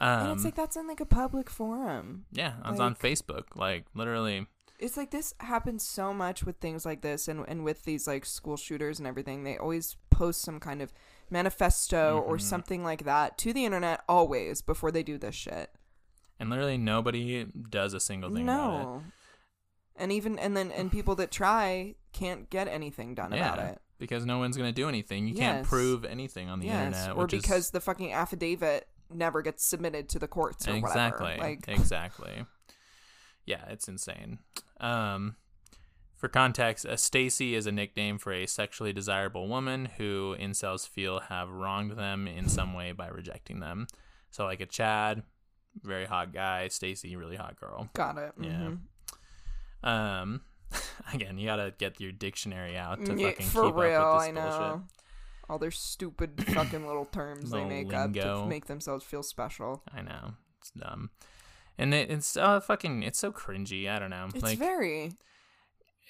[0.00, 2.24] um, and it's like that's in like a public forum.
[2.32, 3.44] yeah, it's on like- Facebook.
[3.56, 4.46] Like literally,
[4.78, 8.24] It's like this happens so much with things like this and and with these like
[8.24, 9.44] school shooters and everything.
[9.44, 10.92] They always post some kind of
[11.30, 12.40] manifesto or Mhm.
[12.42, 15.70] something like that to the internet always before they do this shit.
[16.40, 18.84] and literally nobody does a single thing about it.
[18.84, 19.02] No.
[19.96, 23.82] And even and then and people that try can't get anything done about it.
[23.98, 25.26] Because no one's gonna do anything.
[25.26, 28.88] You can't prove anything on the yes, internet, or which is- because the fucking affidavit
[29.10, 31.42] never gets submitted to the courts or exactly whatever.
[31.42, 32.44] Like exactly
[33.46, 34.38] yeah it's insane
[34.80, 35.34] um
[36.14, 41.20] for context a stacy is a nickname for a sexually desirable woman who incels feel
[41.20, 43.86] have wronged them in some way by rejecting them
[44.30, 45.22] so like a chad
[45.82, 48.32] very hot guy stacy really hot girl got it.
[48.38, 48.72] Yeah.
[49.84, 49.88] mhm.
[49.88, 50.42] um
[51.14, 54.22] again you gotta get your dictionary out to Yeah, fucking for keep real, up with
[54.22, 54.58] I this know.
[54.58, 54.82] bullshit
[55.48, 58.42] All their stupid fucking little terms they Little make up lingo.
[58.42, 59.82] to make themselves feel special.
[59.94, 61.10] i know it's dumb
[61.78, 65.12] and it, it's uh fucking it's so cringy i don't know It's like very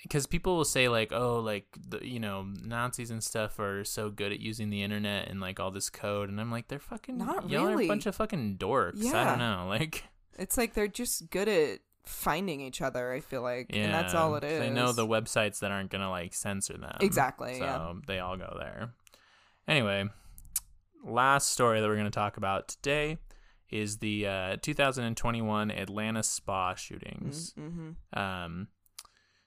[0.02, 4.10] because people will say like oh like the you know nazis and stuff are so
[4.10, 7.18] good at using the internet and like all this code and i'm like they're fucking
[7.18, 7.88] Not y'all are a really.
[7.88, 9.24] bunch of fucking dorks i Yeah.
[9.24, 10.04] don't know like
[10.38, 13.12] It's like they're just good at finding each other.
[13.12, 14.60] I feel like, yeah and that's all it is.
[14.60, 17.92] they know the websites that aren't gonna like censor them Exactly, so yeah.
[18.06, 18.90] they all go there
[19.66, 20.08] anyway
[21.04, 23.18] last story that we're gonna talk about today
[23.70, 27.52] is the uh, 2021 Atlanta spa shootings.
[27.58, 28.18] Mm-hmm.
[28.18, 28.68] Um,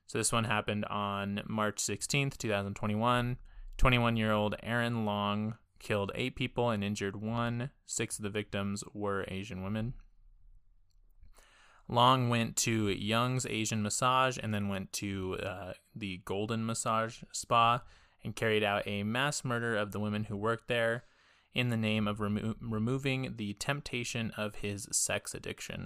[0.05, 3.38] so this one happened on March 16th, 2021.
[3.77, 7.71] 21 year old Aaron Long killed eight people and injured one.
[7.85, 9.93] Six of the victims were Asian women.
[11.91, 17.81] Long went to Young's Asian Massage and then went to uh, the Golden Massage Spa
[18.23, 21.03] and carried out a mass murder of the women who worked there
[21.53, 25.85] in the name of remo- removing the temptation of his sex addiction.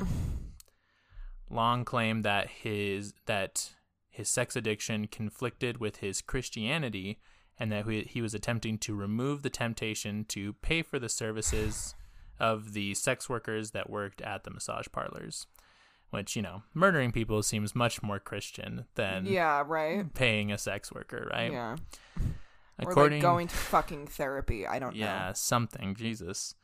[1.50, 3.74] Long claimed that his that
[4.08, 7.20] his sex addiction conflicted with his Christianity
[7.58, 11.96] and that he, he was attempting to remove the temptation to pay for the services
[12.40, 15.48] of the sex workers that worked at the massage parlors.
[16.16, 20.12] Which, you know, murdering people seems much more Christian than Yeah, right.
[20.14, 21.52] paying a sex worker, right?
[21.52, 21.76] Yeah.
[22.84, 24.66] Or According like going to fucking therapy.
[24.68, 25.12] I don't yeah, know.
[25.12, 26.56] Yeah something, Jesus.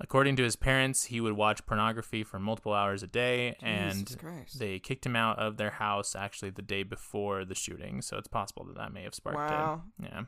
[0.00, 4.58] According to his parents, he would watch pornography for multiple hours a day, and Christ.
[4.58, 8.02] they kicked him out of their house actually the day before the shooting.
[8.02, 9.82] So it's possible that that may have sparked Wow.
[10.02, 10.10] it.
[10.10, 10.22] Yeah.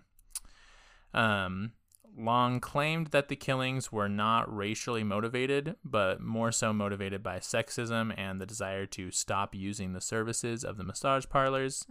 [1.45, 1.73] Um,
[2.17, 8.15] Long claimed that the killings were not racially motivated, but more so motivated by sexism
[8.17, 11.87] and the desire to stop using the services of the massage parlors.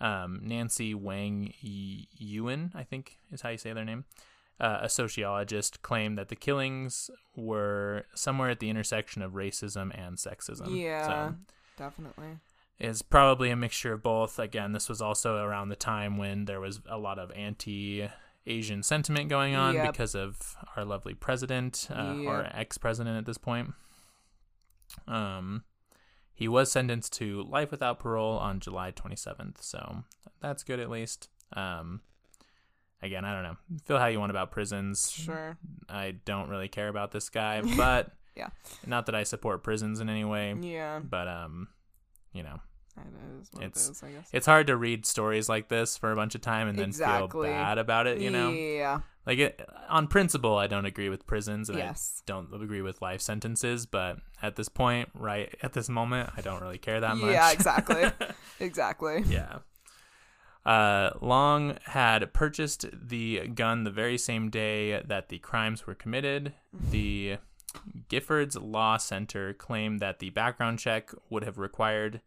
[0.00, 4.04] Um, Nancy Wang Yuen, I think is how you say their name,
[4.60, 10.18] uh, a sociologist, claimed that the killings were somewhere at the intersection of racism and
[10.18, 10.76] sexism.
[10.76, 11.06] Yeah.
[11.06, 11.34] So
[11.76, 12.38] Definitely.
[12.78, 14.38] is probably a mixture of both.
[14.38, 18.08] Again, this was also around the time when there was a lot of anti
[18.46, 19.92] Asian sentiment going on Yep.
[19.92, 22.50] because of our lovely president uh, Yep.
[22.54, 23.72] ex president at this point.
[25.06, 25.64] Um,
[26.34, 30.04] he was sentenced to life without parole on July 27th, so
[30.40, 31.28] that's good at least.
[31.54, 32.00] Um,
[33.02, 33.56] again, I don't know.
[33.84, 35.10] Feel how you want about prisons.
[35.10, 35.56] Sure.
[35.88, 38.48] I don't really care about this guy, but Yeah.
[38.86, 40.98] not that I support prisons in any way, Yeah.
[41.00, 41.68] but um,
[42.32, 42.60] you know,
[42.96, 44.28] It is what It's- it is, I guess.
[44.32, 47.48] it's hard to read stories like this for a bunch of time and then Exactly.
[47.48, 48.18] feel bad about it.
[48.20, 49.00] You know, Yeah.
[49.26, 52.20] like it, on principle, I don't agree with prisons and Yes.
[52.20, 53.86] I don't agree with life sentences.
[53.86, 57.30] But at this point, right at this moment, I don't really care that much.
[57.32, 58.10] Yeah, exactly.
[58.60, 59.22] exactly.
[59.26, 59.58] yeah.
[60.64, 66.54] Uh, Long had purchased the gun the very same day that the crimes were committed.
[66.72, 67.38] The
[68.08, 72.20] Giffords Law Center claimed that the background check would have required,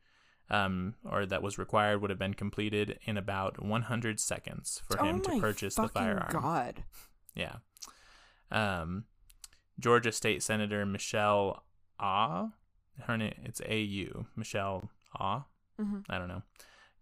[0.50, 5.22] um, or that was required, would have been completed in about 100 seconds for him
[5.26, 6.30] oh to purchase the firearm.
[6.32, 6.84] God.
[7.34, 7.56] Yeah.
[8.52, 9.06] Um,
[9.80, 11.64] Georgia State Senator Michelle
[12.00, 12.50] Ah,
[13.04, 14.90] her name it's A U Michelle
[15.20, 15.46] Ah.
[15.80, 16.04] Mhm.
[16.10, 16.44] I don't know.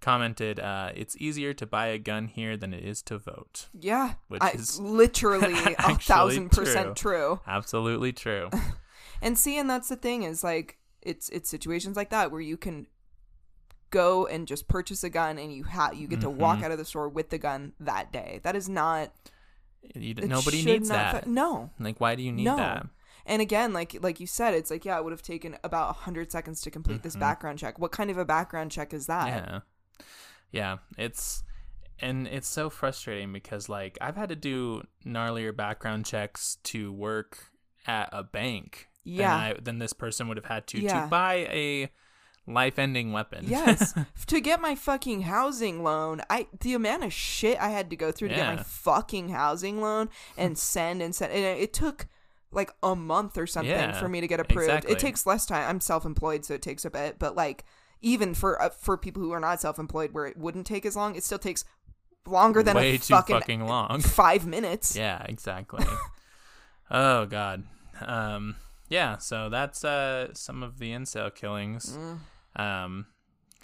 [0.01, 4.15] Commented, uh, "It's easier to buy a gun here than it is to vote." Yeah.
[4.27, 7.11] Which I, is literally a thousand percent true.
[7.37, 7.39] true.
[7.47, 8.49] Absolutely true.
[9.21, 12.57] And see, and that's the thing is like it's it's situations like that where you
[12.57, 12.87] can
[13.93, 16.63] go and just purchase a gun and you have you get to walk Mhm.
[16.63, 18.39] out of the store with the gun that day.
[18.43, 19.11] That is not
[19.95, 21.23] nobody needs that.
[21.23, 21.69] fa- no.
[21.79, 22.57] like, why do you need No.
[22.57, 22.87] that?
[23.25, 26.31] And again, like like you said, it's like yeah, it would have taken about hundred
[26.31, 27.19] seconds to complete this Mhm.
[27.21, 27.79] background check.
[27.79, 29.27] What kind of a background check is that?
[29.27, 29.59] Yeah.
[30.51, 31.43] Yeah, it's
[31.99, 37.51] and it's so frustrating because like I've had to do gnarlier background checks to work
[37.85, 39.29] at a bank Yeah.
[39.29, 41.03] than, I, than this person would have had to Yeah.
[41.03, 41.91] to buy a
[42.45, 43.45] life-ending weapon.
[43.47, 43.93] Yes.
[44.27, 48.11] to get my fucking housing loan, I the amount of shit I had to go
[48.11, 52.07] through to get my fucking housing loan and send and send and it, it took
[52.51, 54.69] like a month or something Yeah, for me to get approved.
[54.69, 54.91] exactly.
[54.93, 55.67] It takes less time.
[55.67, 57.65] I'm self-employed, so it takes a bit, but like
[58.01, 61.15] even for uh, for people who are not self-employed where it wouldn't take as long,
[61.15, 61.63] it still takes
[62.25, 63.99] longer than way a too fucking, fucking long.
[64.01, 64.95] 5 minutes.
[64.95, 65.85] yeah, exactly.
[66.91, 67.63] oh god.
[68.01, 68.55] Um
[68.89, 71.97] yeah, so that's uh some of the incel killings.
[72.55, 73.07] Um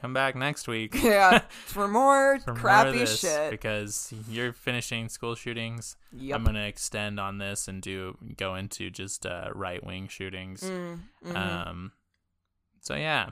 [0.01, 0.95] come back next week.
[1.03, 3.51] Yeah, for more for more crappy this shit.
[3.51, 5.97] because you're finishing school shootings.
[6.13, 6.35] Yep.
[6.37, 10.61] I'm gonna extend on this and do go into just uh, right wing shootings.
[10.61, 11.35] Mm, mhm.
[11.67, 11.91] Um,
[12.81, 13.31] so yeah,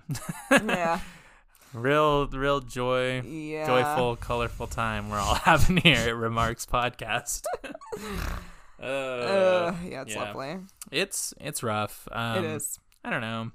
[0.51, 0.99] yeah.
[1.73, 3.65] real real joy, Yeah.
[3.65, 7.43] joyful, colorful time we're all having here at Remarks Podcast.
[7.63, 10.21] uh, Uh, yeah, it's yeah.
[10.21, 10.57] lovely.
[10.91, 12.07] it's it's rough.
[12.11, 12.79] Um, it is.
[13.03, 13.51] I don't know.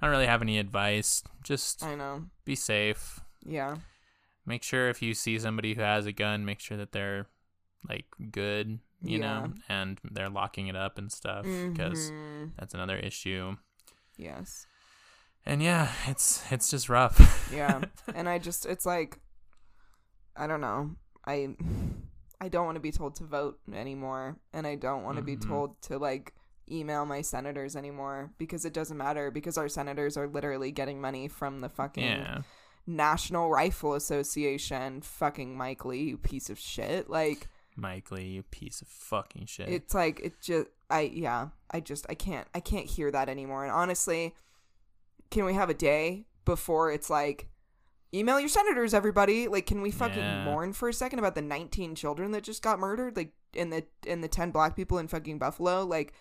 [0.00, 1.22] I don't really have any advice.
[1.42, 2.26] Just I know.
[2.44, 3.20] be safe.
[3.44, 3.76] Yeah.
[4.44, 7.26] make sure if you see somebody who has a gun, make sure that they're
[7.88, 12.52] like good, you know, and they're locking it up and stuff because Mhm.
[12.56, 13.56] that's another issue.
[14.16, 14.66] Yes.
[15.44, 17.50] And yeah, it's it's just rough.
[17.52, 17.80] Yeah.
[18.14, 19.18] and I just it's like
[20.36, 20.94] I don't know.
[21.26, 21.56] I
[22.40, 25.36] I don't want to be told to vote anymore and I don't want to be
[25.36, 25.48] Mhm.
[25.48, 26.34] told to like
[26.70, 31.28] email my senators anymore because it doesn't matter because our senators are literally getting money
[31.28, 32.42] from the fucking yeah.
[32.86, 37.48] National Rifle Association fucking Mike Lee you piece of shit like
[37.78, 39.68] Mike Lee, you piece of fucking shit.
[39.68, 43.64] It's like it just I yeah, I just I can't I can't hear that anymore.
[43.64, 44.34] And honestly,
[45.30, 47.48] can we have a day before it's like
[48.14, 49.46] email your senators everybody?
[49.48, 50.44] Like can we fucking Yeah.
[50.44, 53.84] mourn for a second about the 19 children that just got murdered like in the
[54.06, 55.84] in the 10 black people in fucking Buffalo?
[55.84, 56.14] Like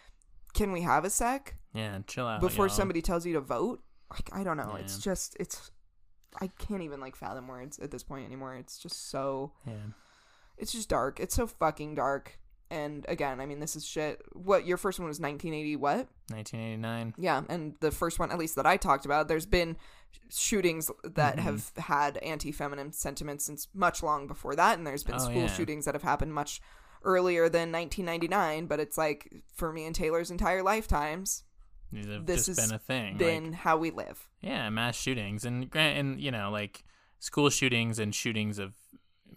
[0.56, 2.41] can we have a sec yeah, chill out.
[2.41, 2.76] before y'all.
[2.76, 3.82] somebody tells you to vote?
[4.11, 4.76] Like I don't know.
[4.80, 5.69] It's just it's
[6.41, 8.56] I can't even like fathom words at this point anymore.
[8.56, 9.73] It's just so Yeah.
[10.57, 11.19] it's just dark.
[11.19, 12.40] It's so fucking dark.
[12.72, 14.22] And again, I mean, this is shit.
[14.34, 15.76] What your first one was 1980?
[15.76, 16.07] What?
[16.32, 17.14] 1989.
[17.18, 19.77] Yeah, and the first one, at least that I talked about, there's been
[20.32, 21.40] shootings that Mhm.
[21.41, 25.48] have had anti-feminine sentiments since much long before that, and there's been Oh, school yeah.
[25.48, 26.60] shootings that have happened much
[27.06, 28.65] earlier than 1999.
[28.65, 31.44] But it's like for me and Tayler's entire lifetimes,
[31.91, 33.18] This has been a thing.
[33.18, 34.27] been Like, how we live.
[34.41, 36.84] yeah, mass shootings and and you know like
[37.19, 38.73] school shootings and shootings of,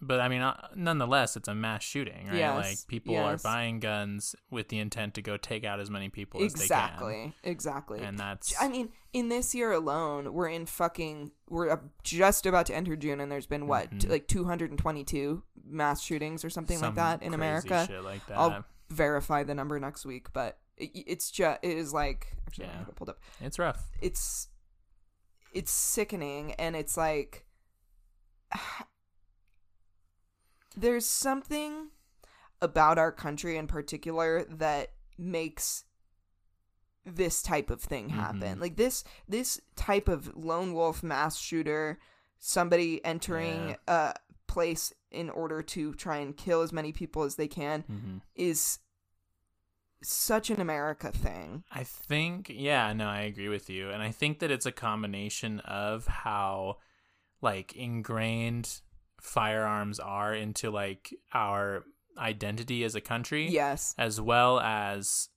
[0.01, 2.35] but I mean, uh, nonetheless, it's a mass shooting, right?
[2.37, 3.23] Yes, Like people yes.
[3.25, 7.33] are buying guns with the intent to go take out as many people as Exactly,
[7.43, 7.99] they exactly.
[7.99, 11.31] can, and that's I mean, in this year alone, we're in fucking.
[11.49, 13.99] We're just about to enter June, and there's been what, Mhm.
[14.01, 17.85] t- like 222 mass shootings or something like that in crazy America.
[17.87, 18.37] Shit like that.
[18.37, 22.73] I'll verify the number next week, but it, it's just it is like actually I
[22.77, 23.19] have it pulled up.
[23.41, 23.83] It's rough.
[24.01, 24.47] It's
[25.53, 27.45] it's sickening, and it's like
[30.77, 31.89] there's something
[32.61, 35.83] about our country in particular that makes
[37.05, 38.57] this type of thing happen.
[38.57, 38.61] Mhm.
[38.61, 41.99] Like this this type of lone wolf mass shooter,
[42.39, 44.13] somebody entering a
[44.47, 48.79] place in order to try and kill as many people as they can hmm is
[50.01, 51.63] such an America thing.
[51.71, 53.89] I think, yeah, no, I agree with you.
[53.89, 56.77] And I think that it's a combination of how,
[57.41, 58.79] like, ingrained
[59.19, 61.83] firearms are into, like, our
[62.17, 63.93] identity as a country, Yes.
[63.97, 65.27] as well as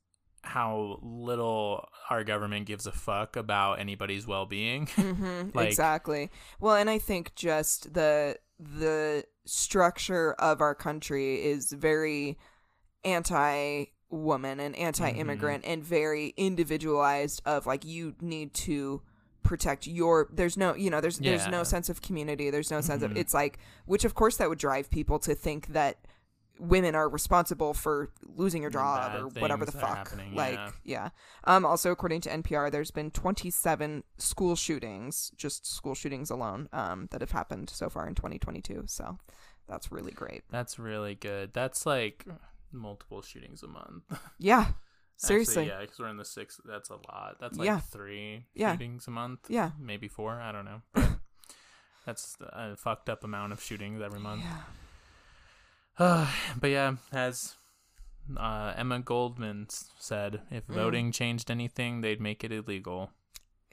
[0.43, 4.87] how little our government gives a fuck about anybody's well being.
[4.97, 6.31] hmm Like- exactly.
[6.61, 12.39] Well, and I think just the the structure of our country is very
[13.05, 15.73] anti woman and anti immigrant Mm-hmm.
[15.73, 19.03] and very individualized of like you need to
[19.43, 23.03] protect your there's no you know there's there's no sense of community there's no sense
[23.03, 23.17] of Mhm.
[23.17, 25.97] it's like which of course that would drive people to think that
[26.63, 30.71] women are responsible for losing your job Bad or whatever the fuck like yeah.
[30.85, 31.09] yeah
[31.45, 37.09] um also according to npr there's been 27 school shootings just school shootings alone um
[37.11, 39.19] that have happened so far in 2022 so
[39.69, 41.53] that's really great That's really good.
[41.53, 42.27] That's like
[42.73, 44.05] multiple shootings a month.
[44.39, 44.67] yeah
[45.17, 46.61] seriously Actually, yeah, because we're in the sixth.
[46.65, 47.37] That's a lot.
[47.41, 47.79] That's like Yeah.
[47.79, 48.73] three Yeah.
[48.73, 49.41] shootings a month.
[49.49, 50.41] yeah maybe four.
[50.41, 50.83] I don't know.
[50.95, 51.09] But
[52.07, 54.43] that's a fucked up amount of shootings every month.
[54.43, 54.63] yeah
[55.99, 57.55] but yeah, as
[58.37, 59.67] uh, Emma Goldman
[59.99, 60.75] said, if Mm.
[60.75, 63.11] voting changed anything, they'd make it illegal.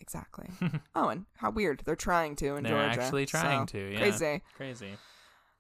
[0.02, 0.48] exactly
[0.96, 3.92] oh and how weird they're trying to in They're georgia actually trying so, to.
[3.92, 4.92] Yeah, crazy Crazy.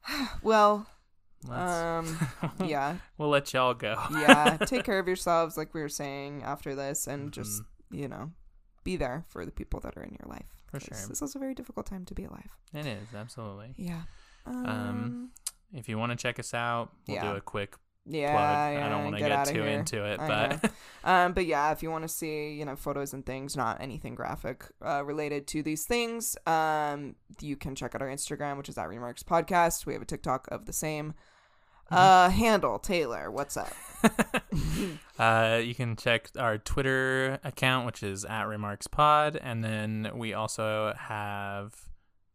[0.41, 0.87] well
[1.45, 2.29] Let's, um
[2.67, 3.95] yeah we'll let y'all go.
[4.11, 7.99] yeah take care of yourselves like we were saying after this and just Mhm.
[7.99, 8.31] you know
[8.85, 10.87] be there for the people that are in your life For sure.
[10.91, 13.73] this is also a very difficult time to be alive It is absolutely.
[13.77, 14.03] yeah
[14.45, 15.31] um,
[15.73, 17.31] If you want to check us out, we'll Yeah.
[17.31, 17.75] do a quick
[18.05, 18.73] yeah, plug.
[18.79, 20.71] yeah I don't want to get get, too into it, I but
[21.03, 24.15] um but yeah if you want to see you know photos and things not anything
[24.15, 28.77] graphic uh, related to these things um you can check out our instagram which is
[28.79, 31.13] at remarks podcast we have a tiktok of the same
[31.91, 31.95] Mm-hmm.
[31.95, 33.73] uh handle Tayler what's up
[35.19, 40.33] uh, you can check our Twitter account, which is at Remarks Pod, and then we
[40.33, 41.73] also have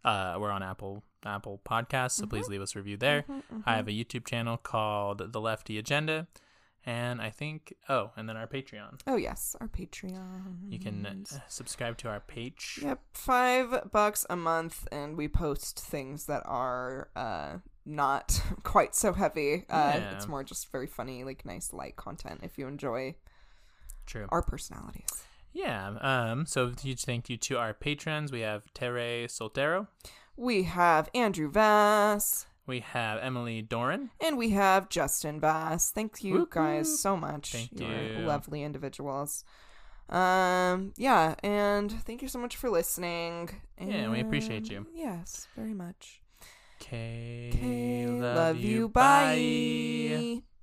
[0.05, 3.22] uh, we're on Apple Apple Podcasts, so please leave us a review there.
[3.22, 6.26] Mm-hmm, I have a YouTube channel called The Lefty Agenda,
[6.86, 9.01] and I think oh, and then our Patreon.
[9.06, 12.78] oh yes our patreon You can uh, subscribe to our page.
[12.82, 19.12] Yep, five bucks a month, and we post things that are uh not quite so
[19.12, 19.64] heavy.
[19.68, 20.14] Uh, Yeah.
[20.14, 22.40] It's more just very funny, like nice light content.
[22.42, 23.14] If you enjoy
[24.06, 24.26] True.
[24.30, 25.96] our personalities, Yeah.
[26.01, 26.46] Um.
[26.46, 28.30] So huge thank you to our patrons.
[28.32, 29.86] We have Tere Soltero.
[30.36, 34.11] We have Andrew Vass We have Emily Doran.
[34.20, 35.90] and we have Justin Vass.
[35.90, 37.52] Thank you Whoop, guys so much.
[37.52, 38.27] Thank You're you.
[38.27, 39.44] lovely individuals.
[40.09, 43.51] Um, yeah, and thank you so much for listening.
[43.81, 44.86] Yeah, we appreciate you.
[44.94, 46.20] Yes, very much.
[46.82, 48.06] Okay.
[48.20, 48.70] Love, love you.
[48.70, 48.89] you.
[48.90, 50.40] Bye.
[50.40, 50.53] Bye.